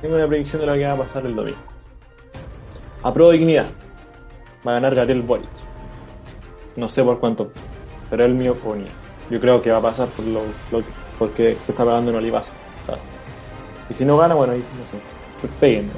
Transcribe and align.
Tengo 0.00 0.14
una 0.14 0.28
predicción 0.28 0.60
de 0.60 0.66
lo 0.66 0.74
que 0.74 0.84
va 0.86 0.92
a 0.92 0.96
pasar 0.96 1.26
el 1.26 1.34
domingo. 1.34 1.58
A 3.02 3.12
pro 3.12 3.30
dignidad. 3.30 3.66
Va 4.66 4.72
a 4.72 4.74
ganar 4.74 4.94
Gabriel 4.94 5.22
Boric. 5.22 5.48
No 6.76 6.88
sé 6.88 7.02
por 7.02 7.18
cuánto, 7.18 7.50
pero 8.10 8.24
es 8.24 8.30
mi 8.32 8.48
opinión. 8.48 8.88
Yo 9.30 9.40
creo 9.40 9.60
que 9.60 9.70
va 9.72 9.78
a 9.78 9.82
pasar 9.82 10.08
por 10.08 10.24
lo, 10.26 10.42
lo 10.70 10.78
que- 10.80 10.92
porque 11.18 11.56
se 11.56 11.72
está 11.72 11.84
pagando 11.84 12.12
en 12.12 12.16
Olivaza. 12.18 12.54
Y 13.90 13.94
si 13.94 14.04
no 14.04 14.16
gana, 14.16 14.34
bueno, 14.34 14.52
ahí 14.54 14.64
no 14.78 14.84
sé. 14.86 14.96
Pues 15.40 15.52
peguen. 15.60 15.90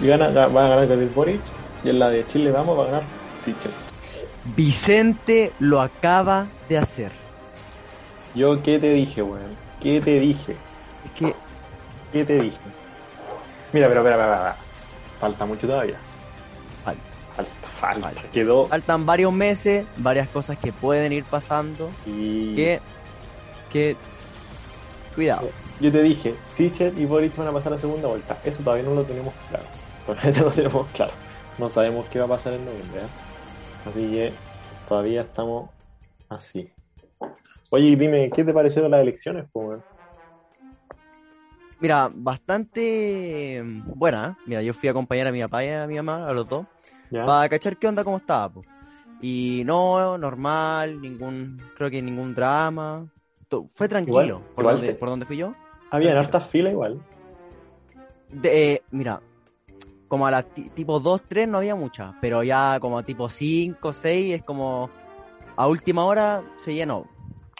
Y 0.00 0.06
gana, 0.06 0.28
ga- 0.30 0.54
va 0.54 0.66
a 0.66 0.68
ganar 0.68 0.86
Gabriel 0.86 1.10
Boric. 1.14 1.40
Y 1.84 1.90
en 1.90 1.98
la 1.98 2.10
de 2.10 2.26
Chile 2.26 2.50
vamos 2.50 2.78
va 2.78 2.82
a 2.82 2.86
ganar 2.86 3.02
Sichel. 3.42 3.72
Vicente 4.54 5.52
lo 5.58 5.80
acaba 5.80 6.46
de 6.68 6.78
hacer. 6.78 7.12
Yo, 8.34 8.62
¿qué 8.62 8.78
te 8.78 8.90
dije, 8.92 9.22
weón? 9.22 9.56
¿Qué 9.80 10.00
te 10.00 10.20
dije? 10.20 10.56
Es 11.04 11.10
que 11.12 11.34
¿Qué 12.12 12.24
te 12.24 12.38
dije? 12.40 12.58
Mira, 13.72 13.88
pero, 13.88 14.02
pero, 14.04 14.16
pero, 14.16 14.28
pero, 14.42 14.54
falta 15.20 15.46
mucho 15.46 15.66
todavía. 15.66 15.96
Falta. 16.84 17.00
Falta, 17.36 17.52
falta. 17.80 18.08
Falta. 18.10 18.22
Quedó. 18.32 18.66
faltan 18.68 19.04
varios 19.06 19.32
meses, 19.32 19.86
varias 19.96 20.28
cosas 20.28 20.56
que 20.58 20.72
pueden 20.72 21.12
ir 21.12 21.24
pasando. 21.24 21.90
Y 22.06 22.54
Que, 22.54 22.80
que, 23.70 23.96
cuidado. 25.14 25.50
Yo 25.80 25.92
te 25.92 26.02
dije, 26.02 26.34
Sichel 26.54 26.98
y 26.98 27.04
Boric 27.04 27.36
van 27.36 27.48
a 27.48 27.52
pasar 27.52 27.72
a 27.74 27.78
segunda 27.78 28.08
vuelta. 28.08 28.38
Eso 28.44 28.62
todavía 28.62 28.84
no 28.84 28.94
lo 28.94 29.04
tenemos 29.04 29.34
claro. 29.48 29.66
Todavía 30.06 30.32
no 30.38 30.44
lo 30.46 30.50
tenemos 30.52 30.86
claro. 30.92 31.12
No 31.58 31.70
sabemos 31.70 32.06
qué 32.06 32.18
va 32.18 32.24
a 32.26 32.28
pasar 32.28 32.54
en 32.54 32.64
noviembre. 32.64 33.00
¿eh? 33.02 33.08
Así 33.84 34.10
que 34.10 34.34
todavía 34.86 35.22
estamos 35.22 35.70
así. 36.28 36.70
Oye, 37.70 37.96
dime, 37.96 38.30
¿qué 38.30 38.44
te 38.44 38.52
parecieron 38.52 38.90
las 38.90 39.02
elecciones? 39.02 39.46
weón? 39.52 39.82
Mira, 41.80 42.10
bastante 42.14 43.62
buena. 43.86 44.28
¿eh? 44.38 44.42
Mira, 44.46 44.62
yo 44.62 44.72
fui 44.72 44.88
a 44.88 44.92
acompañar 44.92 45.26
a 45.26 45.32
mi 45.32 45.40
papá 45.42 45.64
y 45.64 45.68
a 45.70 45.86
mi 45.86 45.96
mamá, 45.96 46.28
a 46.28 46.32
los 46.32 46.48
dos, 46.48 46.66
¿Ya? 47.10 47.26
para 47.26 47.48
cachar 47.48 47.76
qué 47.76 47.86
onda, 47.88 48.02
cómo 48.04 48.16
estaba. 48.18 48.48
po. 48.48 48.62
Y 49.20 49.62
no, 49.66 50.16
normal, 50.18 51.00
ningún, 51.00 51.58
creo 51.76 51.90
que 51.90 52.00
ningún 52.02 52.34
drama. 52.34 53.06
Fue 53.74 53.88
tranquilo. 53.88 54.20
Igual- 54.22 54.42
por, 54.54 54.62
igual 54.62 54.76
donde, 54.76 54.86
se- 54.92 54.94
por 54.94 55.08
donde 55.08 55.26
fui 55.26 55.36
yo. 55.36 55.54
Había 55.96 56.12
tranquilo. 56.12 56.36
hartas 56.36 56.50
filas 56.50 56.72
igual. 56.72 57.00
De, 58.30 58.72
eh, 58.74 58.82
mira, 58.90 59.20
como 60.08 60.26
a 60.26 60.30
las 60.30 60.46
ti- 60.52 60.70
tipo 60.70 61.00
2, 61.00 61.22
3 61.28 61.48
no 61.48 61.58
había 61.58 61.74
muchas, 61.74 62.14
pero 62.20 62.42
ya 62.42 62.78
como 62.80 63.02
tipo 63.04 63.28
5, 63.28 63.92
6 63.92 64.34
es 64.36 64.42
como 64.44 64.90
a 65.56 65.66
última 65.68 66.04
hora 66.04 66.42
se 66.58 66.74
llenó. 66.74 67.06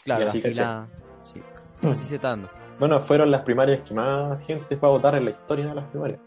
Claro, 0.05 0.23
Y 0.23 0.25
la 0.27 0.33
fila, 0.33 0.87
sí, 1.25 1.43
así 1.83 2.05
se 2.05 2.15
está 2.17 2.29
dando. 2.31 2.49
Bueno, 2.79 3.01
fueron 3.01 3.31
las 3.31 3.43
primarias 3.43 3.81
que 3.89 3.95
más 3.95 4.45
gente 4.47 4.77
fue 4.77 4.89
a 4.89 4.93
votar 4.93 5.15
en 5.17 5.25
la 5.25 5.31
historia 5.31 5.67
de 5.67 5.75
las 5.75 5.85
primarias. 5.87 6.21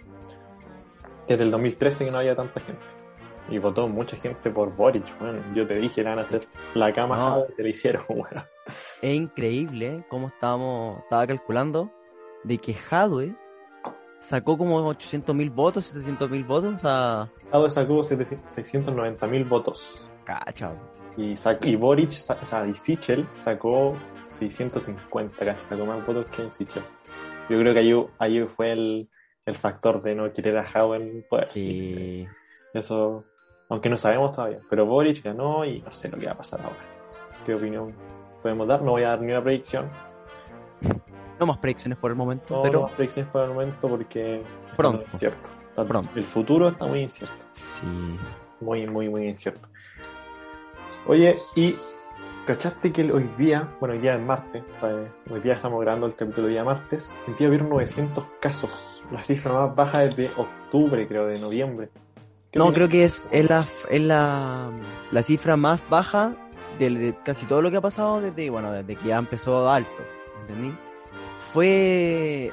Desde 1.28 1.44
el 1.44 1.52
2013 1.52 2.06
que 2.06 2.12
no 2.12 2.18
había 2.18 2.36
tanta 2.36 2.59
gente. 2.59 2.81
Y 3.50 3.58
votó 3.58 3.88
mucha 3.88 4.16
gente 4.18 4.50
por 4.52 4.75
Boric, 4.75 5.06
bueno, 5.19 5.42
yo 5.56 5.66
te 5.68 5.75
dije, 5.75 6.03
van 6.03 6.19
a 6.19 6.22
hacer 6.24 6.48
la 6.75 6.94
cama 6.94 7.18
No. 7.18 7.44
Te 7.56 7.64
la 7.64 7.69
hicieron, 7.69 8.03
bueno. 8.09 8.44
Es 9.02 9.16
increíble 9.16 10.06
cómo 10.09 10.28
estábamos, 10.28 11.00
estaba 11.03 11.25
calculando 11.25 11.90
de 12.44 12.58
que 12.58 12.74
Jadwe 12.74 13.36
sacó 14.20 14.58
como 14.58 14.78
800 14.88 15.36
mil 15.36 15.50
votos, 15.50 15.86
700 15.86 16.30
mil 16.30 16.44
votos, 16.44 16.76
o 16.76 16.80
sea, 16.80 17.30
Jade 17.52 17.70
sacó 17.70 18.04
690 18.04 19.28
mil 19.28 19.46
votos. 19.46 20.10
cacha. 20.26 20.74
Y, 21.18 21.36
y 21.64 21.76
Boric, 21.76 22.10
o 22.12 22.46
sea, 22.46 22.68
y 22.68 22.76
Sichel 22.76 23.28
sacó 23.36 23.94
650, 24.30 25.38
¿cachai? 25.38 25.68
Sacó 25.68 25.86
más 25.86 26.06
votos 26.06 26.28
que 26.28 26.50
Sichel. 26.52 26.84
Yo 27.50 27.60
creo 27.60 27.74
que 27.74 27.80
ahí, 27.80 28.06
ahí 28.20 28.46
fue 28.48 28.72
el, 28.72 29.10
el 29.46 29.56
factor 29.56 30.02
de 30.02 30.16
no 30.16 30.32
querer 30.32 30.58
a 30.58 30.64
Jade 30.64 30.98
en 30.98 31.26
poder. 31.30 31.50
Sí. 31.52 32.28
Eso, 32.74 33.26
aunque 33.70 33.90
no 33.90 33.98
sabemos 33.98 34.32
todavía. 34.32 34.60
Pero 34.70 34.86
Boric 34.86 35.24
ganó 35.24 35.66
y 35.66 35.82
no 35.82 35.92
sé 35.92 36.08
lo 36.10 36.18
que 36.18 36.28
va 36.28 36.34
a 36.34 36.38
pasar 36.38 36.62
ahora. 36.62 36.78
¿Qué 37.46 37.56
opinión 37.56 37.88
podemos 38.42 38.68
dar? 38.68 38.82
No 38.84 38.92
voy 38.92 39.04
a 39.04 39.10
dar 39.10 39.22
ni 39.22 39.32
una 39.32 39.44
predicción. 39.44 39.88
No 41.40 41.46
más 41.46 41.58
predicciones 41.60 41.98
por 41.98 42.12
el 42.12 42.18
momento, 42.18 42.56
No, 42.58 42.62
pero 42.64 42.80
no 42.80 42.86
más 42.88 42.94
predicciones 42.96 43.32
por 43.32 43.44
el 43.44 43.50
momento 43.50 43.88
porque 43.88 44.36
está 44.42 44.74
Pronto. 44.76 44.98
muy 45.00 45.06
incierto. 45.14 45.50
Está- 45.70 45.86
Pronto. 45.86 46.10
El 46.16 46.24
futuro 46.26 46.68
está 46.70 46.86
muy 46.86 47.02
incierto. 47.02 47.46
sí. 47.68 47.86
Muy, 48.62 48.86
muy, 48.88 49.08
muy 49.08 49.26
incierto. 49.28 49.70
Oye, 51.08 51.38
y 51.56 51.76
¿cachaste 52.46 52.92
que 52.92 53.02
el- 53.02 53.12
hoy 53.12 53.30
día, 53.38 53.70
bueno, 53.80 53.96
hoy 53.96 54.02
día 54.02 54.16
es 54.16 54.22
martes, 54.22 54.64
eh, 54.84 55.08
hoy 55.32 55.40
día 55.40 55.54
estamos 55.54 55.80
grabando 55.82 56.08
el 56.08 56.16
capítulo 56.16 56.48
día 56.48 56.64
martes, 56.64 57.16
en 57.28 57.36
día 57.38 57.48
hubieron 57.48 57.70
900 57.70 58.26
casos, 58.42 59.04
la 59.12 59.24
cifra 59.24 59.54
más 59.54 59.76
baja 59.76 60.00
desde 60.02 60.30
octubre, 60.36 61.08
creo, 61.08 61.26
de 61.28 61.40
noviembre. 61.40 61.90
¿Qué 62.52 62.60
No, 62.60 62.74
creo 62.74 62.90
que 62.90 63.06
es, 63.06 63.30
es, 63.32 63.48
la, 63.50 63.66
es 63.90 64.02
la, 64.02 64.72
la 65.12 65.24
cifra 65.24 65.56
más 65.56 65.82
baja 65.90 66.34
de, 66.80 66.90
de 66.90 67.16
casi 67.24 67.46
todo 67.46 67.62
lo 67.62 67.72
que 67.72 67.78
ha 67.78 67.82
pasado 67.82 68.20
desde, 68.22 68.50
bueno, 68.50 68.72
desde 68.72 68.96
que 68.96 69.08
ya 69.08 69.18
empezó 69.18 69.70
alto, 69.70 69.92
¿entendí? 70.42 70.74
Fue... 71.54 72.52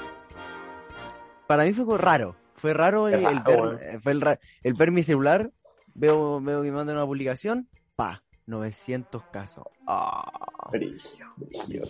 Para 1.46 1.64
mí 1.64 1.72
fue 1.72 1.98
raro, 1.98 2.34
fue 2.56 2.74
raro 2.74 3.08
el, 3.08 3.24
el 3.24 3.40
ver, 3.40 3.78
eh, 3.82 3.98
fue 4.02 4.12
el, 4.12 4.74
ver 4.74 4.90
mi 4.90 5.02
celular, 5.02 5.50
veo, 5.94 6.40
veo 6.40 6.62
que 6.62 6.70
me 6.70 6.76
mandan 6.76 6.96
una 6.96 7.06
publicación, 7.06 7.68
pa, 7.94 8.22
900 8.46 9.22
casos. 9.30 9.64
Ah, 9.86 10.24
Brigio, 10.72 11.26
brigio. 11.36 11.82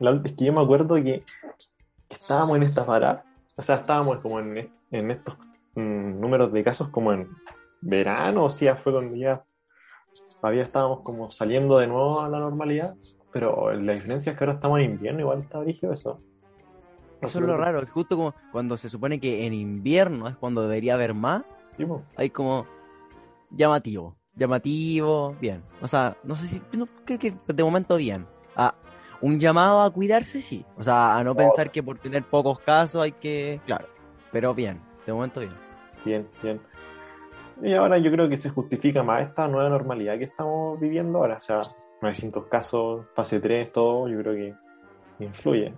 La- 0.00 0.20
es 0.24 0.32
que 0.32 0.44
yo 0.44 0.52
me 0.52 0.60
acuerdo 0.60 0.96
que 0.96 1.22
estábamos 2.08 2.56
en 2.56 2.64
esta 2.64 2.84
parada, 2.84 3.24
o 3.56 3.62
sea, 3.62 3.76
estábamos 3.76 4.18
como 4.20 4.40
en, 4.40 4.72
en 4.90 5.10
estos 5.10 5.38
mm, 5.76 6.18
números 6.20 6.52
de 6.52 6.64
casos 6.64 6.88
como 6.88 7.12
en 7.12 7.28
verano, 7.80 8.44
o 8.44 8.50
sea, 8.50 8.76
fue 8.76 8.92
cuando 8.92 9.14
ya 9.14 9.44
todavía 10.40 10.62
estábamos 10.64 11.02
como 11.02 11.30
saliendo 11.30 11.78
de 11.78 11.86
nuevo 11.86 12.20
a 12.20 12.28
la 12.28 12.40
normalidad, 12.40 12.96
pero 13.32 13.72
la 13.72 13.92
diferencia 13.94 14.32
es 14.32 14.38
que 14.38 14.44
ahora 14.44 14.54
estamos 14.54 14.78
en 14.80 14.92
invierno, 14.92 15.20
igual 15.20 15.40
está 15.40 15.58
brigio 15.58 15.92
eso. 15.92 16.20
eso 17.20 17.38
es 17.40 17.44
lo 17.46 17.56
raro, 17.56 17.82
es 17.82 17.90
justo 17.90 18.16
como 18.16 18.34
cuando 18.52 18.76
se 18.76 18.88
supone 18.88 19.20
que 19.20 19.46
en 19.46 19.52
invierno 19.54 20.28
es 20.28 20.36
cuando 20.36 20.62
debería 20.62 20.94
haber 20.94 21.14
más, 21.14 21.44
Sí, 21.76 21.84
po. 21.84 22.02
hay 22.16 22.30
como 22.30 22.66
llamativo, 23.50 24.16
llamativo, 24.34 25.36
bien. 25.40 25.62
O 25.80 25.88
sea, 25.88 26.16
no 26.24 26.36
sé 26.36 26.46
si, 26.46 26.62
no, 26.72 26.86
creo 27.04 27.18
que 27.18 27.34
de 27.46 27.64
momento 27.64 27.96
bien. 27.96 28.26
Ah, 28.56 28.74
un 29.20 29.38
llamado 29.38 29.82
a 29.82 29.90
cuidarse, 29.92 30.40
sí. 30.40 30.64
O 30.76 30.82
sea, 30.82 31.16
a 31.18 31.24
no 31.24 31.34
pensar 31.34 31.70
que 31.70 31.82
por 31.82 31.98
tener 31.98 32.22
pocos 32.24 32.58
casos 32.60 33.02
hay 33.02 33.12
que, 33.12 33.60
claro, 33.66 33.86
pero 34.32 34.54
bien, 34.54 34.80
de 35.06 35.12
momento 35.12 35.40
bien. 35.40 35.52
Bien, 36.04 36.28
bien. 36.42 36.60
Y 37.60 37.74
ahora 37.74 37.98
yo 37.98 38.10
creo 38.12 38.28
que 38.28 38.36
se 38.36 38.50
justifica 38.50 39.02
más 39.02 39.22
esta 39.22 39.48
nueva 39.48 39.68
normalidad 39.68 40.16
que 40.18 40.24
estamos 40.24 40.78
viviendo 40.78 41.18
ahora. 41.18 41.36
O 41.36 41.40
sea, 41.40 41.62
900 42.00 42.46
casos, 42.46 43.06
fase 43.14 43.40
3, 43.40 43.72
todo, 43.72 44.08
yo 44.08 44.18
creo 44.20 44.34
que 44.34 45.24
influye. 45.24 45.74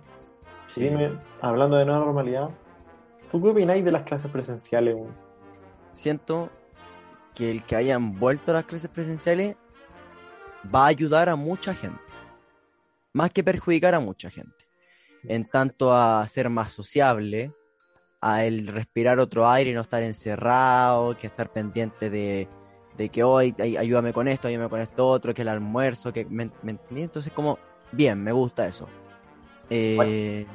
Sí. 0.73 0.81
Dime, 0.81 1.19
hablando 1.41 1.77
de 1.77 1.85
nueva 1.85 2.05
normalidad, 2.05 2.49
¿tú 3.31 3.41
qué 3.41 3.49
opináis 3.49 3.83
de 3.83 3.91
las 3.91 4.03
clases 4.03 4.31
presenciales? 4.31 4.97
Siento 5.93 6.49
que 7.35 7.51
el 7.51 7.63
que 7.63 7.75
hayan 7.75 8.17
vuelto 8.19 8.51
a 8.51 8.55
las 8.55 8.65
clases 8.65 8.89
presenciales 8.89 9.55
va 10.73 10.85
a 10.85 10.87
ayudar 10.87 11.29
a 11.29 11.35
mucha 11.35 11.73
gente. 11.73 11.99
Más 13.13 13.31
que 13.31 13.43
perjudicar 13.43 13.95
a 13.95 13.99
mucha 13.99 14.29
gente. 14.29 14.55
En 15.23 15.45
tanto 15.45 15.93
a 15.93 16.25
ser 16.27 16.49
más 16.49 16.71
sociable, 16.71 17.53
a 18.21 18.45
el 18.45 18.67
respirar 18.67 19.19
otro 19.19 19.49
aire 19.49 19.71
y 19.71 19.73
no 19.73 19.81
estar 19.81 20.03
encerrado, 20.03 21.17
que 21.17 21.27
estar 21.27 21.51
pendiente 21.51 22.09
de, 22.09 22.47
de 22.97 23.09
que 23.09 23.23
hoy 23.23 23.55
ay- 23.59 23.77
ayúdame 23.77 24.13
con 24.13 24.27
esto, 24.27 24.47
ayúdame 24.47 24.69
con 24.69 24.81
esto 24.81 25.07
otro, 25.07 25.33
que 25.33 25.41
el 25.43 25.47
almuerzo, 25.49 26.11
que 26.13 26.25
me, 26.25 26.49
me 26.61 26.71
entendí? 26.71 27.03
Entonces 27.03 27.31
como, 27.33 27.57
bien, 27.91 28.21
me 28.23 28.31
gusta 28.31 28.67
eso. 28.67 28.87
Eh, 29.69 30.45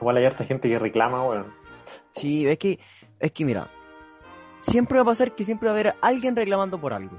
igual 0.00 0.16
hay 0.18 0.24
harta 0.26 0.44
gente 0.44 0.68
que 0.68 0.78
reclama, 0.78 1.24
weón. 1.26 1.46
Sí, 2.10 2.46
es 2.46 2.58
que, 2.58 2.78
es 3.18 3.32
que 3.32 3.44
mira, 3.44 3.68
siempre 4.60 4.96
va 4.98 5.02
a 5.02 5.06
pasar 5.06 5.32
que 5.34 5.44
siempre 5.44 5.68
va 5.68 5.74
a 5.74 5.78
haber 5.80 5.94
alguien 6.02 6.36
reclamando 6.36 6.78
por 6.80 6.92
algo. 6.92 7.16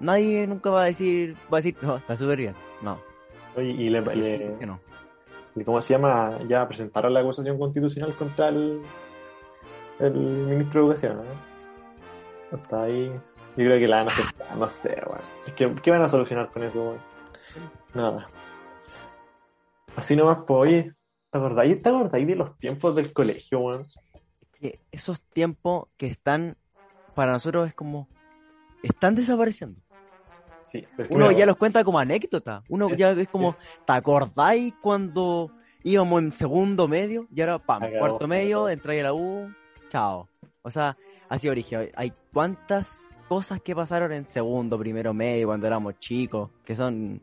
Nadie 0.00 0.46
nunca 0.46 0.70
va 0.70 0.82
a 0.82 0.86
decir, 0.86 1.34
va 1.52 1.58
a 1.58 1.60
decir, 1.60 1.76
no, 1.80 1.96
está 1.96 2.16
súper 2.16 2.38
bien. 2.38 2.54
No. 2.82 2.98
Oye, 3.56 3.70
y 3.70 3.88
le, 3.90 4.00
le- 4.00 4.56
que 4.58 4.66
no. 4.66 4.80
¿cómo 5.64 5.80
se 5.80 5.94
llama? 5.94 6.40
Ya 6.48 6.66
presentaron 6.66 7.14
la 7.14 7.20
acusación 7.20 7.56
constitucional 7.58 8.12
contra 8.16 8.48
el, 8.48 8.82
el 10.00 10.12
ministro 10.12 10.80
de 10.80 10.86
Educación, 10.86 11.18
¿no? 11.18 12.56
Está 12.58 12.82
ahí. 12.82 13.12
Yo 13.56 13.64
creo 13.64 13.78
que 13.78 13.88
la 13.88 13.98
van 13.98 14.08
a 14.08 14.12
aceptar, 14.12 14.56
no 14.56 14.68
sé, 14.68 15.00
weón. 15.06 15.20
Es 15.46 15.52
que, 15.54 15.74
¿qué 15.82 15.90
van 15.90 16.02
a 16.02 16.08
solucionar 16.08 16.50
con 16.50 16.62
eso, 16.64 16.82
weón? 16.82 17.00
Nada. 17.94 18.26
Así 19.96 20.16
nomás, 20.16 20.38
pues, 20.46 20.58
oye, 20.70 20.92
¿te 21.30 21.38
acordáis, 21.38 21.80
¿te 21.82 21.88
acordáis 21.88 22.26
de 22.26 22.34
los 22.34 22.58
tiempos 22.58 22.96
del 22.96 23.12
colegio, 23.12 23.60
weón? 23.60 23.86
Que 24.60 24.80
esos 24.90 25.20
tiempos 25.20 25.88
que 25.96 26.06
están, 26.06 26.56
para 27.14 27.32
nosotros 27.32 27.68
es 27.68 27.74
como, 27.74 28.08
están 28.82 29.14
desapareciendo. 29.14 29.80
Sí, 30.62 30.84
pero 30.96 31.08
Uno 31.12 31.30
ya 31.30 31.46
los 31.46 31.56
cuenta 31.56 31.84
como 31.84 31.98
anécdota. 32.00 32.62
Uno 32.68 32.88
Es- 32.90 32.96
ya 32.96 33.12
es 33.12 33.28
como, 33.28 33.50
es- 33.50 33.58
¿te 33.86 33.92
acordáis 33.92 34.74
cuando 34.80 35.52
íbamos 35.84 36.22
en 36.22 36.32
segundo 36.32 36.88
medio? 36.88 37.28
Y 37.30 37.40
ahora, 37.40 37.58
pam, 37.60 37.84
Acabó, 37.84 37.98
cuarto 38.00 38.26
medio, 38.26 38.68
entráis 38.68 39.00
a 39.02 39.04
la 39.04 39.12
U, 39.14 39.54
chao. 39.90 40.28
O 40.62 40.70
sea, 40.70 40.96
así 41.28 41.48
origen. 41.48 41.90
Hay 41.94 42.12
cuántas 42.32 43.13
cosas 43.28 43.60
que 43.60 43.74
pasaron 43.74 44.12
en 44.12 44.26
segundo, 44.28 44.78
primero 44.78 45.12
medio, 45.14 45.48
cuando 45.48 45.66
éramos 45.66 45.98
chicos, 45.98 46.50
que 46.64 46.74
son 46.74 47.20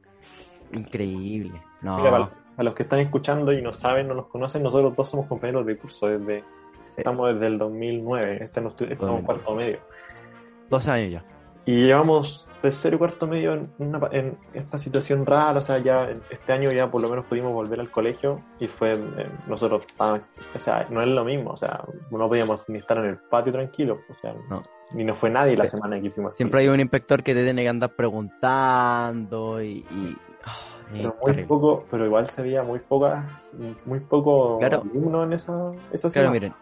increíbles. 0.73 1.61
No, 1.81 1.97
Mira, 1.97 2.11
para, 2.11 2.29
para 2.55 2.63
los 2.63 2.73
que 2.73 2.83
están 2.83 2.99
escuchando 2.99 3.51
y 3.53 3.61
no 3.61 3.73
saben, 3.73 4.07
no 4.07 4.13
nos 4.15 4.27
conocen, 4.27 4.63
nosotros 4.63 4.95
dos 4.95 5.09
somos 5.09 5.27
compañeros 5.27 5.65
de 5.65 5.77
curso 5.77 6.07
desde, 6.07 6.41
sí, 6.89 6.95
estamos 6.97 7.33
desde 7.33 7.47
el 7.47 7.57
2009, 7.57 8.39
este 8.43 8.61
no 8.61 8.69
estu- 8.71 8.89
estamos 8.91 9.19
en 9.19 9.25
2009. 9.25 9.25
cuarto 9.25 9.55
medio. 9.55 9.79
12 10.69 10.91
años 10.91 11.11
ya. 11.11 11.23
Y 11.65 11.85
llevamos 11.85 12.47
tercero 12.61 12.95
y 12.95 12.99
cuarto 12.99 13.27
medio 13.27 13.53
en, 13.53 13.69
una 13.77 13.99
en 14.11 14.35
esta 14.53 14.79
situación 14.79 15.25
rara, 15.25 15.59
o 15.59 15.61
sea, 15.61 15.77
ya 15.77 16.09
este 16.31 16.53
año 16.53 16.71
ya 16.71 16.89
por 16.89 17.01
lo 17.01 17.09
menos 17.09 17.25
pudimos 17.25 17.53
volver 17.53 17.79
al 17.79 17.91
colegio 17.91 18.41
y 18.59 18.67
fue, 18.67 18.93
eh, 18.93 19.27
nosotros, 19.47 19.83
ah, 19.99 20.19
o 20.55 20.59
sea, 20.59 20.87
no 20.89 21.01
es 21.01 21.07
lo 21.07 21.23
mismo, 21.23 21.51
o 21.51 21.57
sea, 21.57 21.83
no 22.09 22.27
podíamos 22.27 22.67
ni 22.67 22.79
estar 22.79 22.97
en 22.97 23.05
el 23.05 23.17
patio 23.17 23.53
tranquilo, 23.53 23.99
o 24.09 24.13
sea, 24.15 24.33
No. 24.49 24.63
Ni 24.93 25.03
no 25.03 25.15
fue 25.15 25.29
nadie 25.29 25.55
la 25.57 25.67
semana 25.67 25.99
que 26.01 26.07
al 26.07 26.33
Siempre 26.33 26.61
hay 26.61 26.67
un 26.67 26.79
inspector 26.79 27.23
que 27.23 27.33
te 27.33 27.43
tiene 27.43 27.61
que 27.63 27.69
andar 27.69 27.95
preguntando 27.95 29.61
y... 29.61 29.85
y- 29.91 30.17
ah, 30.43 30.57
pero 30.91 31.09
muy 31.15 31.25
terrible. 31.25 31.47
poco, 31.47 31.85
pero 31.89 32.05
igual 32.05 32.29
se 32.29 32.41
veía 32.41 32.63
muy 32.63 32.79
poca, 32.79 33.41
muy 33.85 33.99
poco 34.01 34.59
Claro. 34.59 34.81
alumnos 34.81 35.25
en 35.27 35.33
esa, 35.33 35.71
esa 35.91 36.09
Claro, 36.09 36.27
semana. 36.27 36.31
miren, 36.31 36.53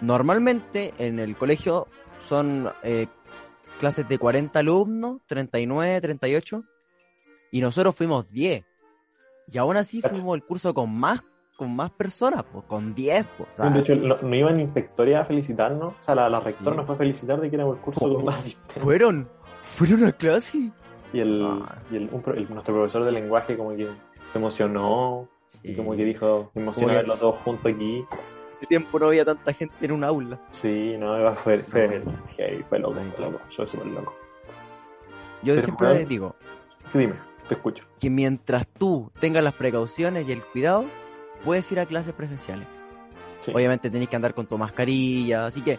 normalmente 0.00 0.94
en 0.98 1.18
el 1.18 1.36
colegio 1.36 1.86
son 2.26 2.70
eh, 2.82 3.06
clases 3.78 4.08
de 4.08 4.18
40 4.18 4.58
alumnos, 4.60 5.20
39, 5.26 6.00
38, 6.00 6.64
y 7.50 7.60
nosotros 7.60 7.94
fuimos 7.94 8.30
10. 8.30 8.64
Y 9.50 9.58
aún 9.58 9.76
así 9.76 10.02
fuimos 10.02 10.34
el 10.36 10.44
curso 10.44 10.74
con 10.74 10.94
más 10.94 11.22
con 11.58 11.74
más 11.74 11.90
personas, 11.90 12.44
pues, 12.52 12.64
con 12.66 12.94
10. 12.94 13.26
Pues, 13.36 13.48
sea, 13.56 13.68
De 13.70 13.80
hecho, 13.80 13.96
no, 13.96 14.16
no 14.22 14.34
iban 14.36 14.60
inspectores 14.60 15.16
a 15.16 15.24
felicitarnos, 15.24 15.88
o 16.00 16.02
sea, 16.04 16.14
la, 16.14 16.28
la 16.28 16.38
rectora 16.38 16.70
Sí. 16.70 16.76
nos 16.76 16.86
fue 16.86 16.94
a 16.94 16.98
felicitar 16.98 17.40
de 17.40 17.50
que 17.50 17.56
éramos 17.56 17.76
el 17.76 17.82
curso 17.82 18.00
con 18.14 18.24
más 18.24 18.38
asistentes. 18.38 18.82
fueron, 18.82 19.28
fueron 19.62 20.04
a 20.04 20.12
clase. 20.12 20.70
Y, 21.12 21.18
el, 21.20 21.44
Ah. 21.44 21.82
y 21.90 21.96
el, 21.96 22.08
un 22.12 22.22
el- 22.36 22.48
nuestro 22.48 22.74
profesor 22.74 23.04
de 23.04 23.10
lenguaje 23.10 23.56
como 23.56 23.74
que 23.74 23.88
se 24.32 24.38
emocionó 24.38 25.26
y 25.64 25.74
como 25.74 25.96
que 25.96 26.04
dijo, 26.04 26.50
me 26.54 26.62
emociona 26.62 26.94
verlos 26.94 27.18
todos 27.18 27.40
juntos 27.42 27.72
aquí. 27.74 28.04
Hace 28.58 28.66
tiempo 28.66 28.98
no 29.00 29.08
había 29.08 29.24
tanta 29.24 29.52
gente 29.52 29.74
en 29.84 29.92
un 29.92 30.04
aula. 30.04 30.38
Sí, 30.52 30.94
no, 30.96 31.18
iba- 31.18 31.34
fue, 31.34 31.58
fue, 31.58 32.00
No. 32.04 32.12
heavy, 32.36 32.62
fue 32.68 32.78
loco, 32.78 32.94
fue 33.16 33.24
loco, 33.26 33.40
yo 33.50 33.66
súper 33.66 33.86
loco. 33.88 34.14
Yo 35.42 35.54
Pero, 35.54 35.62
siempre 35.62 35.94
les 35.94 36.08
digo 36.08 36.34
Sí, 36.92 36.98
dime, 36.98 37.14
te 37.48 37.54
escucho. 37.54 37.84
que 38.00 38.10
mientras 38.10 38.66
tú 38.68 39.10
tengas 39.20 39.42
las 39.42 39.54
precauciones 39.54 40.28
y 40.28 40.32
el 40.32 40.42
cuidado, 40.42 40.84
puedes 41.44 41.70
ir 41.72 41.80
a 41.80 41.86
clases 41.86 42.14
presenciales. 42.14 42.66
Sí. 43.42 43.52
Obviamente 43.54 43.90
tenés 43.90 44.08
que 44.08 44.16
andar 44.16 44.34
con 44.34 44.46
tu 44.46 44.58
mascarilla, 44.58 45.46
así 45.46 45.60
que 45.62 45.78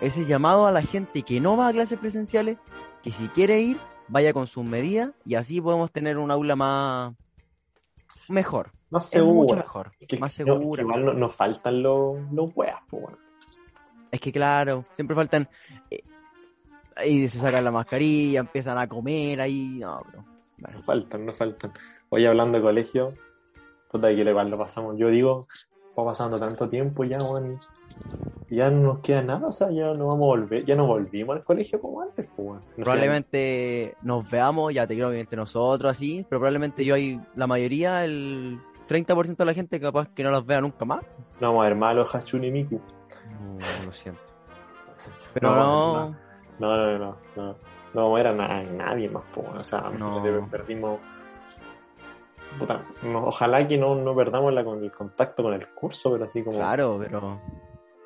ese 0.00 0.24
llamado 0.24 0.66
a 0.66 0.72
la 0.72 0.82
gente 0.82 1.22
que 1.22 1.40
no 1.40 1.56
va 1.56 1.68
a 1.68 1.72
clases 1.72 1.98
presenciales, 1.98 2.58
que 3.02 3.10
si 3.10 3.28
quiere 3.28 3.60
ir, 3.60 3.78
vaya 4.08 4.32
con 4.32 4.46
sus 4.46 4.64
medidas 4.64 5.10
y 5.24 5.34
así 5.34 5.60
podemos 5.60 5.90
tener 5.90 6.18
un 6.18 6.30
aula 6.30 6.56
más 6.56 7.14
mejor, 8.28 8.70
Más 8.90 9.12
es 9.14 9.22
mucho 9.22 9.54
seguro. 9.54 9.56
mejor, 9.56 9.90
Que- 10.06 10.18
más 10.18 10.32
no- 10.40 10.46
segura. 10.54 10.76
que 10.82 10.86
igual 10.88 11.04
no- 11.04 11.14
nos 11.14 11.34
faltan 11.34 11.82
los, 11.82 12.16
los 12.32 12.50
weas, 12.54 12.78
pues 12.88 13.02
bueno. 13.02 13.18
Es 14.10 14.20
que 14.20 14.30
claro, 14.32 14.84
siempre 14.94 15.16
faltan 15.16 15.48
eh, 15.90 16.02
ahí 16.96 17.28
se 17.28 17.38
sacan 17.38 17.64
la 17.64 17.70
mascarilla, 17.70 18.40
empiezan 18.40 18.78
a 18.78 18.86
comer 18.88 19.40
ahí, 19.40 19.78
no, 19.80 20.00
bro. 20.08 20.24
Nos 20.58 20.84
faltan, 20.84 21.26
nos 21.26 21.36
faltan. 21.36 21.72
Hoy 22.10 22.24
hablando 22.26 22.58
de 22.58 22.62
colegio, 22.64 23.14
puta 23.92 24.08
que 24.08 24.14
igual 24.22 24.50
lo 24.50 24.58
pasamos. 24.58 24.96
Yo 24.98 25.08
digo, 25.08 25.46
va 25.98 26.04
pasando 26.06 26.38
tanto 26.38 26.68
tiempo 26.68 27.04
ya, 27.04 27.18
weón. 27.18 27.58
y 28.48 28.56
Ya 28.56 28.70
no 28.70 28.80
nos 28.94 28.98
queda 29.00 29.22
nada, 29.22 29.46
o 29.48 29.52
sea, 29.52 29.70
ya 29.70 29.92
no 29.94 30.06
vamos 30.08 30.24
a 30.24 30.26
volver, 30.26 30.64
ya 30.64 30.74
no 30.74 30.86
volvimos 30.86 31.36
al 31.36 31.44
colegio 31.44 31.80
como 31.80 32.00
antes, 32.02 32.26
pues 32.34 32.48
weón. 32.48 32.62
No 32.76 32.84
probablemente 32.84 33.94
nos 34.02 34.28
veamos, 34.30 34.74
ya 34.74 34.86
te 34.86 34.94
creo 34.94 35.10
que 35.10 35.20
entre 35.20 35.36
nosotros 35.36 35.90
así, 35.90 36.26
pero 36.28 36.40
probablemente 36.40 36.84
yo 36.84 36.94
hay 36.94 37.20
la 37.36 37.46
mayoría, 37.46 38.04
el 38.04 38.58
30% 38.88 39.36
de 39.36 39.44
la 39.44 39.54
gente 39.54 39.78
capaz 39.80 40.08
que 40.08 40.22
no 40.24 40.30
los 40.30 40.44
vea 40.44 40.60
nunca 40.60 40.84
más. 40.84 41.00
no 41.40 41.48
vamos 41.48 41.64
a 41.64 41.68
ver 41.68 41.76
malos 41.76 42.14
Hachun 42.14 42.44
y 42.44 42.50
Miku. 42.50 42.80
No, 43.40 43.86
lo 43.86 43.92
siento. 43.92 44.20
Pero 45.34 45.50
No, 45.50 45.56
no, 45.56 45.94
no. 46.10 46.16
No, 46.58 46.76
no, 46.76 46.98
no, 46.98 47.16
no. 47.36 47.56
No 47.94 48.02
vamos 48.10 48.20
a 48.20 48.22
ver 48.22 48.26
a 48.28 48.32
na- 48.32 48.62
nadie 48.62 49.08
más, 49.08 49.22
pues 49.34 49.46
weón. 49.46 49.58
O 49.58 49.64
sea, 49.64 49.90
No. 49.98 50.22
perdimos. 50.50 50.98
Puta, 52.58 52.84
no- 53.02 53.26
ojalá 53.26 53.66
que 53.66 53.78
no, 53.78 53.94
no 53.94 54.14
perdamos 54.14 54.52
la, 54.52 54.64
con 54.64 54.82
el 54.82 54.92
contacto 54.92 55.42
con 55.42 55.54
el 55.54 55.66
curso, 55.74 56.12
pero 56.12 56.24
así 56.24 56.42
como 56.42 56.56
claro, 56.56 56.98
pero 57.02 57.40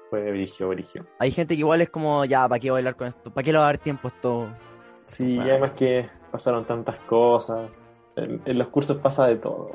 fue 0.09 0.31
brigio, 0.31 0.69
brigio. 0.69 1.05
hay 1.19 1.31
gente 1.33 1.55
que 1.55 1.61
igual 1.61 1.81
es 1.81 1.91
como, 1.91 2.25
ya, 2.25 2.49
¿para 2.49 2.59
qué 2.61 2.71
bailar 2.71 2.95
con 2.97 3.09
esto? 3.09 3.31
¿Para 3.33 3.45
qué 3.45 3.53
le 3.53 3.59
va 3.59 3.65
a 3.65 3.67
dar 3.69 3.79
tiempo 3.79 4.09
esto? 4.09 4.49
Sí, 5.03 5.35
y 5.35 5.41
además 5.41 5.73
que 5.73 6.09
pasaron 6.31 6.65
tantas 6.65 6.97
cosas. 7.09 7.69
En, 8.17 8.41
en 8.45 8.59
los 8.59 8.69
cursos 8.69 8.97
pasa 8.99 9.27
de 9.27 9.37
todo. 9.37 9.71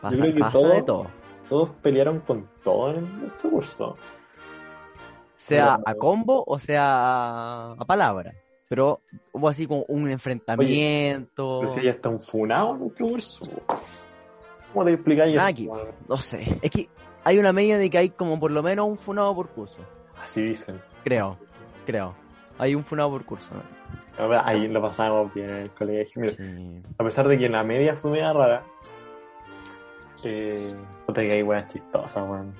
pasa, 0.00 0.16
creo 0.20 0.34
que 0.34 0.40
pasa 0.40 0.52
todo- 0.52 0.68
de 0.68 0.82
todo. 0.82 1.06
Todos 1.48 1.70
pelearon 1.82 2.20
con 2.20 2.48
todo 2.62 2.90
en 2.94 3.20
nuestro 3.20 3.50
curso. 3.50 3.96
Sea 5.36 5.76
Pero- 5.76 5.88
a 5.88 5.94
combo 5.94 6.44
o 6.46 6.58
sea 6.58 7.72
a 7.72 7.84
palabra. 7.86 8.32
Pero 8.68 9.00
hubo 9.32 9.48
así 9.48 9.66
como 9.66 9.84
un 9.88 10.10
enfrentamiento. 10.10 11.60
Pero 11.60 11.72
si 11.72 11.82
ya 11.82 11.90
está 11.90 12.10
un 12.10 12.20
funado 12.20 12.74
en 12.74 12.80
nuestro 12.80 13.08
curso. 13.08 13.44
¿Cómo 14.72 14.84
te 14.84 14.92
explicáis 14.92 15.36
eso? 15.36 15.72
Weón? 15.72 15.88
No 16.08 16.16
sé, 16.18 16.58
es 16.60 16.70
que 16.70 16.88
hay 17.24 17.38
una 17.38 17.52
media 17.52 17.78
de 17.78 17.88
que 17.88 17.98
hay 17.98 18.10
como 18.10 18.38
por 18.38 18.50
lo 18.50 18.62
menos 18.62 18.86
un 18.86 18.98
funado 18.98 19.34
por 19.34 19.48
curso. 19.48 19.80
Así 20.22 20.42
dicen. 20.42 20.80
Creo, 21.04 21.38
creo. 21.86 22.14
Hay 22.58 22.74
un 22.74 22.84
funado 22.84 23.10
por 23.10 23.24
curso. 23.24 23.50
¿no? 23.54 24.40
Ahí 24.44 24.68
lo 24.68 24.82
pasamos 24.82 25.32
bien 25.32 25.48
en 25.48 25.56
el 25.56 25.70
colegio. 25.70 26.20
Mira, 26.20 26.34
Sí. 26.34 26.82
A 26.98 27.04
pesar 27.04 27.28
de 27.28 27.38
que 27.38 27.48
la 27.48 27.62
media 27.64 27.96
fue 27.96 28.10
media 28.10 28.32
rara, 28.32 28.64
eh, 30.24 30.74
puta 31.06 31.22
que 31.22 31.32
hay 31.32 31.42
weas 31.42 31.66
chistosas, 31.72 32.28
weón. 32.28 32.52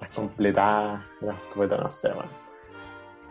Las 0.00 0.14
completadas, 0.14 1.02
las 1.20 1.42
completadas, 1.46 1.82
no 1.82 1.88
sé, 1.90 2.08
weón. 2.08 2.30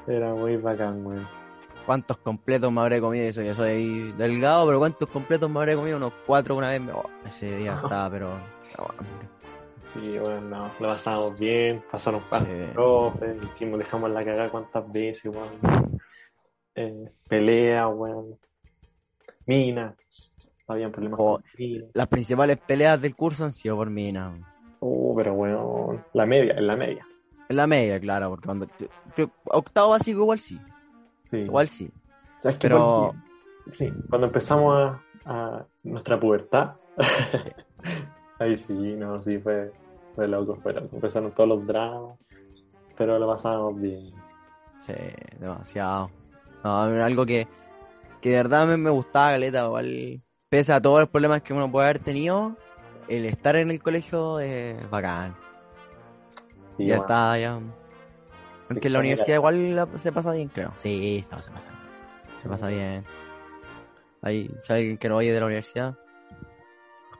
Era 0.08 0.34
muy 0.34 0.58
bacán, 0.58 1.06
weón. 1.06 1.39
¿Cuántos 1.86 2.18
completos 2.18 2.72
me 2.72 2.82
habré 2.82 3.02
comido? 3.02 3.26
Eso, 3.26 3.42
yo 3.42 3.56
soy 3.56 4.12
delgado, 4.14 4.68
pero 4.68 4.80
¿cuántos 4.80 5.10
completos 5.10 5.50
me 5.50 5.60
habré 5.60 5.76
comido? 5.76 5.98
Unos 5.98 6.14
cuatro 6.26 6.56
una 6.56 6.70
vez. 6.70 6.82
oh, 6.94 7.10
ese 7.26 7.58
día 7.58 7.74
estaba, 7.76 8.10
pero. 8.12 8.32
hambre. 8.32 9.28
Sí, 9.94 10.20
bueno, 10.20 10.42
no, 10.42 10.72
lo 10.80 10.88
pasamos 10.88 11.40
bien, 11.40 11.82
pasaron 11.92 12.22
Sí. 12.22 12.54
profes, 12.74 13.38
hicimos, 13.44 13.80
dejamos 13.80 14.12
la 14.12 14.24
cagada 14.24 14.50
cuántas 14.50 14.92
veces, 14.92 15.32
weón. 15.36 16.00
Eh, 16.76 17.12
pelea, 17.28 17.88
weón. 17.88 18.38
Mina. 19.48 19.96
Habían 20.68 20.92
problemas 20.92 21.20
Oh. 21.20 21.40
mina. 21.58 21.86
Las 21.94 22.08
principales 22.08 22.58
peleas 22.60 23.02
del 23.02 23.16
curso 23.16 23.46
han 23.46 23.52
sido 23.52 23.76
por 23.78 23.90
mí, 23.90 24.12
¿no? 24.12 24.34
Uh, 24.80 25.16
pero 25.16 25.34
weón. 25.34 26.06
La 26.14 26.28
media, 26.28 26.54
en 26.54 26.68
la 26.68 26.76
media. 26.76 27.08
En 27.50 27.56
la 27.56 27.66
media, 27.66 28.00
claro, 28.00 28.30
porque 28.30 28.46
cuando. 28.46 28.68
octavo 29.46 29.90
básico 29.90 30.20
igual 30.22 30.40
sí. 30.40 30.60
Sí. 31.30 31.38
Igual 31.38 31.68
sí. 31.68 31.92
¿Sabes? 32.40 32.58
Pero- 32.62 33.14
Porque- 33.66 33.76
sí, 33.78 33.94
cuando 34.10 34.28
empezamos 34.28 34.76
a, 34.76 35.02
a 35.26 35.66
nuestra 35.84 36.20
pubertad, 36.20 36.76
ahí 38.40 38.58
sí, 38.58 38.74
no, 38.74 39.22
sí, 39.22 39.38
fue, 39.40 39.72
fue 40.16 40.28
loco, 40.28 40.56
fue 40.56 40.74
loco. 40.74 40.90
Empezaron 40.96 41.32
todos 41.34 41.50
los 41.50 41.68
dramas, 41.68 42.18
pero 42.98 43.20
lo 43.20 43.28
pasamos 43.28 43.80
bien. 43.80 44.12
Sí, 44.88 44.94
demasiado. 45.40 46.10
No, 46.64 46.82
algo 46.82 47.26
que, 47.26 47.48
que 48.22 48.30
de 48.30 48.36
verdad 48.38 48.68
me, 48.68 48.78
me 48.78 48.90
gustaba, 48.90 49.32
Galeta, 49.32 49.66
igual. 49.66 50.22
Pese 50.50 50.74
a 50.74 50.82
todos 50.82 51.02
los 51.02 51.10
problemas 51.10 51.44
que 51.44 51.54
uno 51.54 51.72
puede 51.72 51.90
haber 51.90 52.00
tenido, 52.00 52.56
el 53.08 53.26
estar 53.26 53.56
en 53.56 53.70
el 53.70 53.82
colegio 53.82 54.40
es 54.40 54.90
bacán. 54.90 55.36
Sí, 56.76 56.86
ya 56.86 56.96
bueno. 56.98 57.02
está, 57.04 57.38
ya. 57.38 57.60
Aunque 58.70 58.88
en 58.88 58.94
la 58.94 59.00
universidad 59.00 59.36
igual 59.36 59.76
la- 59.76 59.88
se 59.98 60.12
pasa 60.12 60.32
bien, 60.32 60.50
creo. 60.50 60.72
Sí, 60.78 61.24
no, 61.32 61.42
se 61.42 61.52
pasa 61.52 61.70
bien. 61.70 62.40
Se 62.42 62.50
pasa 62.50 62.68
bien. 62.68 63.04
Hay, 64.22 64.50
si 64.66 64.74
alguien 64.74 64.98
que 64.98 65.10
no 65.10 65.18
oye 65.18 65.34
de 65.34 65.40
la 65.40 65.46
universidad, 65.46 65.96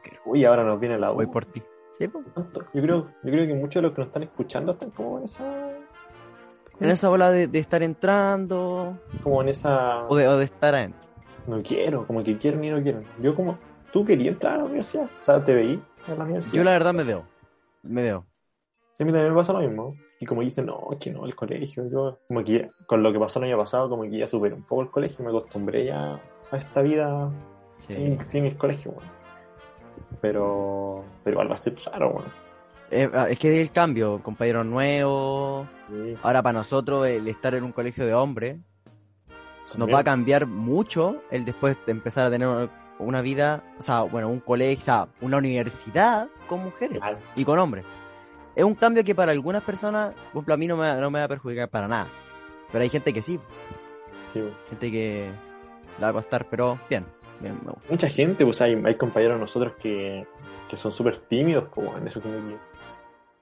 quiero. 0.02 0.20
Uy, 0.26 0.44
ahora 0.44 0.64
nos 0.64 0.78
viene 0.78 0.98
la 0.98 1.10
U. 1.12 1.14
Voy 1.16 1.26
por 1.26 1.44
ti. 1.46 1.62
Sí, 1.92 2.08
pues. 2.08 2.24
Yo 2.72 2.82
creo, 2.82 3.08
yo 3.22 3.30
creo 3.30 3.46
que 3.46 3.54
muchos 3.54 3.82
de 3.82 3.82
los 3.82 3.92
que 3.92 3.98
nos 4.00 4.08
están 4.08 4.22
escuchando 4.22 4.72
están 4.72 4.90
como 4.90 5.18
en 5.18 5.24
esa. 5.24 5.70
En 6.78 6.88
esa 6.88 7.10
ola 7.10 7.30
de, 7.30 7.46
de 7.46 7.58
estar 7.58 7.82
entrando 7.82 8.98
Como 9.22 9.42
en 9.42 9.48
esa. 9.50 10.06
o 10.08 10.16
de, 10.16 10.26
o 10.28 10.38
de 10.38 10.44
estar 10.46 10.74
adentro. 10.74 11.00
No 11.46 11.60
quiero, 11.62 12.06
como 12.06 12.22
que 12.24 12.32
quieren 12.34 12.64
y 12.64 12.70
no 12.70 12.82
quieren. 12.82 13.04
Yo 13.20 13.34
como. 13.34 13.58
¿Tú 13.92 14.04
querías 14.04 14.34
entrar 14.34 14.54
a 14.54 14.58
la 14.58 14.64
universidad? 14.64 15.10
O 15.20 15.24
sea, 15.24 15.44
te 15.44 15.52
veí 15.52 15.82
en 16.06 16.18
la 16.18 16.24
universidad. 16.24 16.54
Yo 16.54 16.64
la 16.64 16.70
verdad 16.70 16.94
me 16.94 17.02
veo. 17.02 17.24
Me 17.82 18.02
veo. 18.02 18.24
Sí, 18.92 19.02
a 19.02 19.06
mí 19.06 19.12
también 19.12 19.32
me 19.32 19.38
pasa 19.38 19.52
lo 19.52 19.60
mismo. 19.60 19.96
Y 20.22 20.26
como 20.26 20.42
dicen, 20.42 20.66
no, 20.66 20.88
es 20.92 20.98
que 20.98 21.10
no, 21.10 21.24
el 21.24 21.34
colegio. 21.34 21.88
Yo, 21.88 22.18
como 22.28 22.44
que 22.44 22.52
ya- 22.60 22.68
con 22.86 23.02
lo 23.02 23.10
que 23.12 23.18
pasó 23.18 23.38
el 23.38 23.46
año 23.46 23.56
pasado, 23.58 23.88
como 23.88 24.02
que 24.02 24.18
ya 24.18 24.26
superé 24.26 24.54
un 24.54 24.62
poco 24.64 24.82
el 24.82 24.90
colegio. 24.90 25.24
Me 25.24 25.30
acostumbré 25.30 25.86
ya 25.86 26.20
a 26.50 26.56
esta 26.56 26.82
vida 26.82 27.30
Sí. 27.88 27.94
sin, 27.94 28.20
sin 28.26 28.44
el 28.44 28.56
colegio, 28.56 28.92
weón. 28.92 29.10
Pero. 30.20 31.04
Pero 31.24 31.34
igual 31.34 31.50
va 31.50 31.54
a 31.54 31.58
ser 31.58 31.74
raro, 31.90 32.10
weón. 32.10 32.28
Eh, 32.90 33.08
es 33.30 33.38
que 33.38 33.60
el 33.60 33.70
cambio, 33.70 34.20
compañeros 34.22 34.66
nuevos. 34.66 35.66
Sí, 35.88 36.16
Ahora 36.22 36.42
para 36.42 36.58
nosotros 36.58 37.06
el 37.06 37.26
estar 37.28 37.54
en 37.54 37.64
un 37.64 37.72
colegio 37.72 38.04
de 38.04 38.14
hombres 38.14 38.58
nos 39.76 39.88
va 39.88 40.00
a 40.00 40.04
cambiar 40.04 40.46
mucho 40.46 41.22
el 41.30 41.44
después 41.44 41.78
de 41.86 41.92
empezar 41.92 42.26
a 42.26 42.30
tener 42.30 42.48
una- 42.48 42.68
una 42.98 43.22
vida, 43.22 43.62
o 43.78 43.82
sea, 43.82 44.02
bueno, 44.02 44.28
un 44.28 44.40
colegio, 44.40 44.78
o 44.80 44.82
sea, 44.84 45.08
una 45.20 45.36
universidad 45.38 46.28
con 46.48 46.64
mujeres 46.64 46.98
Claro. 46.98 47.18
y 47.36 47.44
con 47.44 47.58
hombres. 47.60 47.84
Es 48.54 48.64
un 48.64 48.74
cambio 48.74 49.04
que 49.04 49.14
para 49.14 49.32
algunas 49.32 49.62
personas, 49.62 50.14
por 50.14 50.30
ejemplo, 50.40 50.54
a 50.54 50.56
mí 50.56 50.66
no 50.66 50.76
me, 50.76 50.94
no 51.00 51.10
me 51.10 51.18
va 51.20 51.24
a 51.26 51.28
perjudicar 51.28 51.68
para 51.68 51.88
nada. 51.88 52.08
Pero 52.72 52.82
hay 52.82 52.88
gente 52.88 53.12
que 53.12 53.22
sí, 53.22 53.38
Sí, 54.32 54.40
gente 54.68 54.90
que 54.92 55.30
le 55.98 56.02
va 56.04 56.08
a 56.10 56.12
costar, 56.12 56.46
pero 56.48 56.78
bien, 56.88 57.04
bien, 57.40 57.58
me 57.64 57.72
gusta. 57.72 57.90
Mucha 57.90 58.08
gente, 58.08 58.44
pues 58.44 58.60
hay, 58.60 58.80
hay 58.84 58.94
compañeros 58.94 59.36
de 59.36 59.40
nosotros 59.40 59.72
que, 59.80 60.24
que 60.68 60.76
son 60.76 60.92
súper 60.92 61.16
tímidos, 61.16 61.64
pues 61.74 61.88
bueno, 61.90 62.06
eso 62.06 62.20
como 62.20 62.34
que 62.36 62.56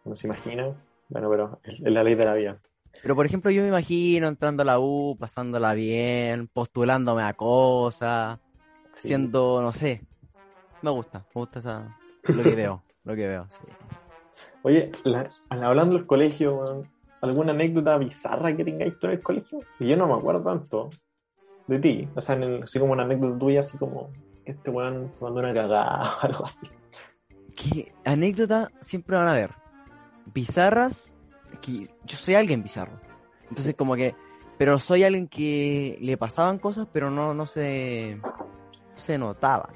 no 0.07 0.17
se 0.17 0.27
imagina. 0.27 0.75
Bueno, 1.11 1.29
pero 1.31 1.61
es, 1.63 1.75
es 1.75 1.93
la 1.93 2.03
ley 2.03 2.15
de 2.15 2.25
la 2.25 2.35
vida. 2.35 2.59
Pero 3.03 3.15
por 3.15 3.27
ejemplo, 3.27 3.51
yo 3.51 3.63
me 3.63 3.69
imagino 3.69 4.29
entrando 4.29 4.63
a 4.63 4.67
la 4.67 4.79
U, 4.79 5.17
pasándola 5.21 5.75
bien, 5.75 6.49
postulándome 6.49 7.23
a 7.23 7.35
cosas, 7.35 8.39
Sí. 8.95 9.09
siendo, 9.09 9.61
no 9.63 9.73
sé, 9.73 10.03
me 10.83 10.91
gusta, 10.91 11.19
me 11.35 11.41
gusta 11.41 11.59
esa, 11.61 11.87
lo 12.25 12.43
que 12.43 12.55
veo, 12.57 12.83
lo 13.05 13.15
que 13.15 13.29
veo, 13.29 13.47
sí. 13.51 13.61
Oye, 14.63 14.91
la- 15.05 15.31
hablando 15.51 15.97
del 15.97 16.07
colegio, 16.07 16.83
¿alguna 17.21 17.53
anécdota 17.53 17.97
bizarra 17.99 18.55
que 18.57 18.65
tengáis 18.65 18.99
tú 18.99 19.07
en 19.07 19.13
el 19.15 19.23
colegio? 19.23 19.61
Yo 19.79 19.97
no 19.97 20.07
me 20.07 20.15
acuerdo 20.15 20.43
tanto 20.43 20.91
de 21.67 21.79
ti. 21.79 22.09
O 22.15 22.21
sea, 22.21 22.35
en 22.37 22.43
el- 22.43 22.63
así 22.63 22.79
como 22.79 22.93
una 22.93 23.05
anécdota 23.05 23.39
tuya, 23.39 23.61
así 23.61 23.77
como 23.79 24.11
este 24.45 24.71
weón 24.71 25.15
se 25.15 25.23
mandó 25.25 25.41
una 25.41 25.53
cagada 25.55 26.17
o 26.23 26.27
algo 26.27 26.45
así. 26.45 26.69
¿Qué 27.57 27.93
anécdota 28.05 28.71
siempre 28.81 29.17
van 29.17 29.29
a 29.29 29.35
ver? 29.35 29.51
Bizarras, 30.33 31.17
que 31.63 31.89
yo 32.05 32.17
soy 32.17 32.35
alguien 32.35 32.63
bizarro. 32.63 33.01
Entonces 33.49 33.75
como 33.77 33.97
que, 33.97 34.15
pero 34.59 34.79
soy 34.79 35.05
alguien 35.05 35.29
que 35.29 35.99
le 36.01 36.17
pasaban 36.17 36.59
cosas, 36.59 36.87
pero 36.93 37.11
no, 37.11 37.33
no 37.35 37.47
se, 37.47 38.17
no 38.23 38.99
se 38.99 39.19
notaban, 39.19 39.71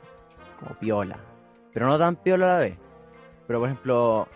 como 0.61 0.75
piola. 0.79 1.19
Pero 1.73 1.87
no 1.87 1.99
tan 1.99 2.17
piola 2.17 2.47
a 2.47 2.55
la 2.55 2.59
vez. 2.65 2.79
Pero 3.47 3.59
por 3.61 3.69
ejemplo, 3.69 4.29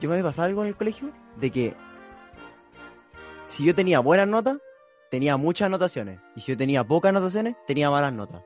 yo 0.00 0.08
me 0.08 0.14
había 0.16 0.24
pasado 0.24 0.46
algo 0.48 0.62
en 0.62 0.68
el 0.68 0.76
colegio 0.76 1.10
de 1.36 1.50
que 1.50 1.74
si 3.46 3.64
yo 3.64 3.74
tenía 3.74 4.00
buenas 4.00 4.28
notas, 4.28 4.58
tenía 5.10 5.36
muchas 5.36 5.66
anotaciones. 5.66 6.20
Y 6.36 6.40
si 6.40 6.52
yo 6.52 6.58
tenía 6.58 6.84
pocas 6.84 7.10
anotaciones, 7.10 7.56
tenía 7.66 7.90
malas 7.90 8.12
notas. 8.12 8.42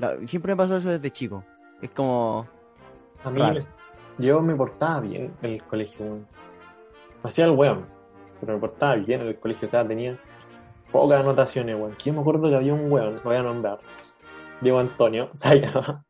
La- 0.00 0.16
siempre 0.26 0.52
me 0.52 0.56
pasó 0.56 0.76
eso 0.76 0.90
desde 0.90 1.10
chico. 1.10 1.44
Es 1.80 1.90
como, 1.90 2.46
A 3.24 3.30
mí, 3.30 3.40
Raro. 3.40 3.64
yo 4.18 4.40
me 4.40 4.54
portaba 4.54 5.00
bien 5.00 5.34
en 5.42 5.50
el 5.54 5.62
colegio, 5.64 6.20
hacía 7.22 7.46
el 7.46 7.52
weón, 7.52 7.86
pero 8.40 8.54
me 8.54 8.60
portaba 8.60 8.94
bien 8.96 9.22
en 9.22 9.28
el 9.28 9.38
colegio. 9.40 9.66
O 9.66 9.70
sea, 9.70 9.86
tenía 9.86 10.18
pocas 10.92 11.20
anotaciones, 11.20 11.76
weón. 11.76 11.96
Yo 12.04 12.12
me 12.12 12.20
acuerdo 12.20 12.48
que 12.50 12.56
había 12.56 12.74
un 12.74 12.90
weón, 12.92 13.14
lo 13.16 13.22
voy 13.22 13.36
a 13.36 13.42
nombrar, 13.42 13.78
Diego 14.60 14.78
Antonio, 14.78 15.30
o 15.32 15.36
sea, 15.36 15.54
ya, 15.54 16.04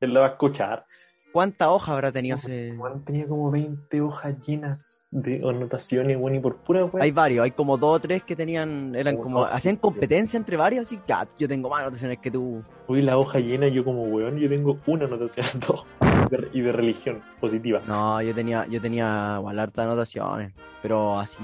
él 0.00 0.12
lo 0.14 0.20
va 0.20 0.26
a 0.26 0.30
escuchar. 0.30 0.84
¿Cuántas 1.32 1.68
hojas 1.68 1.90
habrá 1.90 2.10
tenido 2.10 2.36
ese...? 2.36 2.74
Tenía 3.04 3.28
como 3.28 3.50
20 3.50 4.00
hojas 4.00 4.34
llenas 4.46 5.04
de 5.10 5.36
anotaciones, 5.46 6.16
weón, 6.16 6.36
y 6.36 6.40
por 6.40 6.56
pura 6.56 6.86
weón. 6.86 7.02
Hay 7.02 7.10
varios, 7.10 7.44
hay 7.44 7.50
como 7.50 7.76
dos 7.76 7.96
o 7.96 8.00
tres 8.00 8.22
que 8.22 8.34
tenían, 8.34 8.94
eran 8.94 9.16
como, 9.18 9.44
hacían 9.44 9.76
competencia 9.76 10.36
entre 10.38 10.56
varios, 10.56 10.86
así, 10.86 10.98
ya, 11.06 11.28
yo 11.38 11.46
tengo 11.46 11.68
más 11.68 11.82
anotaciones 11.82 12.18
que 12.18 12.30
tú. 12.30 12.62
Uy, 12.86 13.02
la 13.02 13.18
hoja 13.18 13.38
llena, 13.40 13.68
yo 13.68 13.84
como 13.84 14.04
weón, 14.04 14.38
yo 14.38 14.48
tengo 14.48 14.78
una 14.86 15.04
anotación, 15.04 15.46
dos. 15.66 15.84
De- 16.30 16.48
y 16.52 16.60
de 16.62 16.72
religión 16.72 17.22
positiva. 17.40 17.82
No, 17.86 18.20
yo 18.22 18.34
tenía, 18.34 18.66
yo 18.66 18.80
tenía 18.80 19.36
igual 19.38 19.58
hartas 19.58 19.84
anotaciones, 19.84 20.52
pero 20.82 21.18
así, 21.18 21.42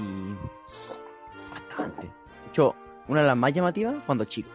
bastante. 1.51 2.07
De 2.07 2.49
hecho, 2.49 2.75
una 3.07 3.21
de 3.21 3.27
las 3.27 3.37
más 3.37 3.53
llamativas, 3.53 3.95
cuando 4.05 4.25
chico. 4.25 4.49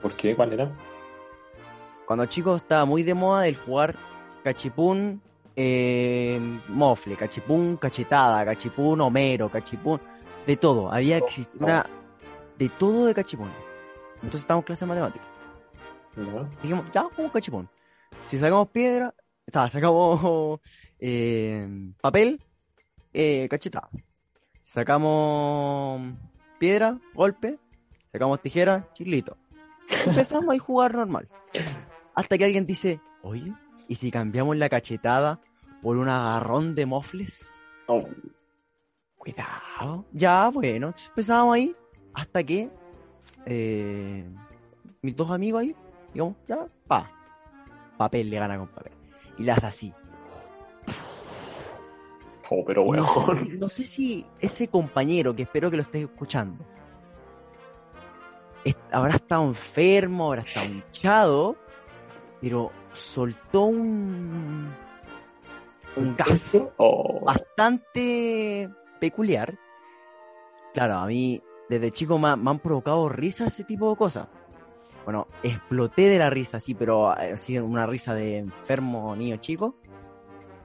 ¿Por 0.00 0.14
qué? 0.14 0.34
¿Cuál 0.36 0.52
era? 0.52 0.70
Cuando 2.06 2.24
chico 2.26 2.56
estaba 2.56 2.84
muy 2.84 3.02
de 3.02 3.14
moda 3.14 3.46
el 3.48 3.56
jugar 3.56 3.96
cachipún, 4.48 5.20
eh, 5.54 6.40
mofle, 6.68 7.16
cachipún, 7.16 7.76
cachetada, 7.76 8.46
cachipún, 8.46 8.98
homero, 9.02 9.50
cachipún, 9.50 10.00
de 10.46 10.56
todo. 10.56 10.90
Había 10.90 11.20
una, 11.60 11.84
de 12.56 12.68
todo 12.70 13.04
de 13.04 13.14
cachipún. 13.14 13.50
Entonces 14.14 14.40
estábamos 14.40 14.62
en 14.62 14.66
clase 14.66 14.84
de 14.86 14.88
matemáticas. 14.88 15.28
¿No? 16.16 16.48
Dijimos, 16.62 16.86
ya, 16.94 17.02
jugamos 17.02 17.32
cachipún. 17.32 17.68
Si 18.26 18.38
sacamos 18.38 18.68
piedra, 18.68 19.14
o 19.46 19.52
sea, 19.52 19.68
sacamos 19.68 20.60
eh, 20.98 21.68
papel, 22.00 22.42
eh, 23.12 23.48
cachetada. 23.50 23.90
Si 24.62 24.72
sacamos 24.72 26.00
piedra, 26.58 26.98
golpe. 27.12 27.58
Sacamos 28.10 28.40
tijera, 28.40 28.88
chilito. 28.94 29.36
Empezamos 30.06 30.54
a 30.54 30.58
jugar 30.58 30.94
normal. 30.94 31.28
Hasta 32.14 32.38
que 32.38 32.44
alguien 32.44 32.64
dice, 32.64 33.00
oye, 33.22 33.52
¿y 33.88 33.94
si 33.96 34.10
cambiamos 34.10 34.56
la 34.56 34.68
cachetada 34.68 35.40
por 35.82 35.96
un 35.96 36.08
agarrón 36.08 36.74
de 36.74 36.86
mofles? 36.86 37.54
Oh, 37.86 38.06
Cuidado. 39.16 40.04
Ya, 40.12 40.48
bueno, 40.48 40.94
empezábamos 41.08 41.54
ahí 41.56 41.76
hasta 42.14 42.42
que 42.44 42.70
eh, 43.46 44.24
mis 45.02 45.16
dos 45.16 45.30
amigos 45.30 45.62
ahí, 45.62 45.74
digamos, 46.12 46.36
ya, 46.46 46.66
pa. 46.86 47.10
Papel 47.96 48.30
le 48.30 48.38
gana 48.38 48.56
con 48.58 48.68
papel. 48.68 48.92
Y 49.38 49.42
las 49.42 49.64
así. 49.64 49.92
oh, 52.50 52.64
pero 52.64 52.82
weón. 52.84 53.04
No 53.04 53.08
sé, 53.08 53.44
si- 53.44 53.56
no 53.58 53.68
sé 53.68 53.84
si 53.84 54.26
ese 54.40 54.68
compañero, 54.68 55.34
que 55.34 55.42
espero 55.42 55.70
que 55.70 55.76
lo 55.76 55.82
estés 55.82 56.04
escuchando, 56.04 56.64
es- 58.64 58.76
habrá 58.92 59.14
estado 59.16 59.44
enfermo, 59.44 60.28
habrá 60.28 60.42
estado 60.42 60.66
hinchado, 60.66 61.56
pero 62.40 62.70
soltó 62.98 63.62
un, 63.64 64.72
un 65.96 66.16
gas 66.16 66.56
Oh, 66.76 67.20
bastante 67.24 68.68
peculiar. 69.00 69.58
Claro, 70.74 70.94
a 70.96 71.06
mí 71.06 71.42
desde 71.68 71.90
chico 71.90 72.18
me, 72.18 72.34
me 72.36 72.50
han 72.50 72.58
provocado 72.58 73.08
risa 73.08 73.46
ese 73.46 73.64
tipo 73.64 73.90
de 73.90 73.96
cosas. 73.96 74.28
Bueno, 75.04 75.26
exploté 75.42 76.02
de 76.10 76.18
la 76.18 76.28
risa, 76.28 76.60
sí, 76.60 76.74
pero 76.74 77.18
eh, 77.18 77.32
así 77.32 77.58
una 77.58 77.86
risa 77.86 78.14
de 78.14 78.38
enfermo 78.38 79.16
niño 79.16 79.36
chico. 79.38 79.76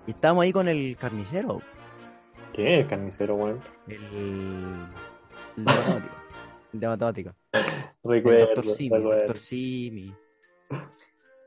Y 0.05 0.11
estábamos 0.11 0.43
ahí 0.43 0.51
con 0.51 0.67
el 0.67 0.97
carnicero, 0.97 1.61
¿Qué 2.51 2.75
es 2.75 2.81
el 2.81 2.87
carnicero, 2.87 3.35
weón? 3.35 3.61
el, 3.87 3.95
el 5.57 5.65
de 5.65 5.73
matemática. 5.73 6.23
El 6.73 6.79
de 6.79 6.87
matemática. 6.87 7.35
El 8.03 8.11
Recuerdo, 8.11 8.39
doctor 8.47 8.65
Simi, 8.65 8.95
el 8.97 9.03
doctor 9.03 9.37
Simi. 9.37 10.13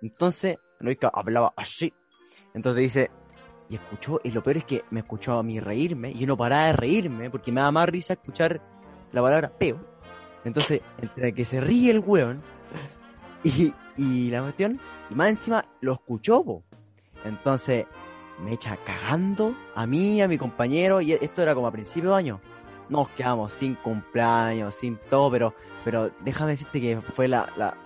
Entonces, 0.00 0.56
Loica 0.80 1.10
hablaba 1.12 1.52
así. 1.56 1.92
Entonces 2.54 2.82
dice, 2.82 3.10
y 3.68 3.74
escuchó, 3.74 4.20
y 4.22 4.30
lo 4.30 4.42
peor 4.42 4.58
es 4.58 4.64
que 4.64 4.84
me 4.90 5.00
escuchó 5.00 5.38
a 5.38 5.42
mí 5.42 5.60
reírme, 5.60 6.10
y 6.10 6.20
yo 6.20 6.26
no 6.26 6.36
paraba 6.36 6.66
de 6.68 6.72
reírme, 6.74 7.30
porque 7.30 7.52
me 7.52 7.60
da 7.60 7.70
más 7.70 7.88
risa 7.88 8.14
escuchar 8.14 8.60
la 9.12 9.22
palabra 9.22 9.52
peo. 9.56 9.78
Entonces, 10.44 10.80
entre 10.98 11.32
que 11.34 11.44
se 11.44 11.60
ríe 11.60 11.90
el 11.90 12.00
weón, 12.00 12.42
y, 13.42 13.72
y 13.96 14.30
la 14.30 14.42
cuestión, 14.42 14.80
y 15.10 15.14
más 15.14 15.30
encima 15.30 15.64
lo 15.80 15.94
escuchó, 15.94 16.44
po. 16.44 16.62
Entonces, 17.24 17.86
me 18.40 18.52
echa 18.52 18.76
cagando 18.84 19.54
a 19.74 19.86
mí, 19.86 20.20
a 20.20 20.28
mi 20.28 20.38
compañero, 20.38 21.00
y 21.00 21.12
esto 21.12 21.42
era 21.42 21.54
como 21.54 21.66
a 21.66 21.72
principio 21.72 22.10
de 22.10 22.16
año. 22.16 22.40
Nos 22.88 23.08
quedamos 23.10 23.52
sin 23.52 23.74
cumpleaños, 23.74 24.74
sin 24.74 24.98
todo, 25.10 25.30
pero, 25.30 25.54
pero 25.84 26.10
déjame 26.20 26.52
decirte 26.52 26.80
que 26.80 27.00
fue 27.00 27.26
la, 27.26 27.76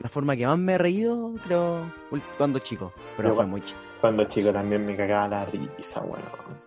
la 0.00 0.08
forma 0.08 0.36
que 0.36 0.46
más 0.46 0.58
me 0.58 0.74
he 0.74 0.78
reído, 0.78 1.32
creo, 1.44 1.90
cuando 2.36 2.58
chico. 2.60 2.92
Pero 3.16 3.34
fue 3.34 3.46
muy 3.46 3.60
chico. 3.62 3.80
Cuando 4.00 4.24
chico 4.24 4.52
también 4.52 4.86
me 4.86 4.94
cagaba 4.96 5.28
la 5.28 5.44
risa, 5.46 6.00
bueno. 6.00 6.24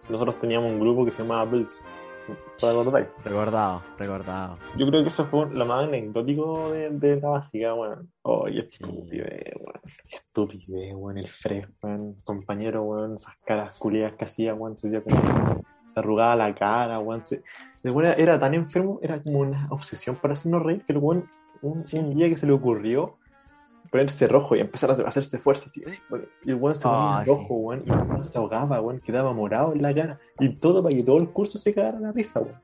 Nosotros 0.09 0.39
teníamos 0.39 0.71
un 0.71 0.79
grupo 0.79 1.05
que 1.05 1.11
se 1.11 1.23
llamaba 1.23 1.45
Bills. 1.45 1.81
¿Te 2.57 2.67
acordáis? 2.67 3.07
Recordado, 3.25 3.81
recordado. 3.97 4.55
Yo 4.77 4.85
creo 4.87 5.01
que 5.01 5.07
eso 5.09 5.25
fue 5.25 5.49
lo 5.49 5.65
más 5.65 5.85
anecdótico 5.85 6.71
de, 6.71 6.89
de 6.91 7.19
la 7.19 7.29
básica, 7.29 7.73
weón. 7.73 8.09
Oh, 8.21 8.47
y 8.47 8.59
estupidez, 8.59 9.53
weón. 9.59 9.81
Qué 10.07 10.17
estupidez, 10.17 10.93
weón. 10.95 11.17
El 11.17 11.27
fres, 11.27 11.67
weón. 11.81 12.15
Compañero, 12.23 12.83
weón. 12.83 13.15
Esas 13.15 13.35
caras 13.45 13.75
culiadas 13.77 14.13
que 14.13 14.25
hacía, 14.25 14.53
weón. 14.53 14.77
Se, 14.77 14.87
hacía 14.87 15.01
como- 15.01 15.61
se 15.87 15.99
arrugaba 15.99 16.35
la 16.35 16.53
cara, 16.53 16.99
weón. 16.99 17.25
Se... 17.25 17.41
Era, 17.83 18.13
era 18.13 18.39
tan 18.39 18.53
enfermo, 18.53 18.99
era 19.01 19.21
como 19.21 19.39
una 19.39 19.67
obsesión 19.71 20.15
para 20.17 20.33
hacernos 20.35 20.61
reír 20.63 20.85
que 20.85 20.93
el 20.93 20.99
weón, 20.99 21.25
un, 21.63 21.85
un 21.91 22.15
día 22.15 22.29
que 22.29 22.35
se 22.37 22.45
le 22.45 22.53
ocurrió 22.53 23.17
ponerse 23.91 24.27
rojo 24.27 24.55
y 24.55 24.61
empezar 24.61 24.89
a 24.89 24.93
hacerse 25.07 25.37
fuerza 25.37 25.65
así, 25.67 25.83
así, 25.85 25.99
weón. 26.09 26.25
Y 26.45 26.49
el 26.51 26.55
weón 26.55 26.73
se 26.75 26.83
ponía 26.83 27.17
Ah, 27.19 27.23
rojo, 27.25 27.47
sí. 27.47 27.53
weón. 27.53 27.83
Y 27.85 27.89
el 27.91 27.97
weón 27.99 28.23
se 28.25 28.37
ahogaba, 28.37 28.81
weón. 28.81 28.99
Quedaba 29.01 29.33
morado 29.33 29.73
en 29.73 29.81
la 29.81 29.93
cara. 29.93 30.19
Y 30.39 30.49
todo 30.55 30.81
para 30.81 30.95
que 30.95 31.03
todo 31.03 31.17
el 31.17 31.29
curso 31.29 31.57
se 31.59 31.73
cagara 31.73 31.99
la 31.99 32.11
risa, 32.11 32.39
weón. 32.39 32.55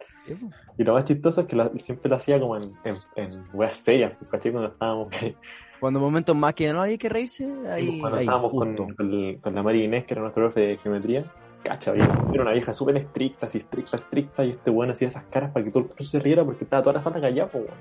Y 0.78 0.84
lo 0.84 0.94
más 0.94 1.06
chistoso 1.06 1.42
es 1.42 1.48
que 1.48 1.56
lo- 1.56 1.70
siempre 1.78 2.10
lo 2.10 2.16
hacía 2.16 2.40
como 2.40 2.58
en, 2.58 2.74
en, 2.84 2.98
en 3.16 3.44
weas 3.54 3.76
serias, 3.78 4.14
pues, 4.18 4.30
¿cachai? 4.32 4.52
Cuando 4.52 4.72
estábamos, 4.72 5.08
Cuando 5.80 6.00
momentos 6.00 6.36
más 6.36 6.54
que 6.54 6.72
no 6.74 6.82
hay 6.82 6.98
que 6.98 7.08
reírse, 7.08 7.46
ahí, 7.70 8.00
cuando 8.00 8.18
ahí, 8.18 8.24
estábamos 8.26 8.52
con, 8.52 8.76
con, 8.96 9.56
la 9.56 9.64
María 9.64 9.84
Inés, 9.86 10.06
que 10.06 10.14
era 10.16 10.22
nuestra 10.22 10.44
profe 10.44 10.62
de 10.62 10.78
geometría, 10.78 11.24
cacha, 11.64 11.94
era 11.94 12.42
una 12.42 12.52
vieja 12.52 12.74
súper 12.74 12.98
estricta, 12.98 13.46
así 13.46 13.60
estricta, 13.60 13.98
estricta, 13.98 14.44
y 14.44 14.50
este 14.52 14.70
weón 14.72 14.92
hacía 14.92 15.08
esas 15.08 15.26
caras 15.26 15.52
para 15.52 15.64
que 15.64 15.72
todo 15.72 15.84
el 15.84 15.90
curso 15.90 16.10
se 16.10 16.20
riera 16.20 16.44
porque 16.44 16.64
estaba 16.64 16.82
toda 16.84 16.94
la 16.96 17.02
sala 17.02 17.22
callada, 17.22 17.50
pues, 17.52 17.66
weón. 17.66 17.78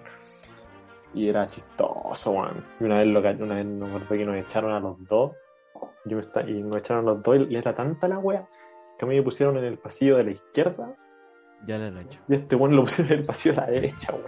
Y 1.17 1.29
era 1.29 1.47
chistoso, 1.49 2.31
weón. 2.31 2.63
Y 2.79 2.85
una 2.85 2.99
vez, 3.01 3.07
lo, 3.09 3.21
una 3.21 3.55
vez 3.57 3.65
me 3.67 3.87
acuerdo 3.87 4.09
que 4.09 4.25
nos 4.25 4.37
echaron 4.37 4.73
a 4.73 4.81
los 4.81 4.97
dos, 5.09 5.33
yo 6.05 6.17
me 6.19 6.51
y 6.51 6.63
nos 6.63 6.79
echaron 6.79 7.09
a 7.09 7.13
los 7.13 7.23
dos, 7.23 7.39
y 7.49 7.57
era 7.57 7.75
tanta 7.75 8.07
la 8.07 8.19
wea 8.19 8.47
que 8.99 9.05
a 9.05 9.09
mí 9.09 9.17
me 9.17 9.23
pusieron 9.23 9.57
en 9.57 9.65
el 9.65 9.79
pasillo 9.79 10.17
de 10.19 10.25
la 10.25 10.31
izquierda 10.31 10.95
Ya 11.67 11.77
lo 11.79 11.99
he 11.99 12.03
hecho. 12.03 12.21
y 12.29 12.35
este 12.35 12.55
weón 12.57 12.77
lo 12.77 12.83
pusieron 12.83 13.13
en 13.13 13.19
el 13.21 13.25
pasillo 13.27 13.55
de 13.57 13.61
la 13.63 13.67
derecha, 13.67 14.13
weón. 14.13 14.27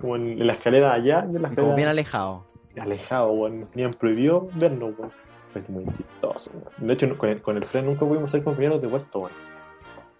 Como 0.00 0.16
en, 0.16 0.28
en 0.40 0.46
la 0.46 0.52
escalera 0.52 0.88
de 0.90 0.94
allá 0.94 1.20
en 1.20 1.32
la 1.34 1.38
Como 1.40 1.50
escalera 1.52 1.74
bien 1.76 1.88
alejado. 1.88 2.44
alejado, 2.78 3.32
weón. 3.32 3.60
Nos 3.60 3.70
tenían 3.70 3.94
prohibido 3.94 4.48
vernos, 4.54 4.94
weón. 4.98 5.10
Fue 5.52 5.62
muy 5.68 5.84
chistoso, 5.94 6.50
weón. 6.52 6.86
De 6.86 6.92
hecho, 6.94 7.06
no- 7.06 7.16
con 7.18 7.28
el, 7.30 7.40
con 7.42 7.56
el 7.56 7.64
Fred 7.64 7.84
nunca 7.84 8.04
pudimos 8.06 8.30
ser 8.30 8.42
compañeros 8.44 8.80
de 8.82 8.88
puesto, 8.88 9.18
weón. 9.20 9.32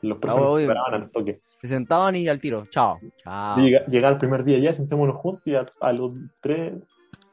Los 0.02 0.18
profes 0.18 0.38
nos 0.40 0.46
obvio. 0.48 0.60
esperaban 0.64 0.94
al 0.94 1.10
toque. 1.10 1.40
Se 1.64 1.68
sentaban 1.68 2.14
y 2.14 2.28
al 2.28 2.40
tiro. 2.40 2.66
Chao. 2.66 2.98
Chao. 3.16 3.56
Llega, 3.56 3.86
llegaba 3.86 4.12
el 4.12 4.18
primer 4.18 4.44
día 4.44 4.58
ya, 4.58 4.74
sentémonos 4.74 5.16
juntos 5.16 5.46
y 5.46 5.54
a, 5.54 5.64
a 5.80 5.94
los 5.94 6.12
tres, 6.42 6.74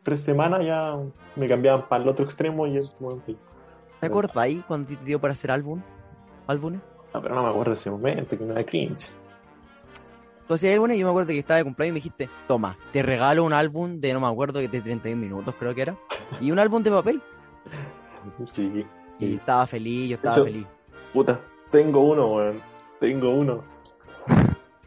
tres 0.03 0.21
semanas 0.21 0.61
ya 0.65 0.97
me 1.35 1.49
cambiaban 1.49 1.89
para 1.89 2.01
el 2.01 2.07
otro 2.07 2.23
extremo 2.23 2.65
y 2.65 2.77
el 2.77 2.89
weón, 3.01 3.21
sí. 3.25 3.35
¿Te 3.99 4.05
acuerdas 4.05 4.37
ahí 4.37 4.63
cuando 4.65 4.87
te 4.87 5.03
dio 5.03 5.19
para 5.19 5.33
hacer 5.33 5.51
álbum? 5.51 5.81
¿Álbumes? 6.47 6.79
No, 7.13 7.21
pero 7.21 7.35
no 7.35 7.43
me 7.43 7.49
acuerdo 7.49 7.71
de 7.73 7.77
ese 7.77 7.91
momento, 7.91 8.37
que 8.37 8.45
me 8.45 8.53
da 8.53 8.63
cringe. 8.63 9.09
Álbumes 10.47 10.95
y 10.95 10.99
yo 11.01 11.07
me 11.07 11.11
acuerdo 11.11 11.27
que 11.27 11.39
estaba 11.39 11.57
de 11.57 11.65
cumpleaños 11.65 11.91
y 11.91 11.93
me 11.95 11.99
dijiste, 11.99 12.29
toma, 12.47 12.77
te 12.93 13.03
regalo 13.03 13.43
un 13.43 13.51
álbum 13.51 13.99
de, 13.99 14.13
no 14.13 14.21
me 14.21 14.27
acuerdo, 14.27 14.59
de 14.59 14.69
31 14.69 15.21
minutos 15.21 15.53
creo 15.59 15.75
que 15.75 15.81
era. 15.81 15.97
Y 16.39 16.51
un 16.51 16.59
álbum 16.59 16.81
de 16.81 16.91
papel. 16.91 17.21
Sí, 18.45 18.85
Y 18.85 18.85
sí. 19.09 19.33
estaba 19.33 19.67
feliz, 19.67 20.11
yo 20.11 20.15
estaba 20.15 20.43
feliz. 20.45 20.65
Puta, 21.11 21.41
tengo 21.69 21.99
uno, 22.01 22.27
weón. 22.27 22.61
Tengo 22.99 23.31
uno. 23.31 23.63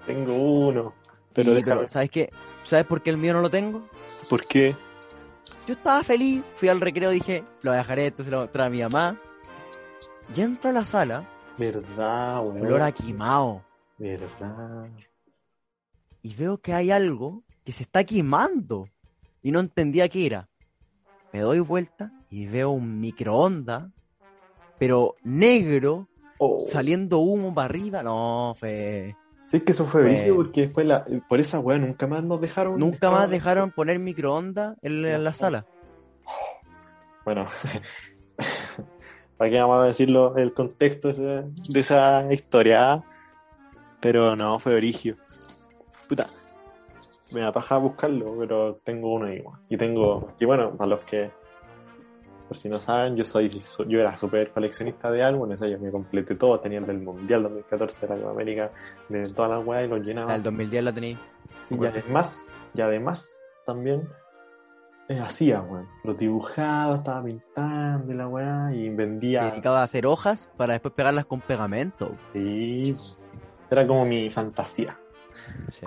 Tengo 0.06 0.34
uno. 0.34 0.94
Pero 1.32 1.52
déjame. 1.54 1.76
pero, 1.76 1.88
¿sabes 1.88 2.10
qué? 2.10 2.30
¿Sabes 2.64 2.86
por 2.86 3.02
qué 3.02 3.10
el 3.10 3.16
mío 3.16 3.32
no 3.34 3.40
lo 3.40 3.50
tengo? 3.50 3.88
¿Por 4.28 4.46
qué? 4.46 4.76
Yo 5.66 5.74
estaba 5.74 6.02
feliz, 6.02 6.42
fui 6.54 6.68
al 6.68 6.80
recreo, 6.80 7.10
dije, 7.10 7.42
lo 7.62 7.72
dejaré, 7.72 8.08
esto 8.08 8.22
se 8.22 8.30
lo 8.30 8.48
trae 8.50 8.66
a 8.66 8.70
mi 8.70 8.82
mamá. 8.82 9.18
Y 10.34 10.40
entro 10.40 10.70
a 10.70 10.72
la 10.72 10.84
sala, 10.84 11.28
Verdad, 11.58 12.42
weón. 12.44 12.66
olor 12.66 12.82
a 12.82 12.92
quemado. 12.92 13.62
Verdad. 13.98 14.88
y 16.22 16.34
veo 16.34 16.58
que 16.58 16.72
hay 16.74 16.90
algo 16.90 17.42
que 17.64 17.70
se 17.72 17.82
está 17.84 18.02
quemando 18.04 18.86
y 19.42 19.50
no 19.52 19.60
entendía 19.60 20.08
qué 20.08 20.26
era. 20.26 20.48
Me 21.32 21.40
doy 21.40 21.60
vuelta 21.60 22.10
y 22.30 22.46
veo 22.46 22.70
un 22.70 23.00
microondas, 23.00 23.84
pero 24.78 25.14
negro, 25.22 26.08
Oh. 26.38 26.64
saliendo 26.66 27.18
humo 27.18 27.54
para 27.54 27.66
arriba. 27.66 28.02
No, 28.02 28.56
fue. 28.58 29.14
Sí, 29.54 29.58
es 29.58 29.62
que 29.62 29.70
eso 29.70 29.86
fue 29.86 30.02
brígido 30.02 30.34
porque 30.34 30.62
después 30.62 30.84
la, 30.84 31.06
por 31.28 31.38
esa 31.38 31.60
weá 31.60 31.78
nunca 31.78 32.08
más 32.08 32.24
nos 32.24 32.40
dejaron. 32.40 32.76
Nunca 32.76 33.08
más 33.08 33.30
dejaron 33.30 33.70
poner 33.70 34.00
microondas 34.00 34.76
en, 34.82 35.00
la- 35.00 35.14
en 35.14 35.22
la 35.22 35.32
sala. 35.32 35.64
Bueno, 37.24 37.46
¿para 39.36 39.50
qué 39.52 39.60
vamos 39.60 39.84
a 39.84 39.86
decirlo 39.86 40.36
el 40.36 40.52
contexto 40.52 41.12
de, 41.12 41.44
esa 41.72 42.32
historia? 42.32 43.00
Pero 44.00 44.34
no, 44.34 44.58
fue 44.58 44.74
brígido. 44.74 45.18
Puta, 46.08 46.26
me 47.30 47.40
da 47.40 47.52
paja 47.52 47.78
buscarlo, 47.78 48.36
pero 48.36 48.80
tengo 48.82 49.14
uno 49.14 49.26
ahí, 49.26 49.38
weón. 49.38 49.60
Y 49.68 49.76
tengo, 49.76 50.34
y 50.40 50.46
bueno, 50.46 50.76
para 50.76 50.90
los 50.90 51.00
que, 51.04 51.30
por 52.48 52.56
si 52.56 52.68
no 52.68 52.78
saben, 52.78 53.16
yo 53.16 53.24
soy, 53.24 53.48
so- 53.62 53.84
yo 53.84 54.00
era 54.00 54.16
súper 54.16 54.50
coleccionista 54.52 55.10
de 55.10 55.22
álbumes, 55.22 55.58
yo 55.60 55.78
me 55.78 55.90
completé 55.90 56.34
todo, 56.34 56.60
tenía 56.60 56.78
el 56.78 56.86
del 56.86 56.98
Mundial 57.00 57.42
2014 57.44 58.06
de 58.06 58.16
la 58.18 58.30
América, 58.30 58.70
de 59.08 59.28
todas 59.32 59.50
las 59.50 59.66
weas 59.66 59.86
y 59.86 59.88
los 59.88 60.00
llenaba. 60.00 60.28
La 60.28 60.32
del 60.34 60.42
2010 60.44 60.84
la 60.84 60.92
tenéis. 60.92 61.18
Sí, 61.62 61.76
y 61.80 61.86
además, 61.86 62.54
y 62.74 62.80
además 62.82 63.40
también 63.64 64.06
eh, 65.08 65.18
hacía, 65.20 65.60
weón. 65.62 65.88
Los 66.02 66.16
dibujaba, 66.18 66.96
estaba 66.96 67.24
pintando 67.24 68.12
y 68.12 68.16
la 68.16 68.28
weá, 68.28 68.70
y 68.74 68.88
vendía. 68.90 69.44
dedicaba 69.50 69.80
a 69.80 69.84
hacer 69.84 70.06
hojas 70.06 70.50
para 70.56 70.74
después 70.74 70.92
pegarlas 70.94 71.24
con 71.26 71.40
pegamento. 71.40 72.14
Sí, 72.32 72.96
era 73.70 73.86
como 73.86 74.04
mi 74.04 74.30
fantasía. 74.30 74.98
Sí. 75.70 75.86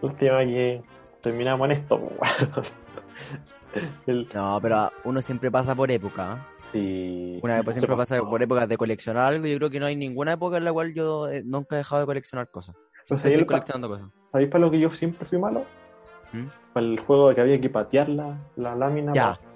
Última 0.00 0.38
que 0.44 0.82
terminamos 1.20 1.64
en 1.66 1.70
esto, 1.72 1.96
weón. 1.96 2.18
El- 4.06 4.28
No, 4.34 4.58
pero 4.60 4.90
uno 5.04 5.22
siempre 5.22 5.50
pasa 5.50 5.74
por 5.74 5.90
época. 5.90 6.34
¿eh? 6.34 6.62
sí. 6.72 7.40
Una 7.42 7.56
época 7.58 7.72
siempre 7.74 7.94
Mucho 7.96 8.02
pasa 8.02 8.18
por 8.22 8.42
épocas 8.42 8.68
de 8.68 8.76
coleccionar 8.76 9.26
algo. 9.34 9.46
Yo 9.46 9.56
creo 9.58 9.70
que 9.70 9.80
no 9.80 9.86
hay 9.86 9.96
ninguna 9.96 10.32
época 10.32 10.56
en 10.58 10.64
la 10.64 10.72
cual 10.72 10.94
yo 10.94 11.28
eh, 11.28 11.42
nunca 11.44 11.76
he 11.76 11.78
dejado 11.78 12.00
de 12.02 12.06
coleccionar 12.06 12.50
cosas. 12.50 12.74
Pero 12.74 13.16
Estoy 13.16 13.18
¿sabéis, 13.32 13.46
coleccionando 13.46 13.88
cosas. 13.88 14.08
¿sabéis 14.26 14.50
para 14.50 14.64
lo 14.64 14.70
que 14.70 14.78
yo 14.80 14.90
siempre 14.90 15.26
fui 15.26 15.38
malo? 15.38 15.64
¿Mm? 16.32 16.44
Para 16.72 16.86
el 16.86 17.00
juego 17.00 17.28
de 17.28 17.34
que 17.34 17.40
había 17.40 17.60
que 17.60 17.68
patear 17.68 18.08
la, 18.08 18.38
la 18.56 18.74
lámina. 18.74 19.12
Ya. 19.12 19.38
para- 19.38 19.52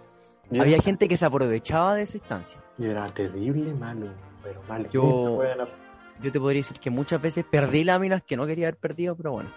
Yo 0.50 0.62
Había 0.62 0.76
era- 0.76 0.84
gente 0.84 1.08
que 1.08 1.16
se 1.16 1.24
aprovechaba 1.24 1.94
de 1.94 2.02
esa 2.02 2.16
instancia. 2.18 2.60
Yo 2.78 2.90
era 2.90 3.06
terrible 3.08 3.72
malo, 3.74 4.06
pero 4.42 4.60
malo. 4.68 4.88
Yo-. 4.90 5.38
Yo 6.22 6.32
te 6.32 6.40
podría 6.40 6.60
decir 6.60 6.78
que 6.80 6.90
muchas 6.90 7.20
veces 7.20 7.44
perdí 7.50 7.84
láminas 7.84 8.22
que 8.22 8.36
no 8.36 8.46
quería 8.46 8.68
haber 8.68 8.78
perdido, 8.78 9.16
pero 9.16 9.32
bueno. 9.32 9.50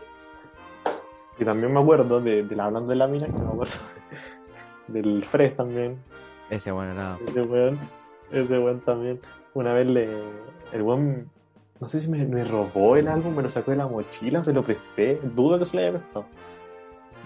Y 1.37 1.45
también 1.45 1.73
me 1.73 1.79
acuerdo 1.81 2.19
de, 2.19 2.43
de 2.43 2.55
la 2.55 2.65
hablando 2.65 2.89
de 2.89 2.95
láminas, 2.97 3.29
que 3.31 3.37
me 3.39 3.47
acuerdo 3.47 3.73
del 4.91 5.23
Fred 5.23 5.53
también. 5.55 5.97
Ese 6.49 6.71
bueno 6.71 6.91
era. 6.93 7.17
Ese 7.27 7.41
weón, 7.41 7.79
ese 8.31 8.59
weón 8.59 8.79
también. 8.81 9.19
Una 9.53 9.73
vez 9.73 9.89
le. 9.89 10.09
El 10.71 10.81
weón, 10.81 11.29
no 11.79 11.87
sé 11.87 11.99
si 11.99 12.09
me, 12.09 12.25
me 12.25 12.43
robó 12.43 12.95
el 12.95 13.07
álbum, 13.07 13.35
me 13.35 13.43
lo 13.43 13.49
sacó 13.49 13.71
de 13.71 13.77
la 13.77 13.87
mochila, 13.87 14.43
se 14.43 14.53
lo 14.53 14.63
presté. 14.63 15.19
Dudo 15.35 15.59
que 15.59 15.65
se 15.65 15.77
lo 15.77 15.81
haya 15.83 15.91
prestado. 15.99 16.25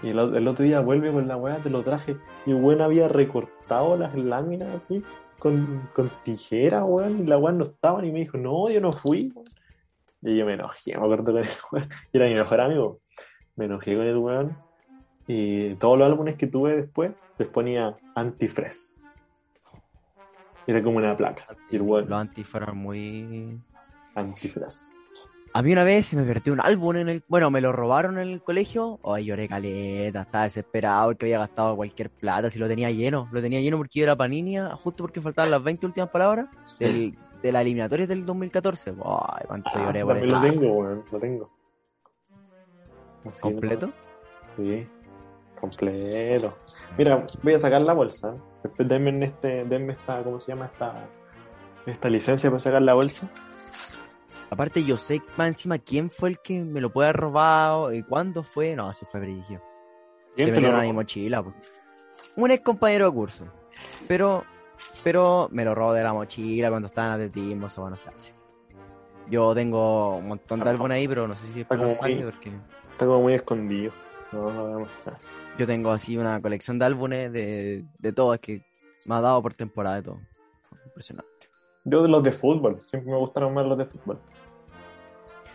Y 0.02 0.10
el, 0.10 0.18
otro 0.48 0.64
día 0.64 0.80
vuelve 0.80 1.10
con 1.10 1.26
la 1.26 1.36
weá, 1.36 1.62
te 1.62 1.70
lo 1.70 1.82
traje. 1.82 2.16
Y 2.44 2.50
el 2.50 2.56
weón 2.56 2.82
había 2.82 3.08
recortado 3.08 3.96
las 3.96 4.14
láminas 4.14 4.68
así, 4.74 5.02
con, 5.38 5.88
con 5.94 6.10
tijera, 6.24 6.84
weón. 6.84 7.20
Y 7.20 7.26
la 7.26 7.38
weá 7.38 7.52
no 7.52 7.64
estaban. 7.64 8.04
Y 8.04 8.12
me 8.12 8.20
dijo, 8.20 8.36
no, 8.36 8.68
yo 8.68 8.80
no 8.80 8.92
fui. 8.92 9.32
weón". 9.34 9.48
Y 10.20 10.36
yo 10.36 10.44
me 10.46 10.54
enojé, 10.54 10.96
me 10.96 11.04
acuerdo 11.04 11.24
con 11.24 11.38
el 11.38 11.48
weón. 11.72 11.88
Y 12.12 12.16
era 12.18 12.26
mi 12.26 12.34
mejor 12.34 12.60
amigo. 12.60 13.00
Me 13.56 13.64
enojé 13.64 13.96
con 13.96 14.06
el 14.06 14.16
weón. 14.18 14.63
Y 15.26 15.74
todos 15.76 15.98
los 15.98 16.06
álbumes 16.06 16.36
que 16.36 16.46
tuve 16.46 16.76
después, 16.76 17.12
les 17.38 17.48
ponía 17.48 17.96
Antifresh. 18.14 18.96
Era 20.66 20.82
como 20.82 20.98
una 20.98 21.16
placa. 21.16 21.46
Y 21.70 21.78
weón, 21.78 22.08
Los 22.08 22.20
anti 22.20 22.44
fueron 22.44 22.78
muy. 22.78 23.58
Antifresh. 24.14 24.92
A 25.56 25.62
mí 25.62 25.72
una 25.72 25.84
vez 25.84 26.06
se 26.08 26.16
me 26.16 26.24
perdió 26.24 26.52
un 26.52 26.60
álbum 26.60 26.96
en 26.96 27.08
el. 27.08 27.22
Bueno, 27.28 27.50
me 27.50 27.60
lo 27.60 27.70
robaron 27.70 28.18
en 28.18 28.28
el 28.28 28.42
colegio. 28.42 28.98
Ay, 29.04 29.26
lloré 29.26 29.48
caleta, 29.48 30.22
estaba 30.22 30.44
desesperado 30.44 31.08
porque 31.10 31.26
había 31.26 31.38
gastado 31.38 31.76
cualquier 31.76 32.10
plata. 32.10 32.50
Si 32.50 32.58
lo 32.58 32.66
tenía 32.66 32.90
lleno, 32.90 33.28
lo 33.30 33.40
tenía 33.40 33.60
lleno 33.60 33.76
porque 33.76 34.00
yo 34.00 34.04
era 34.04 34.16
panini, 34.16 34.56
justo 34.82 35.04
porque 35.04 35.20
faltaban 35.20 35.50
las 35.50 35.62
20 35.62 35.86
últimas 35.86 36.10
palabras 36.10 36.46
del, 36.80 37.16
de 37.42 37.52
la 37.52 37.60
eliminatoria 37.60 38.06
del 38.06 38.26
2014. 38.26 38.90
Ay, 38.90 39.44
cuánto 39.46 39.70
Ah, 39.74 39.84
lloré 39.86 40.02
por 40.04 40.16
eso. 40.18 40.30
lo 40.32 40.40
tengo, 40.40 40.72
weón, 40.72 41.04
lo 41.12 41.18
tengo. 41.20 41.50
Así, 43.26 43.40
¿Completo? 43.40 43.86
¿no? 43.88 43.92
Sí, 44.56 44.86
completo. 45.70 46.56
Mira, 46.98 47.26
voy 47.42 47.54
a 47.54 47.58
sacar 47.58 47.80
la 47.82 47.92
bolsa. 47.94 48.36
Denme 48.78 49.10
en 49.10 49.22
este, 49.22 49.64
denme 49.64 49.92
esta, 49.94 50.22
¿cómo 50.22 50.40
se 50.40 50.52
llama? 50.52 50.66
Esta, 50.66 51.06
esta 51.86 52.08
licencia 52.10 52.50
para 52.50 52.60
sacar 52.60 52.82
la 52.82 52.94
bolsa. 52.94 53.28
Aparte, 54.50 54.84
yo 54.84 54.96
sé 54.96 55.20
más 55.36 55.48
encima 55.48 55.78
quién 55.78 56.10
fue 56.10 56.28
el 56.30 56.38
que 56.38 56.62
me 56.62 56.80
lo 56.80 56.90
puede 56.92 57.08
haber 57.08 57.20
robado 57.20 57.92
y 57.92 58.02
cuándo 58.02 58.42
fue. 58.42 58.76
No, 58.76 58.90
eso 58.90 59.06
fue 59.06 59.20
brillo. 59.20 59.60
¿Quién 60.36 60.52
te 60.52 60.60
lo 60.60 60.70
robó? 60.70 60.82
mi 60.82 60.92
mochila. 60.92 61.42
po. 61.42 61.52
Un 62.36 62.50
ex 62.50 62.62
compañero 62.62 63.06
de 63.06 63.12
curso. 63.12 63.44
Pero 64.06 64.44
Pero 65.02 65.48
me 65.50 65.64
lo 65.64 65.74
robo 65.74 65.92
de 65.92 66.02
la 66.02 66.12
mochila 66.12 66.70
cuando 66.70 66.86
estaba 66.86 67.08
en 67.08 67.12
atletismo, 67.14 67.66
eso 67.66 67.88
no 67.88 67.96
se 67.96 68.08
hace. 68.08 68.32
Yo 69.28 69.54
tengo 69.54 70.16
un 70.16 70.28
montón 70.28 70.60
de 70.60 70.70
álbumes 70.70 70.96
ahí, 70.96 71.08
pero 71.08 71.26
no 71.26 71.34
sé 71.34 71.46
si 71.52 71.60
es 71.62 71.66
muy- 72.00 72.22
porque 72.24 72.52
Está 72.92 73.06
como 73.06 73.22
muy 73.22 73.34
escondido. 73.34 73.92
No, 74.32 74.50
no 74.52 74.76
a 74.76 74.78
mostrar. 74.80 75.16
Yo 75.58 75.66
tengo 75.66 75.90
así 75.92 76.16
una 76.16 76.40
colección 76.40 76.78
de 76.78 76.84
álbumes 76.84 77.32
de, 77.32 77.84
de 77.98 78.12
todo, 78.12 78.34
es 78.34 78.40
que 78.40 78.62
me 79.04 79.14
ha 79.14 79.20
dado 79.20 79.42
por 79.42 79.54
temporada 79.54 79.96
de 79.96 80.02
todo. 80.02 80.20
Impresionante. 80.86 81.30
Yo 81.84 82.02
de 82.02 82.08
los 82.08 82.22
de 82.22 82.32
fútbol, 82.32 82.82
siempre 82.86 83.12
me 83.12 83.18
gustaron 83.18 83.52
más 83.52 83.66
los 83.66 83.76
de 83.76 83.84
fútbol. 83.84 84.18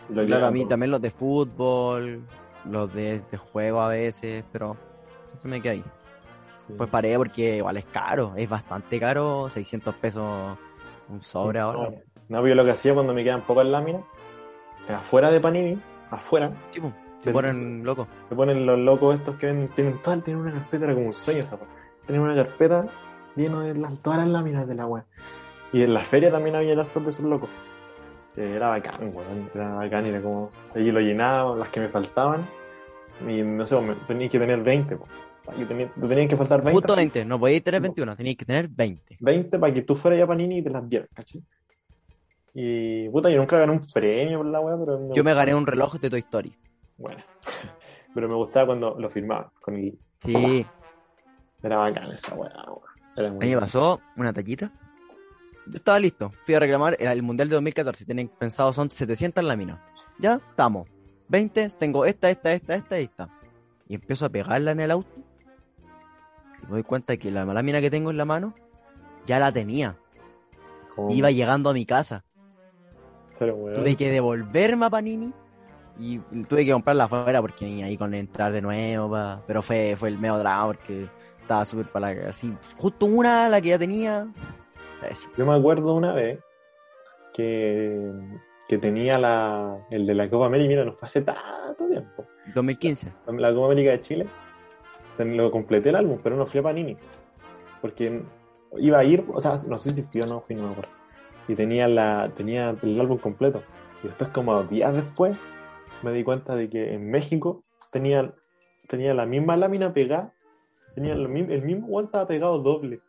Lo 0.08 0.24
Claro, 0.26 0.46
a 0.46 0.50
mí 0.50 0.66
también 0.66 0.90
los 0.90 1.00
de 1.00 1.10
fútbol, 1.10 2.22
los 2.64 2.92
de, 2.92 3.20
de 3.30 3.36
juego 3.36 3.80
a 3.80 3.88
veces, 3.88 4.44
pero 4.52 4.76
siempre 5.30 5.50
me 5.50 5.60
quedé 5.62 5.72
ahí. 5.72 5.84
sí. 6.66 6.74
Pues 6.76 6.88
paré 6.88 7.16
porque 7.16 7.56
igual 7.56 7.76
es 7.76 7.86
caro, 7.86 8.34
es 8.36 8.48
bastante 8.48 8.98
caro, 8.98 9.48
600 9.50 9.94
pesos 9.96 10.58
un 11.08 11.20
sobre 11.20 11.58
ahora. 11.58 11.78
No, 11.78 11.90
no, 11.90 12.42
pero 12.42 12.48
yo 12.48 12.54
lo 12.54 12.64
que 12.64 12.70
hacía 12.70 12.94
cuando 12.94 13.12
me 13.12 13.24
quedan 13.24 13.42
pocas 13.42 13.66
láminas, 13.66 14.02
afuera 14.88 15.30
de 15.30 15.40
Panini, 15.40 15.80
afuera, 16.10 16.52
Sí, 16.70 16.80
pues, 16.80 16.92
se 17.20 17.32
ponen 17.32 17.84
locos. 17.84 18.08
se 18.28 18.34
ponen 18.34 18.66
los 18.66 18.78
locos 18.78 19.16
estos 19.16 19.36
que 19.36 19.46
ven, 19.46 19.68
tienen 19.68 20.00
todas, 20.00 20.22
tienen 20.24 20.42
una 20.42 20.52
carpeta, 20.52 20.84
era 20.86 20.94
como 20.94 21.08
un 21.08 21.14
sueño 21.14 21.42
esa. 21.42 21.58
Tienen 22.06 22.22
una 22.22 22.34
carpeta 22.34 22.86
llena 23.36 23.60
de 23.60 23.74
las, 23.74 24.00
todas 24.00 24.20
las 24.20 24.28
láminas 24.28 24.66
de 24.66 24.74
la 24.74 24.86
web. 24.86 25.04
Y 25.72 25.82
en 25.82 25.94
la 25.94 26.00
feria 26.00 26.30
también 26.30 26.56
había 26.56 26.78
hartos 26.80 27.04
de 27.04 27.10
esos 27.10 27.24
locos. 27.24 27.50
Eh, 28.36 28.54
Era 28.56 28.70
bacán, 28.70 29.14
weón. 29.14 29.50
Era 29.54 29.74
bacán, 29.74 30.06
era 30.06 30.20
como. 30.22 30.50
Allí 30.74 30.90
lo 30.90 31.00
llenaba, 31.00 31.56
las 31.56 31.68
que 31.68 31.80
me 31.80 31.88
faltaban. 31.88 32.40
Y 33.28 33.42
no 33.42 33.66
sé, 33.66 33.80
me, 33.80 33.94
tenía 34.06 34.28
que 34.28 34.38
tener 34.38 34.62
20, 34.62 34.96
po. 34.96 35.04
Y 35.58 35.64
tenía, 35.64 36.28
que 36.28 36.36
faltar 36.36 36.62
20. 36.62 36.72
Justo 36.72 36.96
20, 36.96 37.24
no 37.24 37.40
podíais 37.40 37.64
tener 37.64 37.80
21, 37.80 38.16
teníais 38.16 38.36
que 38.36 38.44
tener 38.44 38.68
20. 38.68 39.16
20 39.20 39.58
para 39.58 39.74
que 39.74 39.82
tú 39.82 39.94
fueras 39.94 40.20
ya 40.20 40.26
Panini 40.26 40.58
y 40.58 40.62
te 40.62 40.70
las 40.70 40.88
dieras, 40.88 41.08
¿cachai? 41.12 41.42
Y 42.54 43.08
puta, 43.08 43.30
yo 43.30 43.38
nunca 43.38 43.58
gané 43.58 43.72
un 43.72 43.80
premio 43.80 44.38
por 44.38 44.46
la 44.46 44.60
weá, 44.60 44.76
pero. 44.78 45.14
Yo 45.14 45.24
me 45.24 45.34
gané 45.34 45.54
un 45.54 45.66
reloj 45.66 45.98
de 45.98 46.10
Toy 46.10 46.20
Story. 46.20 46.52
Bueno. 47.00 47.22
pero 48.14 48.28
me 48.28 48.34
gustaba 48.34 48.66
cuando 48.66 48.96
lo 48.98 49.10
firmaban. 49.10 49.46
Con 49.60 49.74
el... 49.74 49.98
Sí, 50.20 50.66
Era 51.62 51.78
bacán 51.78 52.12
esa 52.12 52.34
weá, 52.34 52.52
a 52.52 53.30
muy 53.32 53.46
mí 53.46 53.54
me 53.54 53.60
pasó 53.60 54.00
una 54.16 54.32
tallita. 54.32 54.70
Yo 55.66 55.76
estaba 55.76 55.98
listo, 55.98 56.30
fui 56.44 56.54
a 56.54 56.60
reclamar, 56.60 56.96
el 56.98 57.22
Mundial 57.22 57.48
de 57.48 57.54
2014, 57.54 58.04
tienen 58.04 58.28
pensado 58.28 58.72
son 58.72 58.90
700 58.90 59.42
láminas. 59.42 59.78
Ya, 60.18 60.40
estamos. 60.50 60.88
20, 61.28 61.70
tengo 61.70 62.04
esta, 62.04 62.30
esta, 62.30 62.52
esta, 62.52 62.74
esta 62.74 63.00
y 63.00 63.04
esta. 63.04 63.28
Y 63.88 63.94
empiezo 63.94 64.26
a 64.26 64.28
pegarla 64.28 64.72
en 64.72 64.80
el 64.80 64.90
auto. 64.90 65.10
Y 66.62 66.66
me 66.66 66.72
doy 66.72 66.82
cuenta 66.82 67.16
que 67.16 67.30
la 67.30 67.44
lámina 67.44 67.80
que 67.80 67.90
tengo 67.90 68.10
en 68.10 68.16
la 68.16 68.24
mano, 68.24 68.54
ya 69.26 69.38
la 69.38 69.52
tenía. 69.52 69.96
Iba 71.08 71.30
llegando 71.30 71.70
a 71.70 71.72
mi 71.72 71.86
casa. 71.86 72.24
Pero, 73.38 73.54
weón. 73.56 73.76
Tuve 73.76 73.96
que 73.96 74.10
devolverme 74.10 74.86
a 74.86 74.90
Panini 74.90 75.32
y 76.00 76.18
tuve 76.44 76.64
que 76.64 76.72
comprarla 76.72 77.04
afuera 77.04 77.42
porque 77.42 77.66
ahí 77.66 77.96
con 77.96 78.14
entrar 78.14 78.52
de 78.52 78.62
nuevo, 78.62 79.10
pa. 79.10 79.42
pero 79.46 79.60
fue, 79.60 79.94
fue 79.96 80.08
el 80.08 80.18
medio 80.18 80.38
drama 80.38 80.68
porque 80.68 81.08
estaba 81.42 81.64
súper 81.64 81.86
para 81.86 82.14
la 82.14 82.28
así. 82.30 82.52
Justo 82.78 83.06
una, 83.06 83.48
la 83.48 83.60
que 83.60 83.68
ya 83.68 83.78
tenía. 83.78 84.26
Yo 85.36 85.46
me 85.46 85.54
acuerdo 85.54 85.94
una 85.94 86.12
vez 86.12 86.38
que, 87.34 88.12
que 88.68 88.78
tenía 88.78 89.18
la, 89.18 89.86
el 89.90 90.06
de 90.06 90.14
la 90.14 90.30
Copa 90.30 90.46
América, 90.46 90.68
mira, 90.68 90.84
no 90.84 90.92
fue 90.94 91.06
hace 91.06 91.20
tanto 91.20 91.86
tiempo. 91.86 92.24
2015. 92.54 93.12
La 93.36 93.52
Copa 93.52 93.66
América 93.66 93.90
de 93.90 94.00
Chile, 94.00 94.26
lo 95.18 95.50
completé 95.50 95.90
el 95.90 95.96
álbum, 95.96 96.18
pero 96.22 96.36
no 96.36 96.46
fui 96.46 96.60
a 96.60 96.62
Panini. 96.62 96.96
Porque 97.82 98.22
iba 98.78 98.98
a 98.98 99.04
ir, 99.04 99.24
o 99.32 99.40
sea, 99.40 99.56
no 99.68 99.76
sé 99.76 99.92
si 99.92 100.02
fui 100.02 100.22
o 100.22 100.26
no 100.26 100.40
fui, 100.40 100.56
no 100.56 100.62
me 100.62 100.70
acuerdo. 100.70 100.92
Y 101.48 101.54
tenía, 101.54 101.88
la, 101.88 102.30
tenía 102.34 102.74
el 102.82 103.00
álbum 103.00 103.18
completo. 103.18 103.62
Y 104.02 104.06
después, 104.06 104.30
como 104.30 104.62
días 104.64 104.94
después, 104.94 105.36
me 106.02 106.12
di 106.12 106.24
cuenta 106.24 106.54
de 106.56 106.68
que 106.70 106.94
en 106.94 107.10
México 107.10 107.62
tenía, 107.90 108.32
tenía 108.88 109.14
la 109.14 109.26
misma 109.26 109.56
lámina 109.56 109.92
pegada, 109.92 110.32
tenía 110.94 111.14
lo 111.14 111.28
mi- 111.28 111.40
el 111.52 111.62
mismo 111.62 111.86
guante 111.88 112.08
estaba 112.08 112.26
pegado 112.26 112.58
doble. 112.60 113.00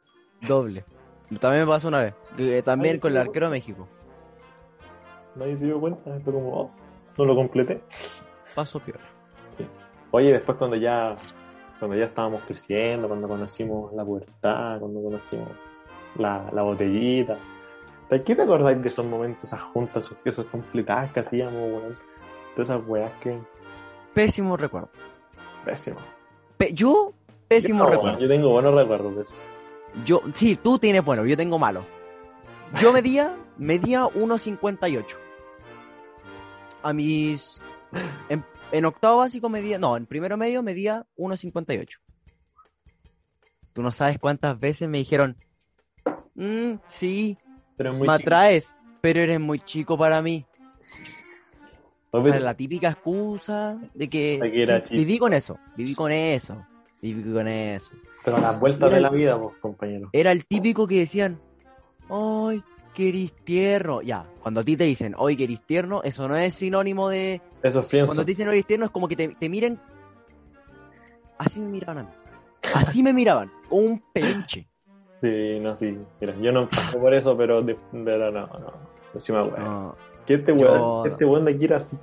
Doble. 0.42 0.84
También 1.40 1.64
me 1.66 1.72
pasó 1.72 1.88
una 1.88 2.02
vez. 2.02 2.14
eh, 2.38 2.62
también 2.64 3.00
con 3.00 3.12
el 3.12 3.18
arquero 3.18 3.46
de 3.48 3.52
México. 3.52 3.88
Nadie 5.36 5.56
se 5.58 5.66
dio 5.66 5.80
cuenta, 5.80 6.20
fue 6.20 6.34
como, 6.34 6.54
oh, 6.54 6.72
no 7.18 7.26
lo 7.26 7.36
completé. 7.36 7.82
Pasó 8.54 8.80
peor. 8.80 9.00
Oye, 10.12 10.34
después 10.34 10.58
cuando 10.58 10.76
ya, 10.76 11.16
cuando 11.80 11.96
ya 11.96 12.06
estábamos 12.06 12.42
creciendo, 12.44 13.08
cuando 13.08 13.30
conocimos 13.30 13.94
la 13.94 14.04
pubertad, 14.04 14.80
cuando 14.80 15.02
conocimos 15.02 15.48
la, 16.18 16.50
la 16.52 16.62
botellita, 16.64 17.38
¿de 18.10 18.22
qué 18.24 18.36
te 18.36 18.42
acordáis 18.42 18.82
de 18.82 18.90
esos 18.90 19.06
momentos, 19.06 19.46
esas 19.46 19.62
juntas, 19.62 20.04
esos, 20.04 20.18
esos 20.26 20.46
completadas 20.48 21.14
que 21.14 21.22
hacíamos, 21.22 21.54
weón? 21.56 21.92
Todas 22.56 22.70
esas 22.70 22.82
weas 22.88 23.12
que 23.20 23.40
Pésimo 24.14 24.58
recuerdo. 24.58 24.90
pésimo. 25.66 25.98
Pe- 26.58 26.74
yo, 26.74 27.14
pésimo 27.48 27.86
yo, 27.86 27.90
recuerdo. 27.92 28.20
yo 28.20 28.28
tengo 28.28 28.50
buenos 28.50 28.74
recuerdos 28.76 29.16
de 29.16 29.22
eso. 29.24 29.36
Yo, 30.06 30.22
sí, 30.34 30.56
tú 30.58 30.78
tienes 30.80 31.04
bueno, 31.04 31.26
yo 31.26 31.36
tengo 31.38 31.58
malo. 31.58 31.86
Yo 32.80 32.92
medía, 32.94 33.36
medía 33.58 34.04
1.58. 34.04 35.06
A 36.84 36.94
mis. 36.94 37.62
En, 38.30 38.44
en 38.72 38.86
octavo 38.86 39.18
básico 39.18 39.50
medía. 39.50 39.78
No, 39.78 39.96
en 39.98 40.06
primero 40.06 40.36
medio 40.38 40.62
medía 40.64 41.06
1.58. 41.18 41.98
Tú 43.74 43.82
no 43.82 43.92
sabes 43.92 44.18
cuántas 44.20 44.60
veces 44.60 44.90
me 44.90 44.98
dijeron. 44.98 45.38
"Mm, 46.36 46.74
sí, 46.88 47.38
Pero 47.78 47.94
me 47.94 48.00
chico. 48.02 48.12
atraes, 48.12 48.76
pero 49.02 49.20
eres 49.22 49.40
muy 49.40 49.60
chico 49.60 49.98
para 49.98 50.22
mí. 50.22 50.46
O 52.14 52.20
sea, 52.22 52.40
la 52.40 52.54
típica 52.56 52.90
excusa 52.90 53.80
de 53.94 54.10
que, 54.10 54.40
que 54.42 54.62
era 54.62 54.78
sí, 54.80 54.84
chico. 54.84 54.96
viví 54.96 55.18
con 55.18 55.34
eso, 55.34 55.58
viví 55.78 55.96
con 55.96 56.12
eso, 56.12 56.66
viví 57.02 57.32
con 57.34 57.48
eso. 57.48 57.94
Pero 58.26 58.40
las 58.40 58.60
vueltas 58.60 58.90
de 58.92 58.98
el- 58.98 59.04
la 59.04 59.10
vida, 59.10 59.40
pues, 59.40 59.56
compañero. 59.62 60.10
Era 60.12 60.32
el 60.34 60.46
típico 60.46 60.86
que 60.88 61.00
decían, 61.00 61.40
¡ay, 62.10 62.62
que 62.94 63.10
eres 63.10 63.34
tierno! 63.46 64.02
Ya, 64.02 64.26
cuando 64.42 64.60
a 64.60 64.64
ti 64.64 64.76
te 64.76 64.84
dicen, 64.84 65.16
¡ay, 65.18 65.38
que 65.38 65.46
eres 65.46 65.62
tierno! 65.62 66.02
Eso 66.04 66.28
no 66.28 66.36
es 66.36 66.54
sinónimo 66.54 67.08
de... 67.10 67.42
Eso 67.64 67.80
es. 67.90 68.06
Cuando 68.06 68.26
te 68.26 68.32
dicen, 68.32 68.50
"Ay, 68.50 68.64
tierno, 68.64 68.86
es 68.86 68.92
como 68.92 69.08
que 69.08 69.16
te, 69.16 69.30
te 69.30 69.48
miren... 69.48 69.80
Así 71.38 71.60
me 71.60 71.70
miraban 71.70 71.98
a 72.00 72.04
mí. 72.04 72.10
Así 72.76 73.02
me 73.02 73.14
miraban. 73.14 73.52
Un 73.70 74.04
peluche. 74.14 74.68
Sí, 75.22 75.60
no, 75.60 75.76
sí. 75.76 75.98
Mira, 76.20 76.36
yo 76.40 76.52
no 76.52 76.68
pasé 76.70 76.98
por 76.98 77.14
eso, 77.14 77.36
pero 77.38 77.62
de, 77.62 77.78
de 77.92 78.18
la 78.18 78.32
no, 78.32 78.48
no. 78.48 78.74
No 79.14 79.20
sí 79.22 79.32
me 79.32 79.40
acuerdo. 79.40 79.64
No, 79.66 79.96
Que 80.26 80.36
este 80.36 80.52
weón, 80.52 81.08
este 81.08 81.26
weón 81.26 81.46
de 81.46 81.52
aquí 81.52 81.66
era 81.66 81.78
así. 81.78 81.98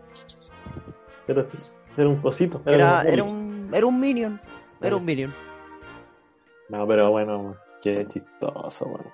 Era 1.26 1.40
así. 1.40 1.58
Era 1.96 2.08
un 2.08 2.16
cosito. 2.16 2.60
Era, 2.66 3.02
era, 3.02 3.22
un, 3.22 3.70
era 3.72 3.86
un 3.86 4.00
minion. 4.00 4.40
Era 4.80 4.96
un 4.96 5.04
minion. 5.04 5.34
No, 6.68 6.86
pero 6.86 7.10
bueno, 7.10 7.56
qué 7.82 8.06
chistoso, 8.08 8.86
weón. 8.86 9.06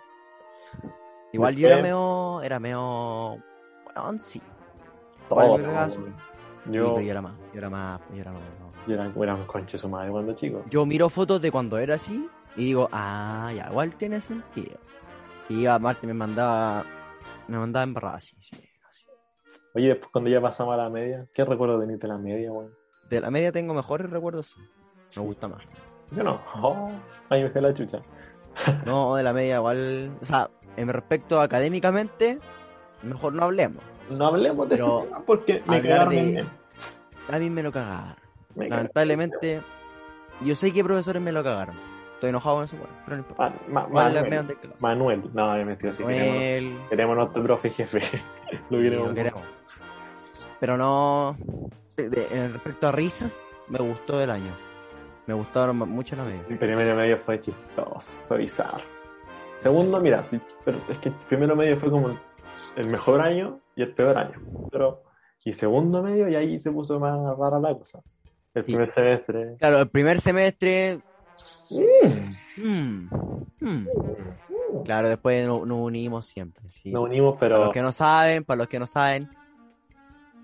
Igual 1.32 1.56
yo 1.56 1.66
era 1.68 1.82
medio... 1.82 2.42
Era 2.42 2.60
medio... 2.60 3.38
Bueno, 3.84 4.18
sí. 4.20 4.40
Todo. 5.28 5.58
Yo, 6.66 6.94
Pero 6.94 7.00
yo 7.00 7.10
era 7.10 7.20
más. 7.20 7.34
Yo 7.52 7.58
era 7.58 7.70
más. 7.70 8.00
Yo 8.14 8.20
era 8.20 8.32
más. 8.32 8.42
no. 8.60 8.72
yo 8.86 8.94
era, 8.94 9.12
era 9.22 9.34
un 9.34 9.44
conche 9.44 9.76
su 9.76 9.88
madre 9.88 10.10
cuando 10.10 10.34
chico. 10.34 10.64
Yo 10.70 10.86
miro 10.86 11.08
fotos 11.08 11.42
de 11.42 11.50
cuando 11.50 11.78
era 11.78 11.96
así 11.96 12.28
y 12.56 12.66
digo, 12.66 12.88
ah, 12.92 13.52
ya, 13.54 13.68
igual 13.70 13.94
tiene 13.96 14.20
sentido. 14.20 14.78
Sí, 15.40 15.66
Marte 15.80 16.06
me 16.06 16.14
mandaba, 16.14 16.84
me 17.48 17.58
mandaba 17.58 17.84
embarrada 17.84 18.16
así, 18.16 18.34
sí, 18.40 18.56
así. 18.56 18.68
Oye, 19.74 19.88
después 19.88 20.10
cuando 20.12 20.30
ya 20.30 20.40
pasamos 20.40 20.74
a 20.74 20.76
la 20.76 20.88
media, 20.88 21.26
¿qué 21.34 21.44
recuerdo 21.44 21.80
tenés 21.80 21.98
de 22.00 22.08
la 22.08 22.18
media, 22.18 22.52
weón? 22.52 22.70
De 23.08 23.20
la 23.20 23.30
media 23.30 23.52
tengo 23.52 23.74
mejores 23.74 24.08
recuerdos, 24.10 24.56
me 25.16 25.22
gusta 25.22 25.48
más. 25.48 25.62
Yo 26.12 26.22
no. 26.22 26.40
Oh, 26.62 26.90
ahí 27.28 27.42
me 27.52 27.60
la 27.60 27.74
chucha. 27.74 27.98
No, 28.86 29.16
de 29.16 29.22
la 29.24 29.32
media 29.32 29.56
igual, 29.56 30.12
o 30.22 30.24
sea, 30.24 30.48
en 30.76 30.88
respecto 30.88 31.40
a 31.40 31.44
académicamente, 31.44 32.38
mejor 33.02 33.32
no 33.34 33.42
hablemos. 33.44 33.82
No 34.10 34.28
hablemos 34.28 34.68
de 34.68 34.76
eso 34.76 35.06
porque 35.26 35.62
me 35.66 35.82
cagaron 35.82 36.10
de-. 36.14 36.46
A 37.30 37.38
mí 37.38 37.50
me 37.50 37.62
lo 37.62 37.72
cagaron. 37.72 38.14
Me 38.54 38.68
cagaron. 38.68 38.70
Lamentablemente, 38.70 39.62
yo 40.42 40.54
sé 40.54 40.72
que 40.72 40.84
profesores 40.84 41.20
me 41.20 41.32
lo 41.32 41.42
cagaron. 41.42 41.74
Estoy 42.14 42.30
enojado 42.30 42.56
con 42.56 42.64
eso, 42.64 42.76
bueno, 42.76 42.92
pero 43.04 43.16
no 43.16 43.22
importa. 43.22 43.52
Ma- 43.68 43.88
ma- 43.88 44.12
Manuel. 44.78 45.30
No, 45.32 45.52
me 45.54 45.64
metió 45.64 45.90
así. 45.90 46.04
Queremos, 46.04 46.28
Manuel, 46.34 46.76
queremos 46.88 47.16
nuestro 47.16 47.42
profe 47.42 47.70
jefe. 47.70 48.00
Lo 48.70 48.78
Sí, 48.78 48.84
queremos. 48.84 49.08
lo 49.08 49.14
queremos. 49.14 49.42
Pero 50.60 50.76
no. 50.76 51.36
de- 51.96 52.48
respecto 52.48 52.88
a 52.88 52.92
risas, 52.92 53.48
me 53.68 53.78
gustó 53.78 54.20
el 54.20 54.30
año. 54.30 54.52
Me 55.26 55.34
gustaron 55.34 55.76
mucho 55.78 56.16
la 56.16 56.24
media. 56.24 56.42
El 56.48 56.58
primero 56.58 56.94
medio 56.96 57.16
fue 57.16 57.40
chistoso, 57.40 58.12
fue 58.28 58.38
bizarro. 58.38 58.84
Segundo, 59.56 59.98
mira, 60.00 60.22
sí, 60.22 60.38
pero 60.64 60.78
es 60.90 60.98
que 60.98 61.08
el 61.08 61.14
primero 61.28 61.56
medio 61.56 61.78
fue 61.78 61.90
como 61.90 62.18
el 62.76 62.86
mejor 62.88 63.20
año 63.20 63.60
y 63.76 63.82
el 63.82 63.94
peor 63.94 64.18
año. 64.18 64.34
Pero, 64.70 65.02
y 65.44 65.52
segundo 65.54 66.02
medio, 66.02 66.28
y 66.28 66.34
ahí 66.34 66.58
se 66.58 66.70
puso 66.70 66.98
más 67.00 67.18
rara 67.38 67.58
la 67.58 67.72
cosa. 67.74 68.00
El 68.52 68.64
Sí. 68.64 68.72
primer 68.72 68.90
semestre, 68.90 69.56
Claro, 69.58 69.78
el 69.80 69.88
primer 69.88 70.20
semestre 70.20 70.98
Mm, 72.56 73.08
mm. 73.60 73.86
Claro, 74.84 75.08
después 75.08 75.46
no- 75.46 75.64
nos 75.66 75.78
unimos 75.78 76.26
siempre. 76.26 76.62
sí. 76.70 76.90
Nos 76.90 77.04
unimos, 77.04 77.34
Para 77.36 77.54
pero 77.54 77.64
los 77.64 77.72
que 77.72 77.82
no 77.82 77.92
saben, 77.92 78.44
para 78.44 78.58
los 78.58 78.68
que 78.68 78.78
no 78.78 78.86
saben, 78.86 79.28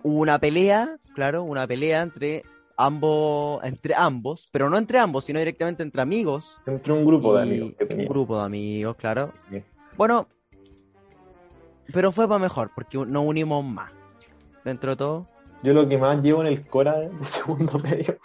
hubo 0.03 0.19
una 0.21 0.39
pelea, 0.39 0.97
claro, 1.15 1.43
una 1.43 1.67
pelea 1.67 2.03
entre 2.03 2.45
ambos, 2.77 3.63
entre 3.65 3.95
ambos, 3.95 4.49
pero 4.51 4.71
no 4.71 4.79
entre 4.79 4.99
ambos, 4.99 5.25
sino 5.25 5.39
directamente 5.39 5.83
entre 5.83 6.01
amigos. 6.03 6.57
entre 6.67 6.93
un 6.93 7.05
grupo 7.05 7.35
de 7.37 7.43
amigos 7.43 7.75
que. 7.79 7.95
Un 7.95 8.07
grupo 8.07 8.39
de 8.39 8.45
amigos, 8.45 8.97
claro. 8.97 9.33
Sí. 9.51 9.63
Bueno, 9.97 10.29
pero 11.93 12.13
fue 12.13 12.27
para 12.29 12.39
mejor, 12.41 12.71
porque 12.75 12.99
nos 12.99 13.25
unimos 13.25 13.65
más. 13.65 13.91
Dentro 14.65 14.91
de 14.93 14.97
todo, 14.97 15.27
Yo 15.63 15.73
lo 15.75 15.89
que 15.89 15.97
más 15.99 16.23
llevo 16.23 16.41
en 16.43 16.47
el 16.49 16.67
Cora 16.67 16.99
de 17.01 17.11
segundo 17.25 17.79
medio 17.83 18.19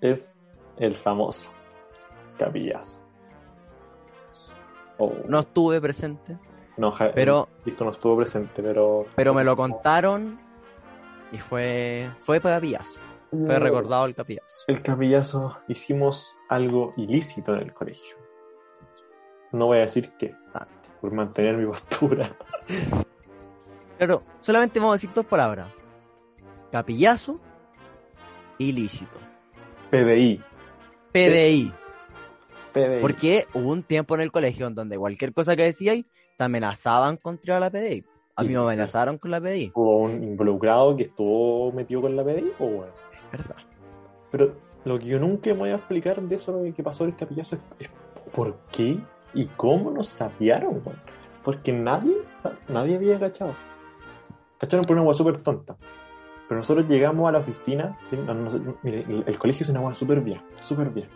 es 0.00 0.34
el 0.78 0.94
famoso 0.94 1.50
capillazo. 2.38 3.00
Oh, 4.98 5.14
no 5.26 5.40
estuve 5.40 5.80
presente, 5.80 6.38
no, 6.76 6.94
pero, 7.14 7.48
Disco 7.64 7.84
no 7.84 7.90
estuvo 7.90 8.16
presente, 8.16 8.62
pero. 8.62 9.06
pero 9.14 9.34
me 9.34 9.44
lo 9.44 9.56
contaron 9.56 10.40
y 11.30 11.38
fue, 11.38 12.10
fue 12.20 12.40
capillazo. 12.40 12.98
Fue 13.30 13.58
recordado 13.58 14.04
el 14.06 14.14
capillazo. 14.14 14.64
El 14.66 14.82
capillazo 14.82 15.58
hicimos 15.68 16.36
algo 16.48 16.92
ilícito 16.96 17.54
en 17.54 17.62
el 17.62 17.72
colegio. 17.72 18.16
No 19.52 19.66
voy 19.66 19.78
a 19.78 19.82
decir 19.82 20.12
qué, 20.18 20.34
por 21.00 21.12
mantener 21.12 21.56
mi 21.56 21.66
postura. 21.66 22.36
Claro, 23.98 24.22
solamente 24.40 24.80
vamos 24.80 24.94
a 24.94 24.96
decir 24.96 25.10
dos 25.14 25.26
palabras. 25.26 25.68
Capillazo, 26.70 27.38
ilícito. 28.58 29.16
PDI. 29.90 30.42
PDI. 31.12 31.72
PDI. 32.72 33.00
Porque 33.00 33.46
hubo 33.54 33.70
un 33.70 33.82
tiempo 33.82 34.14
en 34.14 34.22
el 34.22 34.32
colegio 34.32 34.66
en 34.66 34.74
donde 34.74 34.98
cualquier 34.98 35.32
cosa 35.32 35.56
que 35.56 35.64
decíais 35.64 36.04
te 36.36 36.44
amenazaban 36.44 37.16
contra 37.16 37.60
la 37.60 37.70
PDI. 37.70 38.04
A 38.34 38.42
mí 38.42 38.50
me 38.50 38.56
amenazaron 38.56 39.18
con 39.18 39.30
la 39.30 39.40
PDI. 39.40 39.72
Hubo 39.74 39.98
un 39.98 40.22
involucrado 40.22 40.96
que 40.96 41.04
estuvo 41.04 41.70
metido 41.72 42.00
con 42.00 42.16
la 42.16 42.24
PDI, 42.24 42.52
o 42.58 42.66
bueno. 42.66 42.92
¿Verdad? 43.30 43.56
Pero 44.30 44.56
lo 44.84 44.98
que 44.98 45.06
yo 45.06 45.20
nunca 45.20 45.50
me 45.52 45.58
voy 45.58 45.70
a 45.70 45.76
explicar 45.76 46.20
de 46.20 46.34
eso 46.34 46.62
que 46.74 46.82
pasó 46.82 47.04
en 47.04 47.10
el 47.10 47.16
capillazo 47.16 47.56
es, 47.56 47.86
es 47.86 47.90
por 48.32 48.58
qué 48.72 48.98
y 49.34 49.44
cómo 49.46 49.90
nos 49.90 50.08
sapearon, 50.08 50.82
weón. 50.84 51.00
Porque 51.44 51.72
nadie, 51.72 52.14
nadie 52.68 52.96
había 52.96 53.18
cachado. 53.18 53.54
Cacharon 54.58 54.84
por 54.84 54.94
una 54.94 55.02
agua 55.02 55.14
súper 55.14 55.38
tonta. 55.38 55.76
Pero 56.48 56.58
nosotros 56.60 56.88
llegamos 56.88 57.28
a 57.28 57.32
la 57.32 57.38
oficina. 57.38 57.98
no, 58.12 58.34
no, 58.34 58.50
no, 58.50 58.76
mire, 58.82 59.04
el, 59.08 59.24
el 59.26 59.38
colegio 59.38 59.64
es 59.64 59.70
una 59.70 59.80
agua 59.80 59.94
súper 59.94 60.20
bien, 60.20 60.40
súper 60.58 60.90
bien. 60.90 61.08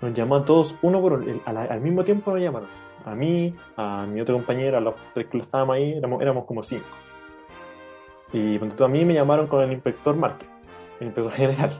Nos 0.00 0.14
llamó 0.14 0.36
a 0.36 0.44
todos 0.44 0.76
uno 0.82 1.00
por 1.00 1.12
uno. 1.14 1.40
al 1.44 1.80
mismo 1.80 2.04
tiempo 2.04 2.30
nos 2.32 2.40
llamaron. 2.40 2.68
A 3.04 3.14
mí, 3.14 3.54
a 3.76 4.06
mi 4.06 4.20
otro 4.20 4.34
compañero, 4.36 4.76
a 4.76 4.80
los 4.80 4.94
tres 5.14 5.26
que 5.28 5.38
estábamos 5.38 5.76
ahí, 5.76 5.92
éramos, 5.92 6.20
éramos 6.22 6.44
como 6.44 6.62
cinco. 6.62 6.84
Y 8.32 8.56
a 8.58 8.88
mí 8.88 9.04
me 9.04 9.14
llamaron 9.14 9.46
con 9.46 9.62
el 9.62 9.72
inspector 9.72 10.14
Marte, 10.16 10.46
el 11.00 11.08
inspector 11.08 11.32
general. 11.36 11.70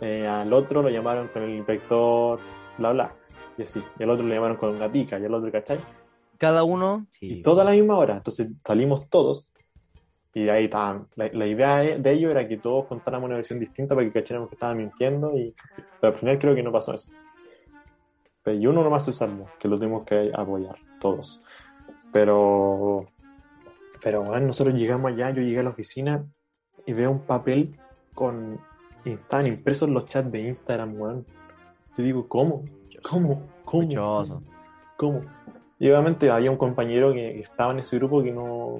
Eh, 0.00 0.26
al 0.26 0.52
otro 0.52 0.82
lo 0.82 0.88
llamaron 0.88 1.28
con 1.28 1.42
el 1.42 1.50
inspector 1.50 2.38
bla 2.78 2.92
bla. 2.92 3.14
Y 3.56 3.62
así. 3.62 3.82
Y 3.98 4.02
al 4.02 4.10
otro 4.10 4.26
le 4.26 4.34
llamaron 4.34 4.56
con 4.56 4.74
una 4.74 4.90
tica. 4.90 5.18
Y 5.18 5.24
al 5.24 5.34
otro, 5.34 5.50
¿cachai? 5.52 5.78
Cada 6.38 6.64
uno, 6.64 7.06
Y 7.20 7.36
sí. 7.36 7.42
toda 7.42 7.62
a 7.62 7.66
la 7.66 7.70
misma 7.72 7.96
hora. 7.96 8.16
Entonces 8.16 8.48
salimos 8.64 9.08
todos. 9.08 9.48
Y 10.34 10.48
ahí 10.48 10.64
estaban. 10.64 11.06
La, 11.14 11.30
la 11.32 11.46
idea 11.46 11.76
de 11.76 12.12
ello 12.12 12.30
era 12.30 12.46
que 12.46 12.56
todos 12.56 12.86
contáramos 12.86 13.28
una 13.28 13.36
versión 13.36 13.60
distinta 13.60 13.94
para 13.94 14.06
que 14.06 14.12
cacháramos 14.12 14.48
que 14.48 14.56
estaban 14.56 14.78
mintiendo. 14.78 15.36
Y 15.38 15.54
pero 16.00 16.12
al 16.12 16.18
final 16.18 16.38
creo 16.40 16.54
que 16.56 16.62
no 16.62 16.72
pasó 16.72 16.92
eso. 16.92 17.08
Pero 18.42 18.58
y 18.58 18.66
uno 18.66 18.82
nomás 18.82 19.04
se 19.04 19.12
salvó, 19.12 19.46
que 19.58 19.68
lo 19.68 19.78
tuvimos 19.78 20.04
que 20.04 20.32
apoyar, 20.34 20.76
todos. 21.00 21.40
Pero. 22.12 23.06
Pero 24.02 24.22
bueno, 24.22 24.48
nosotros 24.48 24.76
llegamos 24.76 25.12
allá, 25.12 25.30
yo 25.30 25.40
llegué 25.40 25.60
a 25.60 25.62
la 25.62 25.70
oficina 25.70 26.26
y 26.84 26.92
veo 26.92 27.12
un 27.12 27.20
papel 27.20 27.70
con. 28.12 28.60
y 29.04 29.12
estaban 29.12 29.46
impresos 29.46 29.88
los 29.88 30.04
chats 30.06 30.30
de 30.32 30.40
Instagram, 30.40 31.00
weón. 31.00 31.26
Yo 31.96 32.02
digo, 32.02 32.28
¿cómo? 32.28 32.64
¿Cómo? 33.08 33.48
¿Cómo? 33.64 33.82
Sospechoso. 33.82 34.42
¿Cómo? 34.96 35.20
Y 35.78 35.88
obviamente 35.88 36.30
había 36.30 36.50
un 36.50 36.56
compañero 36.56 37.12
que, 37.12 37.34
que 37.34 37.40
estaba 37.40 37.72
en 37.72 37.78
ese 37.80 37.96
grupo 37.96 38.22
que 38.22 38.32
no, 38.32 38.78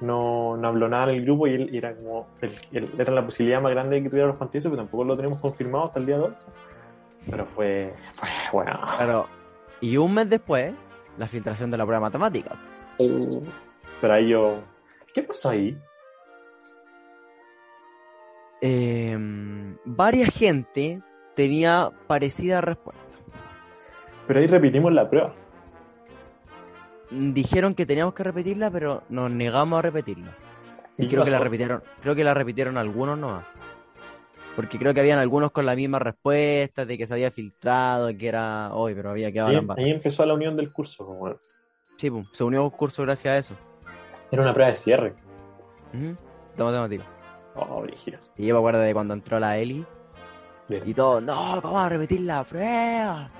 no, 0.00 0.56
no 0.56 0.68
habló 0.68 0.88
nada 0.88 1.10
en 1.12 1.18
el 1.18 1.24
grupo 1.24 1.46
y 1.46 1.54
él 1.54 1.70
era 1.74 1.94
como, 1.94 2.28
el- 2.40 2.58
el- 2.72 2.90
era 3.00 3.12
la 3.12 3.24
posibilidad 3.24 3.60
más 3.60 3.72
grande 3.72 3.96
de 3.96 4.02
que 4.04 4.10
tuviera 4.10 4.28
los 4.28 4.36
pantallas, 4.36 4.64
pero 4.64 4.76
tampoco 4.76 5.04
lo 5.04 5.16
tenemos 5.16 5.40
confirmado 5.40 5.86
hasta 5.86 5.98
el 5.98 6.06
día 6.06 6.16
de 6.18 6.22
hoy. 6.24 6.32
Pero 7.30 7.44
fue, 7.46 7.94
fue 8.12 8.28
bueno. 8.52 8.80
Claro. 8.96 9.26
Y 9.80 9.96
un 9.96 10.14
mes 10.14 10.28
después, 10.30 10.72
la 11.18 11.26
filtración 11.26 11.70
de 11.70 11.76
la 11.76 11.84
prueba 11.84 12.00
matemática. 12.00 12.52
Pero 12.96 14.14
ahí 14.14 14.28
yo, 14.28 14.60
¿qué 15.12 15.22
pasó 15.22 15.50
ahí? 15.50 15.76
Eh, 18.60 19.16
varias 19.84 20.34
gente 20.34 21.00
tenía 21.34 21.90
parecida 22.06 22.60
respuesta. 22.60 23.02
Pero 24.26 24.40
ahí 24.40 24.46
repetimos 24.46 24.92
la 24.92 25.08
prueba. 25.08 25.32
Dijeron 27.10 27.74
que 27.74 27.86
teníamos 27.86 28.14
que 28.14 28.22
repetirla, 28.22 28.70
pero 28.70 29.02
nos 29.08 29.30
negamos 29.30 29.78
a 29.78 29.82
repetirla. 29.82 30.34
Y 30.98 31.04
¿Y 31.04 31.08
creo 31.08 31.24
que 31.24 31.30
la 31.30 31.38
repitieron, 31.38 31.82
creo 32.02 32.14
que 32.14 32.24
la 32.24 32.34
repitieron 32.34 32.76
algunos 32.76 33.16
nomás. 33.18 33.44
Porque 34.56 34.78
creo 34.78 34.92
que 34.92 35.00
habían 35.00 35.18
algunos 35.20 35.52
con 35.52 35.64
la 35.64 35.76
misma 35.76 36.00
respuesta, 36.00 36.84
de 36.84 36.98
que 36.98 37.06
se 37.06 37.14
había 37.14 37.30
filtrado, 37.30 38.08
que 38.18 38.26
era 38.28 38.74
hoy, 38.74 38.94
pero 38.94 39.10
había 39.10 39.30
quedado 39.30 39.50
Ahí, 39.50 39.66
ahí 39.76 39.90
empezó 39.90 40.26
la 40.26 40.34
unión 40.34 40.56
del 40.56 40.72
curso. 40.72 41.04
bueno. 41.04 41.36
Sí, 41.96 42.10
pum, 42.10 42.24
se 42.32 42.42
unió 42.44 42.64
un 42.64 42.70
curso 42.70 43.02
gracias 43.02 43.32
a 43.32 43.38
eso. 43.38 43.54
Era 44.30 44.42
una 44.42 44.52
prueba 44.52 44.70
de 44.70 44.76
cierre. 44.76 45.14
Ujú, 45.94 46.16
De 46.56 46.64
matemática. 46.64 47.04
Oh, 47.54 47.82
brígido. 47.82 48.18
Y 48.36 48.46
yo 48.46 48.54
me 48.54 48.58
acuerdo 48.58 48.80
de 48.80 48.92
cuando 48.92 49.14
entró 49.14 49.38
la 49.40 49.56
Eli 49.58 49.84
Bien. 50.68 50.82
y 50.84 50.92
todo, 50.94 51.20
no, 51.20 51.60
vamos 51.62 51.82
a 51.82 51.88
repetir 51.88 52.20
la 52.22 52.44
prueba. 52.44 53.30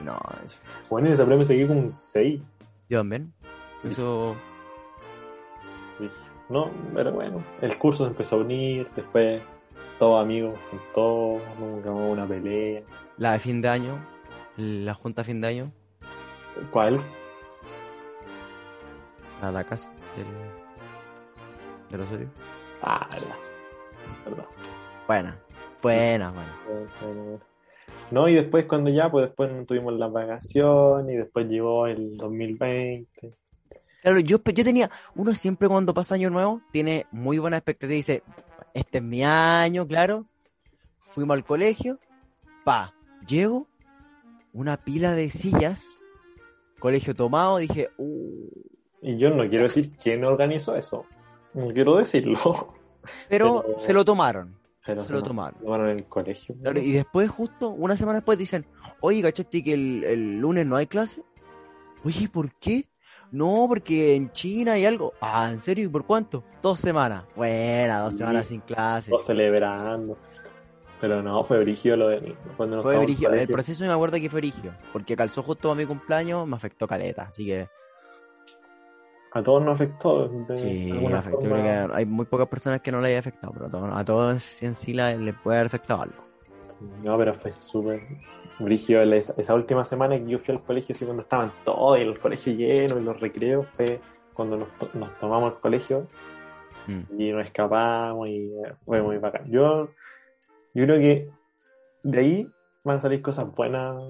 No, 0.00 0.18
eso- 0.44 0.58
Bueno, 0.90 1.06
en 1.08 1.14
esa 1.14 1.24
prueba 1.24 1.40
me 1.40 1.46
seguí 1.46 1.66
con 1.66 1.78
un 1.78 1.90
6. 1.90 2.40
Yo 2.88 2.98
también. 3.00 3.32
Eso, 3.82 4.34
No, 6.48 6.70
pero 6.92 7.12
bueno, 7.12 7.42
el 7.60 7.76
curso 7.78 8.04
se 8.04 8.10
empezó 8.10 8.36
a 8.36 8.38
unir, 8.40 8.88
después 8.96 9.42
todos 9.98 10.22
amigos 10.22 10.58
con 10.70 10.80
todos, 10.94 11.42
nunca 11.58 11.90
hubo 11.90 12.10
una 12.10 12.26
pelea. 12.26 12.82
la 13.16 13.32
de 13.32 13.38
fin 13.38 13.60
de 13.60 13.68
año, 13.68 13.98
la 14.56 14.94
junta 14.94 15.22
de 15.22 15.26
fin 15.26 15.40
de 15.40 15.48
año, 15.48 15.72
¿Cuál? 16.70 17.00
a 19.42 19.50
la 19.50 19.64
casa 19.64 19.90
del, 20.16 20.26
del 21.90 22.00
Osorio. 22.06 22.28
Ah, 22.82 23.06
la. 23.12 23.36
Verdad. 24.30 24.46
Buena, 25.06 25.38
buena, 25.82 26.30
buena. 26.30 26.56
Bueno, 26.66 26.86
bueno, 27.00 27.22
bueno. 27.24 27.53
No, 28.10 28.28
y 28.28 28.34
después 28.34 28.66
cuando 28.66 28.90
ya, 28.90 29.10
pues 29.10 29.26
después 29.26 29.50
tuvimos 29.66 29.94
las 29.94 30.12
vacaciones 30.12 31.14
y 31.14 31.18
después 31.18 31.48
llegó 31.48 31.86
el 31.86 32.16
2020. 32.16 33.34
Claro, 34.02 34.18
yo, 34.20 34.38
yo 34.42 34.64
tenía, 34.64 34.90
uno 35.14 35.34
siempre 35.34 35.66
cuando 35.68 35.94
pasa 35.94 36.14
año 36.14 36.30
nuevo 36.30 36.60
tiene 36.70 37.06
muy 37.10 37.38
buena 37.38 37.56
expectativa 37.56 37.94
y 37.94 37.96
dice, 37.96 38.22
este 38.74 38.98
es 38.98 39.04
mi 39.04 39.24
año, 39.24 39.86
claro. 39.86 40.26
Fuimos 41.00 41.34
al 41.34 41.44
colegio, 41.44 41.98
pa, 42.64 42.94
llego, 43.26 43.66
una 44.52 44.76
pila 44.76 45.12
de 45.14 45.30
sillas, 45.30 46.02
colegio 46.78 47.14
tomado, 47.14 47.58
dije, 47.58 47.88
uh, 47.96 48.48
Y 49.00 49.16
yo 49.16 49.30
no 49.30 49.48
quiero 49.48 49.64
decir 49.64 49.90
quién 50.02 50.24
organizó 50.24 50.76
eso. 50.76 51.06
No 51.54 51.68
quiero 51.68 51.96
decirlo. 51.96 52.74
pero 53.28 53.62
Pero- 53.66 53.78
se 53.78 53.92
lo 53.92 54.04
tomaron, 54.04 54.54
Pero 54.84 55.04
se 55.04 55.12
lo 55.14 55.22
tomaron. 55.22 55.58
tomaron 55.60 55.88
en 55.90 55.98
el 55.98 56.04
colegio. 56.06 56.54
Claro, 56.60 56.78
y 56.80 56.92
después, 56.92 57.30
justo 57.30 57.70
una 57.70 57.96
semana 57.96 58.18
después, 58.18 58.36
dicen, 58.38 58.66
oye, 59.00 59.22
¿cachaste 59.22 59.64
que 59.64 59.72
el, 59.74 60.04
el 60.04 60.38
lunes 60.40 60.66
no 60.66 60.76
hay 60.76 60.86
clase? 60.86 61.22
Oye, 62.04 62.28
¿por 62.28 62.52
qué? 62.56 62.84
No, 63.30 63.64
porque 63.66 64.14
en 64.14 64.30
China 64.32 64.72
hay 64.74 64.84
algo. 64.84 65.14
Ah, 65.20 65.48
¿en 65.50 65.58
serio? 65.58 65.86
¿Y 65.86 65.88
por 65.88 66.04
cuánto? 66.04 66.44
Dos 66.62 66.78
semanas. 66.78 67.24
Buena, 67.34 68.00
dos 68.00 68.12
Sí. 68.12 68.18
semanas 68.18 68.46
sin 68.46 68.60
clase. 68.60 69.10
Todos 69.10 69.26
celebrando. 69.26 70.16
Pero 71.00 71.22
no, 71.22 71.42
fue 71.44 71.58
brígido 71.60 71.96
lo 71.96 72.08
de 72.08 72.34
cuando 72.56 72.76
nos 72.76 72.84
Fue 72.84 72.96
brigio. 72.98 73.30
El 73.32 73.48
proceso 73.48 73.84
me 73.84 73.90
acuerdo 73.92 74.18
que 74.18 74.30
fue 74.30 74.40
brigio. 74.40 74.72
Porque 74.92 75.16
calzó 75.16 75.42
justo 75.42 75.70
a 75.70 75.74
mi 75.74 75.84
cumpleaños, 75.84 76.46
me 76.46 76.56
afectó 76.56 76.86
caleta. 76.86 77.22
Así 77.22 77.44
que 77.44 77.68
A 79.34 79.42
todos 79.42 79.62
nos 79.64 79.74
afectó. 79.74 80.28
de 80.28 80.56
sí, 80.56 80.90
afectó. 81.12 81.40
Yo 81.42 81.48
forma. 81.48 81.62
creo 81.62 81.88
que 81.88 81.94
hay 81.94 82.06
muy 82.06 82.24
pocas 82.24 82.48
personas 82.48 82.80
que 82.80 82.92
no 82.92 83.00
le 83.00 83.08
haya 83.08 83.18
afectado, 83.18 83.52
pero 83.52 83.66
a 83.66 83.70
todos, 83.70 83.90
a 83.92 84.04
todos 84.04 84.62
en 84.62 84.74
sí 84.74 84.94
la- 84.94 85.14
les 85.16 85.34
puede 85.34 85.58
haber 85.58 85.66
afectado 85.66 86.02
algo. 86.02 86.24
No, 87.02 87.18
pero 87.18 87.34
fue 87.34 87.50
súper 87.50 88.00
brígido. 88.58 89.02
Esa, 89.02 89.34
esa 89.36 89.54
última 89.54 89.84
semana 89.84 90.18
que 90.18 90.26
yo 90.26 90.38
fui 90.38 90.54
al 90.54 90.62
colegio, 90.62 90.94
así 90.94 91.04
cuando 91.04 91.22
estaban 91.22 91.52
todos, 91.64 91.98
y 91.98 92.02
el 92.02 92.18
colegio 92.18 92.52
lleno, 92.54 92.98
y 92.98 93.02
los 93.04 93.18
recreos, 93.20 93.66
fue 93.76 94.00
cuando 94.34 94.56
nos, 94.56 94.68
to- 94.78 94.90
nos 94.94 95.16
tomamos 95.18 95.54
el 95.54 95.58
colegio 95.60 96.06
Mm. 96.86 97.00
y 97.18 97.32
nos 97.32 97.46
escapamos, 97.46 98.28
y 98.28 98.52
eh, 98.52 98.74
fue 98.84 99.00
muy 99.02 99.16
bacán. 99.18 99.50
Yo, 99.50 99.88
yo 100.74 100.84
creo 100.84 100.98
que 100.98 101.30
de 102.02 102.18
ahí 102.18 102.52
van 102.84 102.98
a 102.98 103.00
salir 103.00 103.22
cosas 103.22 103.50
buenas 103.54 104.04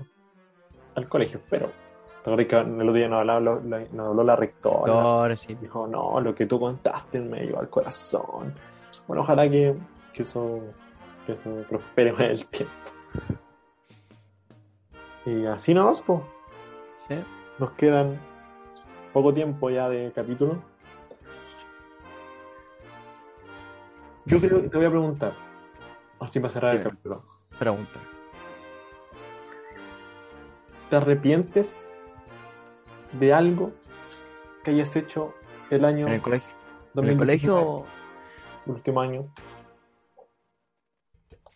al 0.97 1.09
colegio, 1.09 1.41
pero 1.49 1.71
que 2.25 2.57
el 2.57 2.81
otro 2.81 2.93
día 2.95 3.09
nos, 3.09 3.21
hablaba, 3.21 3.41
nos 3.41 4.09
habló 4.09 4.25
la 4.25 4.37
rectora. 4.37 5.37
Sí. 5.37 5.55
Dijo, 5.61 5.87
no, 5.87 6.21
lo 6.21 6.35
que 6.35 6.47
tú 6.47 6.59
contaste 6.59 7.21
me 7.21 7.41
llegó 7.41 7.61
al 7.61 7.69
corazón. 7.69 8.55
Bueno, 9.07 9.23
ojalá 9.23 9.49
que, 9.51 9.75
que 10.13 10.23
eso, 10.23 10.61
que 11.27 11.33
eso 11.33 11.51
prospere 11.69 12.13
con 12.13 12.23
el 12.23 12.47
tiempo. 12.47 12.73
Y 15.27 15.45
así 15.47 15.75
nomás, 15.75 16.01
pues. 16.03 16.21
Sí. 17.09 17.17
Nos 17.59 17.71
quedan 17.73 18.19
poco 19.13 19.33
tiempo 19.35 19.69
ya 19.69 19.89
de 19.89 20.11
capítulo. 20.13 20.63
Yo 24.25 24.41
creo 24.41 24.63
que 24.63 24.69
te 24.71 24.77
voy 24.79 24.87
a 24.87 24.91
preguntar, 24.91 25.35
así 26.19 26.41
para 26.41 26.53
cerrar 26.53 26.77
el 26.77 26.83
capítulo. 26.83 27.23
Pregunta. 27.59 28.01
¿Te 30.89 30.97
arrepientes 30.97 31.84
de 33.18 33.33
algo 33.33 33.72
que 34.62 34.72
hayas 34.72 34.94
hecho 34.96 35.35
el 35.70 35.85
año 35.85 36.07
En 36.07 36.14
el 36.14 36.22
colegio. 36.22 36.50
En 36.50 36.94
2019, 36.94 37.12
el 37.12 37.18
colegio, 37.18 37.87
último 38.66 39.00
año? 39.00 39.33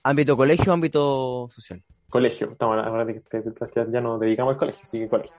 ámbito 0.03 0.37
colegio, 0.37 0.73
ámbito 0.73 1.49
social. 1.51 1.83
Colegio, 2.09 2.51
estamos 2.53 3.07
de 3.07 3.23
que 3.31 3.43
ya 3.91 4.01
nos 4.01 4.19
dedicamos 4.19 4.55
al 4.55 4.59
colegio, 4.59 4.85
sigue 4.87 5.09
colegio. 5.09 5.37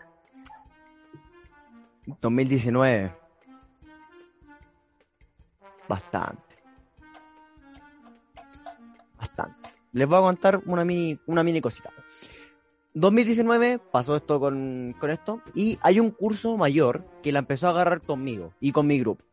2019. 2.21 3.11
Bastante. 5.87 6.55
Bastante. 9.17 9.69
Les 9.93 10.07
voy 10.07 10.17
a 10.19 10.21
contar 10.21 10.61
una 10.65 10.85
mini, 10.85 11.19
una 11.25 11.43
mini 11.43 11.61
cosita. 11.61 11.91
2019 12.93 13.79
pasó 13.91 14.15
esto 14.15 14.39
con, 14.39 14.95
con 14.99 15.09
esto 15.11 15.41
y 15.53 15.77
hay 15.81 15.99
un 15.99 16.11
curso 16.11 16.57
mayor 16.57 17.05
que 17.21 17.31
la 17.31 17.39
empezó 17.39 17.67
a 17.67 17.71
agarrar 17.71 18.01
conmigo 18.01 18.53
y 18.59 18.71
con 18.71 18.87
mi 18.87 18.99
grupo. 18.99 19.23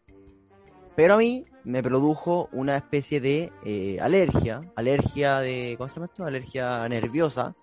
Pero 0.95 1.15
a 1.15 1.19
mí 1.19 1.45
me 1.65 1.83
produjo 1.83 2.49
una 2.53 2.77
especie 2.77 3.21
de 3.21 3.53
eh, 3.65 3.99
alergia, 4.01 4.63
alergia 4.77 5.41
de, 5.41 5.75
¿cómo 5.77 5.89
se 5.89 5.97
llama 5.97 6.07
esto? 6.07 6.25
Alergia 6.25 6.89
nerviosa, 6.89 7.55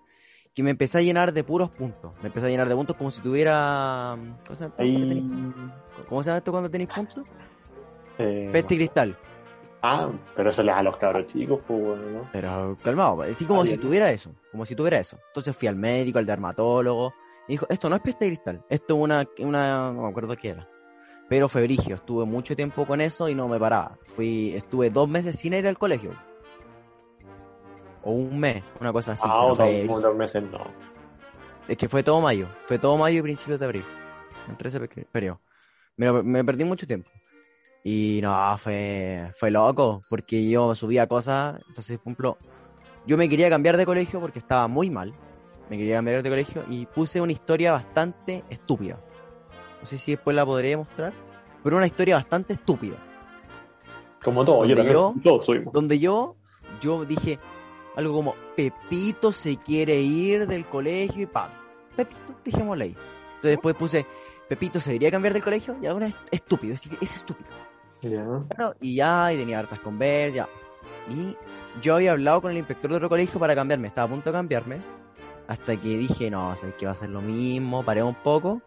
que 0.54 0.62
me 0.62 0.70
empecé 0.70 0.98
a 0.98 1.02
llenar 1.02 1.32
de 1.32 1.42
puros 1.42 1.70
puntos. 1.70 2.12
Me 2.20 2.28
empecé 2.28 2.46
a 2.46 2.50
llenar 2.50 2.68
de 2.68 2.76
puntos 2.76 2.96
como 2.96 3.10
si 3.10 3.20
tuviera... 3.20 4.16
¿Cómo 4.46 4.56
se 4.56 4.64
llama 4.64 4.74
esto? 4.78 6.08
¿Cómo 6.08 6.22
se 6.22 6.30
llama 6.30 6.38
esto 6.38 6.52
cuando 6.52 6.70
tenéis 6.70 6.90
puntos? 6.90 7.24
eh, 8.18 8.50
Peste 8.52 8.74
y 8.74 8.78
cristal. 8.78 9.16
Ah, 9.86 10.10
pero 10.34 10.48
eso 10.50 10.62
le 10.62 10.72
da 10.72 10.78
a 10.78 10.82
los 10.82 10.96
cabros 10.96 11.26
chicos, 11.26 11.60
pues 11.66 11.78
bueno, 11.78 12.02
¿no? 12.10 12.28
Pero 12.32 12.78
calmado, 12.82 13.20
así 13.20 13.44
como 13.44 13.62
Ah, 13.62 13.66
si 13.66 13.76
tuviera 13.76 14.10
eso, 14.10 14.34
como 14.50 14.64
si 14.64 14.74
tuviera 14.74 14.98
eso. 14.98 15.18
Entonces 15.26 15.54
fui 15.54 15.68
al 15.68 15.76
médico, 15.76 16.18
al 16.18 16.24
dermatólogo, 16.24 17.12
y 17.46 17.52
dijo, 17.52 17.66
esto 17.68 17.90
no 17.90 17.96
es 17.96 18.00
peste 18.02 18.24
de 18.24 18.30
cristal, 18.30 18.64
esto 18.70 18.94
es 18.94 19.00
una, 19.00 19.28
una, 19.40 19.92
no 19.92 20.02
me 20.04 20.08
acuerdo 20.08 20.34
qué 20.36 20.48
era. 20.50 20.66
Pero 21.28 21.50
fue 21.50 21.62
brigio, 21.64 21.96
estuve 21.96 22.24
mucho 22.24 22.56
tiempo 22.56 22.86
con 22.86 23.02
eso 23.02 23.28
y 23.28 23.34
no 23.34 23.46
me 23.46 23.58
paraba. 23.58 23.98
Fui, 24.04 24.54
estuve 24.54 24.88
dos 24.88 25.06
meses 25.06 25.36
sin 25.36 25.52
ir 25.52 25.66
al 25.66 25.76
colegio. 25.76 26.12
O 28.02 28.12
un 28.12 28.38
mes, 28.40 28.62
una 28.80 28.90
cosa 28.92 29.12
así. 29.12 29.22
ah, 29.26 29.44
o 29.46 29.54
fue 29.54 29.84
dos, 29.86 30.14
meses 30.16 30.42
no. 30.50 30.60
Es 31.68 31.76
que 31.78 31.88
fue 31.88 32.02
todo 32.02 32.20
mayo, 32.22 32.46
fue 32.64 32.78
todo 32.78 32.96
mayo 32.96 33.18
y 33.18 33.22
principios 33.22 33.58
de 33.58 33.64
abril. 33.66 33.84
Entre 34.48 34.68
ese 34.68 34.80
pe- 34.80 35.06
periodo. 35.10 35.40
Me, 35.96 36.10
me 36.22 36.44
perdí 36.44 36.64
mucho 36.64 36.86
tiempo. 36.86 37.08
Y 37.86 38.20
no, 38.22 38.56
fue, 38.56 39.30
fue 39.36 39.50
loco, 39.50 40.00
porque 40.08 40.48
yo 40.48 40.74
subía 40.74 41.06
cosas, 41.06 41.60
entonces, 41.68 41.98
por 41.98 42.04
ejemplo, 42.12 42.38
yo 43.06 43.18
me 43.18 43.28
quería 43.28 43.50
cambiar 43.50 43.76
de 43.76 43.84
colegio 43.84 44.20
porque 44.20 44.38
estaba 44.38 44.66
muy 44.68 44.88
mal. 44.88 45.12
Me 45.68 45.76
quería 45.76 45.96
cambiar 45.96 46.22
de 46.22 46.30
colegio 46.30 46.64
y 46.70 46.86
puse 46.86 47.20
una 47.20 47.32
historia 47.32 47.72
bastante 47.72 48.42
estúpida. 48.48 48.98
No 49.80 49.86
sé 49.86 49.98
si 49.98 50.12
después 50.12 50.34
la 50.34 50.46
podré 50.46 50.76
mostrar, 50.78 51.12
pero 51.62 51.76
una 51.76 51.86
historia 51.86 52.16
bastante 52.16 52.54
estúpida. 52.54 52.96
Como 54.22 54.44
todo, 54.46 54.64
yo 54.64 54.74
Donde 54.74 54.76
también, 54.76 54.94
yo- 54.94 55.14
todos 55.22 55.44
subimos. 55.44 55.72
Donde 55.74 55.98
yo, 55.98 56.36
yo 56.80 57.04
dije 57.04 57.38
algo 57.96 58.14
como, 58.14 58.34
Pepito 58.56 59.30
se 59.30 59.58
quiere 59.58 60.00
ir 60.00 60.46
del 60.46 60.64
colegio 60.66 61.22
y 61.22 61.26
pam. 61.26 61.50
Pepito, 61.94 62.34
dejémosle 62.42 62.84
ahí. 62.84 62.96
Entonces 63.34 63.50
después 63.50 63.74
puse, 63.76 64.06
Pepito 64.48 64.80
se 64.80 64.90
debería 64.90 65.10
cambiar 65.10 65.34
del 65.34 65.44
colegio 65.44 65.76
y 65.82 65.86
ahora 65.86 66.06
es 66.06 66.14
estúpido, 66.30 66.72
es, 66.74 66.82
es 67.00 67.16
estúpido. 67.16 67.50
Y 68.80 68.96
ya, 68.96 69.32
y 69.32 69.36
tenía 69.36 69.58
hartas 69.58 69.80
con 69.80 69.98
ver, 69.98 70.32
ya. 70.32 70.48
Y 71.10 71.36
yo 71.80 71.96
había 71.96 72.12
hablado 72.12 72.42
con 72.42 72.50
el 72.50 72.58
inspector 72.58 72.90
de 72.90 72.96
otro 72.96 73.08
colegio 73.08 73.40
para 73.40 73.54
cambiarme, 73.54 73.88
estaba 73.88 74.06
a 74.06 74.10
punto 74.10 74.30
de 74.30 74.34
cambiarme. 74.34 74.78
Hasta 75.46 75.76
que 75.78 75.98
dije, 75.98 76.30
no, 76.30 76.56
sabes 76.56 76.74
que 76.76 76.86
va 76.86 76.92
a 76.92 76.96
ser 76.96 77.10
lo 77.10 77.20
mismo, 77.20 77.84
paré 77.84 78.02
un 78.02 78.14
poco. 78.14 78.62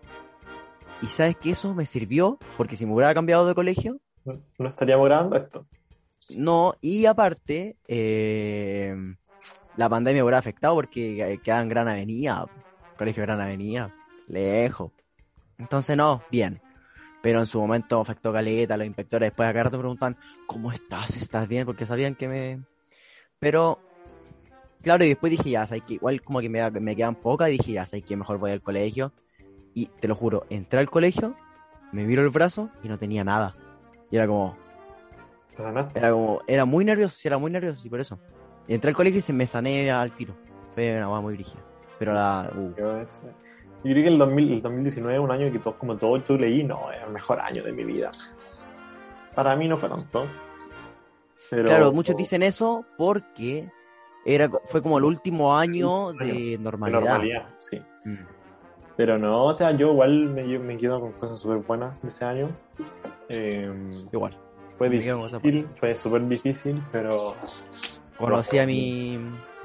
Y 1.01 1.07
sabes 1.07 1.35
que 1.37 1.51
eso 1.51 1.73
me 1.73 1.85
sirvió, 1.85 2.37
porque 2.55 2.75
si 2.75 2.85
me 2.85 2.93
hubiera 2.93 3.13
cambiado 3.13 3.47
de 3.47 3.55
colegio, 3.55 3.99
No, 4.25 4.39
no 4.59 4.69
estaríamos 4.69 5.05
grabando 5.05 5.35
esto. 5.37 5.65
No, 6.29 6.75
y 6.81 7.05
aparte, 7.05 7.77
eh, 7.87 8.95
la 9.77 9.89
pandemia 9.89 10.23
hubiera 10.23 10.39
afectado 10.39 10.75
porque 10.75 11.39
quedaba 11.43 11.61
en 11.61 11.69
Gran 11.69 11.87
Avenida, 11.87 12.45
colegio 12.97 13.23
Gran 13.23 13.39
Avenida, 13.39 13.93
lejos. 14.27 14.91
Entonces, 15.57 15.95
no, 15.95 16.21
bien. 16.29 16.59
Pero 17.21 17.39
en 17.39 17.47
su 17.47 17.59
momento 17.59 17.99
afectó 17.99 18.31
caleta, 18.31 18.77
los 18.77 18.87
inspectores 18.87 19.27
después 19.27 19.49
acá 19.49 19.63
rato 19.63 19.79
preguntan, 19.79 20.17
¿cómo 20.45 20.71
estás? 20.71 21.15
¿Estás 21.15 21.47
bien? 21.47 21.65
Porque 21.65 21.85
sabían 21.85 22.15
que 22.15 22.27
me... 22.27 22.59
Pero, 23.39 23.79
claro, 24.81 25.03
y 25.03 25.09
después 25.09 25.31
dije, 25.31 25.49
ya, 25.51 25.65
sabes 25.65 25.83
que 25.83 25.95
igual 25.95 26.21
como 26.21 26.39
que 26.39 26.49
me, 26.49 26.69
me 26.71 26.95
quedan 26.95 27.15
pocas, 27.15 27.49
dije, 27.49 27.73
ya, 27.73 27.85
sabes 27.85 28.05
que 28.05 28.15
mejor 28.15 28.37
voy 28.37 28.51
al 28.51 28.61
colegio. 28.61 29.11
Y 29.73 29.87
te 29.87 30.07
lo 30.07 30.15
juro, 30.15 30.45
entré 30.49 30.79
al 30.79 30.89
colegio, 30.89 31.35
me 31.91 32.03
miro 32.03 32.23
el 32.23 32.29
brazo 32.29 32.69
y 32.83 32.87
no 32.87 32.97
tenía 32.97 33.23
nada. 33.23 33.55
Y 34.09 34.15
era 34.15 34.27
como, 34.27 34.57
¿Te 35.55 35.63
sanaste? 35.63 35.99
era 35.99 36.11
como, 36.11 36.41
era 36.47 36.65
muy 36.65 36.85
nervioso, 36.85 37.19
era 37.27 37.37
muy 37.37 37.51
nervioso, 37.51 37.85
y 37.85 37.89
por 37.89 37.99
eso. 37.99 38.19
Y 38.67 38.73
entré 38.73 38.89
al 38.89 38.95
colegio 38.95 39.19
y 39.19 39.21
se 39.21 39.33
me 39.33 39.47
sané 39.47 39.89
al 39.91 40.11
tiro. 40.13 40.35
Fue 40.73 40.97
una 40.97 41.09
hueá 41.09 41.21
muy 41.21 41.33
brígida. 41.33 41.61
Pero 41.99 42.13
la, 42.13 42.51
uh, 42.55 42.73
Yo, 43.83 43.89
yo 43.89 43.93
creo 43.93 44.03
que 44.03 44.09
el, 44.09 44.17
2000 44.17 44.53
el 44.53 44.61
2019 44.61 45.17
es 45.17 45.23
un 45.23 45.31
año 45.31 45.51
que 45.51 45.59
todos, 45.59 45.75
como 45.77 45.95
todo 45.95 46.19
tú 46.21 46.37
leí, 46.37 46.63
no, 46.63 46.91
es 46.91 47.03
el 47.03 47.11
mejor 47.11 47.39
año 47.39 47.63
de 47.63 47.71
mi 47.71 47.83
vida. 47.83 48.11
Para 49.35 49.55
mí 49.55 49.67
no 49.67 49.77
fue 49.77 49.89
tanto. 49.89 50.25
Pero, 51.49 51.65
claro, 51.65 51.91
muchos 51.93 52.17
dicen 52.17 52.43
eso 52.43 52.85
porque 52.97 53.69
era, 54.25 54.49
fue 54.65 54.81
como 54.81 54.97
el 54.97 55.03
último 55.03 55.57
año 55.57 56.11
de 56.13 56.25
de 56.25 56.57
normalidad. 56.57 57.01
normalidad, 57.01 57.49
sí. 57.59 57.79
Mm. 58.05 58.25
Pero 58.97 59.19
no, 59.19 59.45
o 59.45 59.53
sea, 59.53 59.71
yo 59.71 59.91
igual 59.91 60.29
me, 60.29 60.49
yo 60.49 60.59
me 60.59 60.75
quedo 60.75 60.99
con 60.99 61.11
cosas 61.13 61.39
súper 61.39 61.59
buenas 61.59 62.01
de 62.01 62.09
ese 62.09 62.25
año. 62.25 62.49
Eh, 63.29 63.71
Igual. 64.11 64.35
fue 64.77 64.89
difícil, 64.89 65.67
fue 65.79 65.95
súper 65.95 66.27
difícil, 66.27 66.81
pero 66.91 67.35
Conocí 68.17 68.57
a 68.57 68.65
mi. 68.65 69.19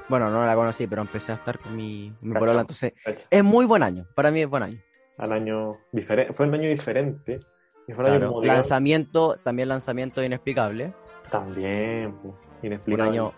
Bueno, 0.09 0.29
no 0.29 0.45
la 0.45 0.55
conocí, 0.55 0.85
pero 0.87 1.01
empecé 1.01 1.31
a 1.31 1.35
estar 1.35 1.57
con 1.59 1.75
mi, 1.75 2.13
mi 2.21 2.33
polola, 2.33 2.61
entonces 2.61 2.93
es 3.29 3.43
muy 3.43 3.65
buen 3.65 3.83
año. 3.83 4.05
Para 4.15 4.31
mí 4.31 4.41
es 4.41 4.49
buen 4.49 4.63
año. 4.63 4.79
al 5.17 5.31
año 5.31 5.73
diferente, 5.91 6.33
fue 6.33 6.47
un 6.47 6.55
año 6.55 6.67
diferente. 6.69 7.39
Y 7.87 7.93
fue 7.93 8.03
un 8.05 8.11
año 8.11 8.27
como 8.27 8.41
digamos, 8.41 8.57
Lanzamiento, 8.63 9.37
también 9.43 9.69
lanzamiento 9.69 10.23
inexplicable. 10.23 10.93
también, 11.29 12.13
pues, 12.21 12.35
Un 12.61 12.65
inexplicable. 12.67 13.11
año. 13.11 13.31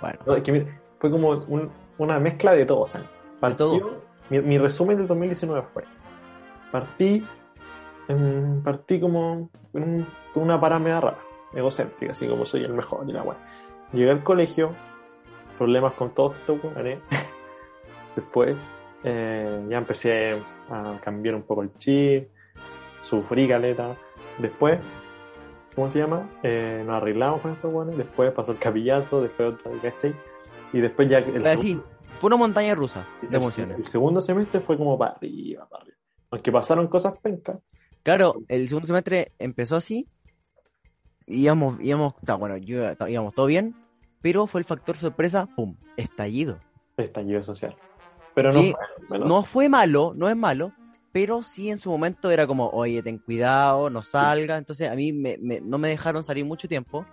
Bueno, 0.00 0.18
No, 0.26 0.34
es 0.36 0.42
que 0.42 0.52
mi- 0.52 0.66
fue 0.98 1.10
como 1.10 1.30
un- 1.30 1.70
una 1.98 2.18
mezcla 2.20 2.52
de 2.52 2.64
todo. 2.66 2.80
O 2.82 2.86
sea, 2.86 3.02
partió- 3.40 3.56
todo. 3.78 4.02
Mi, 4.30 4.40
mi 4.40 4.58
resumen 4.58 4.96
del 4.96 5.06
2019 5.06 5.62
fue: 5.66 5.84
partí, 6.70 7.24
em, 8.08 8.62
partí 8.62 9.00
como 9.00 9.50
con, 9.72 9.82
un- 9.82 10.06
con 10.34 10.42
una 10.44 10.60
parámida 10.60 11.00
rara, 11.00 11.18
egocéntrica, 11.54 12.12
así 12.12 12.26
como 12.28 12.44
soy 12.44 12.62
el 12.64 12.74
mejor 12.74 13.08
y 13.08 13.12
la 13.12 13.22
weá. 13.22 13.36
Llegué 13.92 14.10
al 14.10 14.22
colegio, 14.22 14.74
problemas 15.58 15.92
con 15.94 16.14
todos 16.14 16.36
estos 16.36 16.62
weones. 16.64 17.00
Después 18.16 18.56
eh, 19.04 19.66
ya 19.68 19.78
empecé 19.78 20.42
a 20.70 20.98
cambiar 21.04 21.34
un 21.34 21.42
poco 21.42 21.62
el 21.62 21.72
chip, 21.78 22.28
sufrí 23.02 23.46
caleta. 23.48 23.96
Después, 24.38 24.78
¿cómo 25.74 25.88
se 25.88 25.98
llama? 26.00 26.28
Eh, 26.42 26.82
nos 26.86 26.96
arreglamos 26.96 27.40
con 27.40 27.52
estos 27.52 27.72
weones. 27.72 27.96
Después 27.96 28.32
pasó 28.32 28.52
el 28.52 28.58
capillazo, 28.58 29.20
después 29.22 29.54
otra, 29.54 29.70
¿cachai? 29.82 30.14
Y 30.72 30.80
después 30.80 31.08
ya. 31.08 31.18
El 31.18 31.58
sí, 31.58 31.80
fue 32.18 32.28
una 32.28 32.36
montaña 32.36 32.74
rusa 32.74 33.06
de 33.22 33.28
el- 33.28 33.34
emociones. 33.36 33.78
El 33.78 33.86
segundo 33.86 34.20
semestre 34.20 34.60
fue 34.60 34.76
como 34.76 34.98
para 34.98 35.12
arriba, 35.12 35.68
para 35.68 35.82
arriba. 35.82 35.98
Aunque 36.30 36.52
pasaron 36.52 36.88
cosas 36.88 37.18
pencas. 37.20 37.58
Claro, 38.02 38.34
el 38.48 38.68
segundo 38.68 38.86
semestre 38.86 39.32
empezó 39.38 39.76
así. 39.76 40.08
Íbamos, 41.26 41.76
íbamos, 41.80 42.14
está, 42.20 42.34
bueno, 42.36 42.56
yo, 42.56 42.82
íbamos 43.06 43.34
todo 43.34 43.46
bien, 43.46 43.74
pero 44.20 44.46
fue 44.46 44.60
el 44.60 44.64
factor 44.64 44.96
sorpresa, 44.96 45.46
¡pum! 45.54 45.76
Estallido. 45.96 46.58
Estallido 46.96 47.42
social. 47.42 47.74
Pero 48.34 48.52
no 48.52 48.62
fue. 48.62 48.74
bueno, 49.08 49.26
No 49.26 49.42
fue 49.42 49.68
malo, 49.68 50.12
no 50.16 50.28
es 50.28 50.36
malo, 50.36 50.72
pero 51.12 51.42
sí 51.42 51.70
en 51.70 51.78
su 51.78 51.90
momento 51.90 52.30
era 52.30 52.46
como, 52.46 52.68
oye, 52.70 53.02
ten 53.02 53.18
cuidado, 53.18 53.90
no 53.90 54.02
salga. 54.02 54.56
Entonces 54.58 54.88
a 54.90 54.94
mí 54.94 55.12
me, 55.12 55.36
me- 55.40 55.60
no 55.60 55.78
me 55.78 55.88
dejaron 55.88 56.22
salir 56.24 56.44
mucho 56.44 56.68
tiempo. 56.68 57.04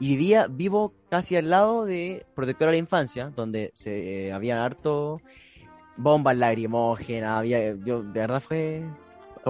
Y 0.00 0.10
vivía, 0.10 0.46
vivo 0.48 0.94
casi 1.10 1.34
al 1.36 1.50
lado 1.50 1.84
de 1.84 2.24
Protectora 2.36 2.68
a 2.70 2.72
la 2.72 2.78
Infancia, 2.78 3.32
donde 3.34 3.72
se 3.74 4.28
eh, 4.28 4.32
había 4.32 4.64
harto. 4.64 5.20
bombas 5.96 6.36
lacrimógenas, 6.36 7.38
había, 7.38 7.74
yo, 7.84 8.04
de 8.04 8.20
verdad 8.20 8.40
fue... 8.40 8.84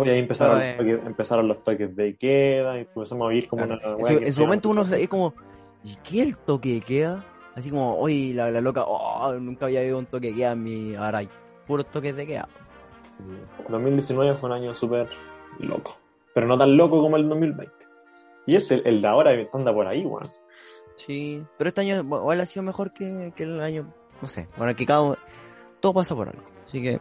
Y 0.04 0.08
ahí 0.08 0.18
empezaron, 0.20 0.58
los 0.60 0.76
toques, 0.76 1.00
empezaron 1.06 1.48
los 1.48 1.62
toques 1.64 1.96
de 1.96 2.16
queda 2.16 2.76
y 2.78 2.82
empezamos 2.82 3.26
a 3.26 3.28
vivir 3.28 3.48
como 3.48 3.66
Claro. 3.66 3.96
una... 3.98 4.08
En 4.08 4.32
su, 4.32 4.40
en 4.42 4.46
momento 4.46 4.68
uno 4.70 4.82
es 4.94 5.08
como, 5.08 5.34
¿y 5.84 5.96
qué 5.96 6.22
el 6.22 6.38
toque 6.38 6.74
de 6.74 6.80
queda? 6.80 7.24
Así 7.54 7.70
como, 7.70 7.96
oye, 7.98 8.32
la, 8.34 8.50
la 8.50 8.60
loca, 8.60 8.84
oh, 8.86 9.32
nunca 9.34 9.66
había 9.66 9.80
habido 9.80 9.98
un 9.98 10.06
toque 10.06 10.28
de 10.28 10.34
queda 10.34 10.52
en 10.52 10.62
mi... 10.62 10.94
Ahora 10.94 11.18
hay 11.18 11.28
puros 11.66 11.86
toques 11.86 12.14
de 12.14 12.26
queda. 12.26 12.48
Sí. 13.06 13.24
2019 13.68 14.34
fue 14.34 14.48
un 14.48 14.54
año 14.54 14.74
súper 14.74 15.08
loco. 15.58 15.96
Pero 16.34 16.46
no 16.46 16.56
tan 16.56 16.76
loco 16.76 17.00
como 17.00 17.16
el 17.16 17.28
2020. 17.28 17.72
Y 18.46 18.54
este, 18.56 18.88
el 18.88 19.00
de 19.00 19.08
ahora, 19.08 19.32
anda 19.52 19.74
por 19.74 19.86
ahí, 19.86 20.04
weón. 20.04 20.30
Sí, 20.96 21.42
pero 21.56 21.68
este 21.68 21.82
año 21.82 22.02
bueno, 22.02 22.22
igual 22.24 22.40
ha 22.40 22.46
sido 22.46 22.62
mejor 22.62 22.92
que, 22.92 23.32
que 23.36 23.44
el 23.44 23.60
año, 23.60 23.92
no 24.20 24.28
sé, 24.28 24.48
bueno, 24.56 24.74
que 24.74 24.84
cada 24.84 25.02
uno, 25.02 25.16
todo 25.80 25.94
pasa 25.94 26.14
por 26.14 26.28
algo. 26.28 26.42
Así 26.66 26.82
que, 26.82 27.00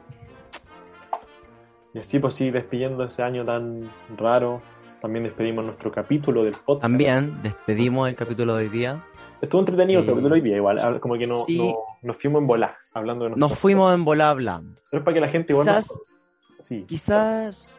Y 1.94 2.00
así, 2.00 2.20
pues 2.20 2.36
sí, 2.36 2.52
despidiendo 2.52 3.04
ese 3.04 3.24
año 3.24 3.44
tan 3.44 3.90
raro. 4.18 4.62
También 5.02 5.24
despedimos 5.26 5.64
nuestro 5.66 5.92
capítulo 5.92 6.44
del 6.44 6.54
podcast. 6.54 6.82
también 6.82 7.42
despedimos 7.44 8.10
el 8.10 8.16
capítulo 8.16 8.56
de 8.56 8.64
hoy 8.64 8.70
día. 8.70 9.04
Estuvo 9.42 9.62
entretenido 9.62 10.02
el 10.02 10.08
Eh, 10.08 10.10
capítulo 10.12 10.34
hoy 10.36 10.42
día, 10.42 10.56
igual. 10.58 11.00
Como 11.00 11.16
que 11.18 11.28
no, 11.28 11.46
sí. 11.46 11.58
no- 11.60 11.76
nos 12.02 12.18
fuimos 12.18 12.42
en 12.42 12.48
volar, 12.48 12.76
hablando 12.94 13.26
de 13.26 13.30
Nos 13.32 13.40
nuestras 13.40 13.60
fuimos 13.62 13.94
en 13.94 14.04
bola 14.06 14.30
hablando. 14.32 14.82
Pero 14.90 15.00
es 15.02 15.06
para 15.06 15.14
que 15.16 15.22
la 15.22 15.30
gente 15.30 15.54
igual. 15.54 15.68
Quizás, 15.68 15.92
nos- 15.92 16.66
Sí, 16.66 16.84
quizás 16.88 17.76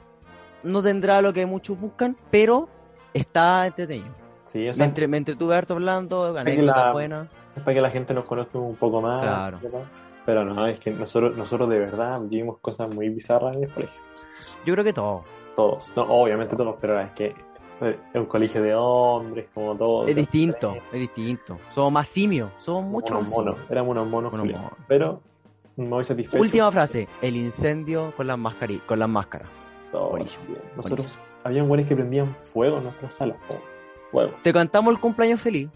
no 0.62 0.80
tendrá 0.82 1.20
lo 1.20 1.32
que 1.32 1.44
muchos 1.46 1.78
buscan, 1.80 2.14
pero 2.30 2.68
está 3.12 3.66
entretenido. 3.66 4.14
sí, 4.46 4.60
o 4.64 4.68
Me, 4.68 4.74
sea, 4.74 4.86
entre, 4.86 5.08
me 5.08 5.16
entretuve 5.16 5.56
harto 5.56 5.74
hablando, 5.74 6.38
anécdotas 6.38 6.76
la- 6.86 6.92
buenas. 6.92 7.28
es 7.56 7.62
para 7.64 7.74
que 7.74 7.80
la 7.80 7.90
gente 7.90 8.14
nos 8.14 8.24
conozca 8.24 8.56
un 8.58 8.76
poco 8.76 9.02
más. 9.02 9.22
Claro. 9.22 9.58
Pero 10.24 10.44
no, 10.44 10.64
es 10.66 10.78
que 10.78 10.90
nosotros, 10.92 11.36
nosotros 11.36 11.68
de 11.68 11.78
verdad 11.80 12.20
vivimos 12.20 12.58
cosas 12.60 12.94
muy 12.94 13.08
bizarras 13.08 13.56
en 13.56 13.64
el 13.64 13.72
colegio. 13.74 14.00
Yo 14.64 14.74
creo 14.74 14.84
que 14.84 14.92
todo. 14.92 15.24
Todos, 15.56 15.92
no, 15.96 16.02
obviamente 16.04 16.54
todos, 16.54 16.76
pero 16.80 17.00
es 17.00 17.10
que 17.12 17.34
eh, 17.80 17.98
es 18.12 18.20
un 18.20 18.26
colegio 18.26 18.62
de 18.62 18.74
hombres, 18.74 19.46
como 19.52 19.76
todo. 19.76 20.06
Es 20.06 20.14
distinto, 20.14 20.76
es 20.92 21.00
distinto. 21.00 21.58
Somos 21.70 21.92
más 21.92 22.08
simios, 22.08 22.50
somos 22.58 22.84
mucho 22.84 23.14
unos 23.14 23.24
más 23.24 23.32
monos, 23.32 23.54
simios. 23.54 23.70
éramos 23.70 23.92
unos 23.92 24.08
monos, 24.08 24.32
Unos 24.32 24.46
monos. 24.46 24.72
Pero 24.86 25.20
me 25.76 25.88
voy 25.88 26.04
satisfecho. 26.04 26.40
Última 26.40 26.70
frase, 26.70 27.08
el 27.22 27.36
incendio 27.36 28.12
con 28.16 28.26
las 28.26 28.38
máscaras, 28.38 28.78
con 28.86 28.98
las 28.98 29.08
máscaras. 29.08 29.48
Bien. 30.14 30.28
Nosotros, 30.76 31.08
habían 31.44 31.68
güeyes 31.68 31.86
que 31.86 31.94
prendían 31.94 32.34
fuego 32.34 32.78
en 32.78 32.84
nuestra 32.84 33.10
sala. 33.10 33.36
Fuego. 34.10 34.32
Te 34.42 34.52
cantamos 34.52 34.92
el 34.94 35.00
cumpleaños 35.00 35.40
feliz. 35.40 35.68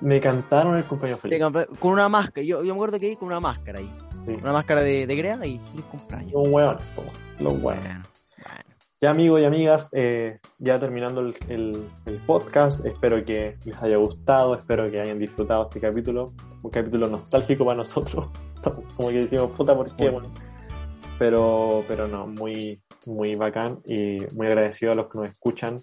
Me 0.00 0.20
cantaron 0.20 0.76
el 0.76 0.84
cumpleaños 0.84 1.20
feliz. 1.20 1.42
con 1.78 1.92
una 1.92 2.08
máscara. 2.08 2.44
Yo, 2.44 2.62
yo 2.62 2.72
me 2.74 2.78
acuerdo 2.78 2.98
que 2.98 3.08
iba 3.08 3.18
con 3.18 3.28
una 3.28 3.40
máscara 3.40 3.80
ahí. 3.80 3.92
Sí. 4.26 4.38
Una 4.42 4.52
máscara 4.52 4.82
de, 4.82 5.06
de 5.06 5.16
Grea 5.16 5.36
y 5.46 5.58
feliz 5.58 5.84
cumpleaños. 5.90 6.32
Un 6.34 6.52
hueón, 6.52 6.78
los 7.40 7.52
hueones. 7.62 7.82
Bueno, 7.84 8.04
bueno. 8.36 8.64
Ya 9.02 9.10
amigos 9.10 9.40
y 9.40 9.44
amigas, 9.46 9.88
eh, 9.92 10.38
ya 10.58 10.78
terminando 10.78 11.20
el, 11.22 11.34
el- 11.48 11.88
el 12.06 12.18
podcast, 12.26 12.84
espero 12.84 13.24
que 13.24 13.56
les 13.64 13.82
haya 13.82 13.96
gustado, 13.96 14.54
espero 14.54 14.90
que 14.90 15.00
hayan 15.00 15.18
disfrutado 15.18 15.64
este 15.64 15.80
capítulo, 15.80 16.32
un 16.62 16.70
capítulo 16.70 17.08
nostálgico 17.08 17.64
para 17.64 17.78
nosotros, 17.78 18.28
como 18.96 19.08
que 19.08 19.22
decimos, 19.22 19.52
puta, 19.56 19.74
¿por 19.74 19.94
qué? 19.96 20.10
Bueno, 20.10 20.30
pero, 21.18 21.82
pero 21.88 22.08
no, 22.08 22.26
muy, 22.26 22.82
muy 23.06 23.34
bacán 23.36 23.80
y 23.86 24.18
muy 24.34 24.46
agradecido 24.46 24.92
a 24.92 24.94
los 24.94 25.08
que 25.08 25.18
nos 25.18 25.28
escuchan 25.28 25.80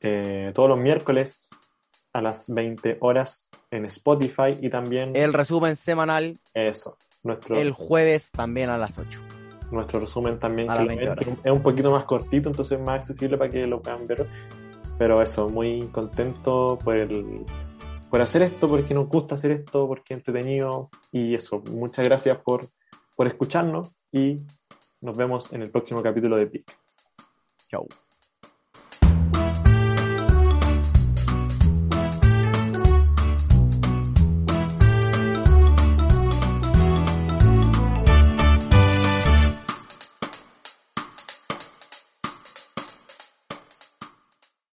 eh, 0.00 0.52
todos 0.54 0.70
los 0.70 0.78
miércoles 0.78 1.50
a 2.14 2.22
las 2.22 2.46
20 2.48 2.96
horas 3.00 3.50
en 3.70 3.84
Spotify 3.84 4.56
y 4.60 4.70
también 4.70 5.14
El 5.14 5.34
resumen 5.34 5.76
semanal 5.76 6.38
eso, 6.54 6.96
nuestro, 7.22 7.56
el 7.58 7.72
jueves 7.72 8.30
también 8.30 8.70
a 8.70 8.78
las 8.78 8.98
8. 8.98 9.20
Nuestro 9.70 10.00
resumen 10.00 10.38
también 10.38 10.70
A 10.70 10.74
que 10.74 10.78
las 10.78 10.84
lo 10.84 10.88
20 10.88 11.04
ven, 11.04 11.12
horas. 11.12 11.40
es 11.44 11.52
un 11.52 11.62
poquito 11.62 11.90
más 11.90 12.04
cortito, 12.04 12.48
entonces 12.48 12.78
más 12.80 12.96
accesible 12.96 13.36
para 13.36 13.50
que 13.50 13.66
lo 13.66 13.80
puedan 13.80 14.06
ver. 14.06 14.26
Pero 14.98 15.22
eso, 15.22 15.48
muy 15.48 15.82
contento 15.88 16.78
por 16.82 16.96
el, 16.96 17.44
por 18.10 18.20
hacer 18.20 18.42
esto, 18.42 18.68
porque 18.68 18.94
nos 18.94 19.08
gusta 19.08 19.34
hacer 19.36 19.52
esto, 19.52 19.86
porque 19.86 20.14
es 20.14 20.18
entretenido. 20.20 20.90
Y 21.12 21.34
eso, 21.34 21.62
muchas 21.70 22.04
gracias 22.04 22.38
por, 22.38 22.66
por 23.14 23.26
escucharnos 23.26 23.94
y 24.10 24.44
nos 25.00 25.16
vemos 25.16 25.52
en 25.52 25.62
el 25.62 25.70
próximo 25.70 26.02
capítulo 26.02 26.36
de 26.36 26.46
PIC. 26.46 26.76
Chau. 27.70 27.86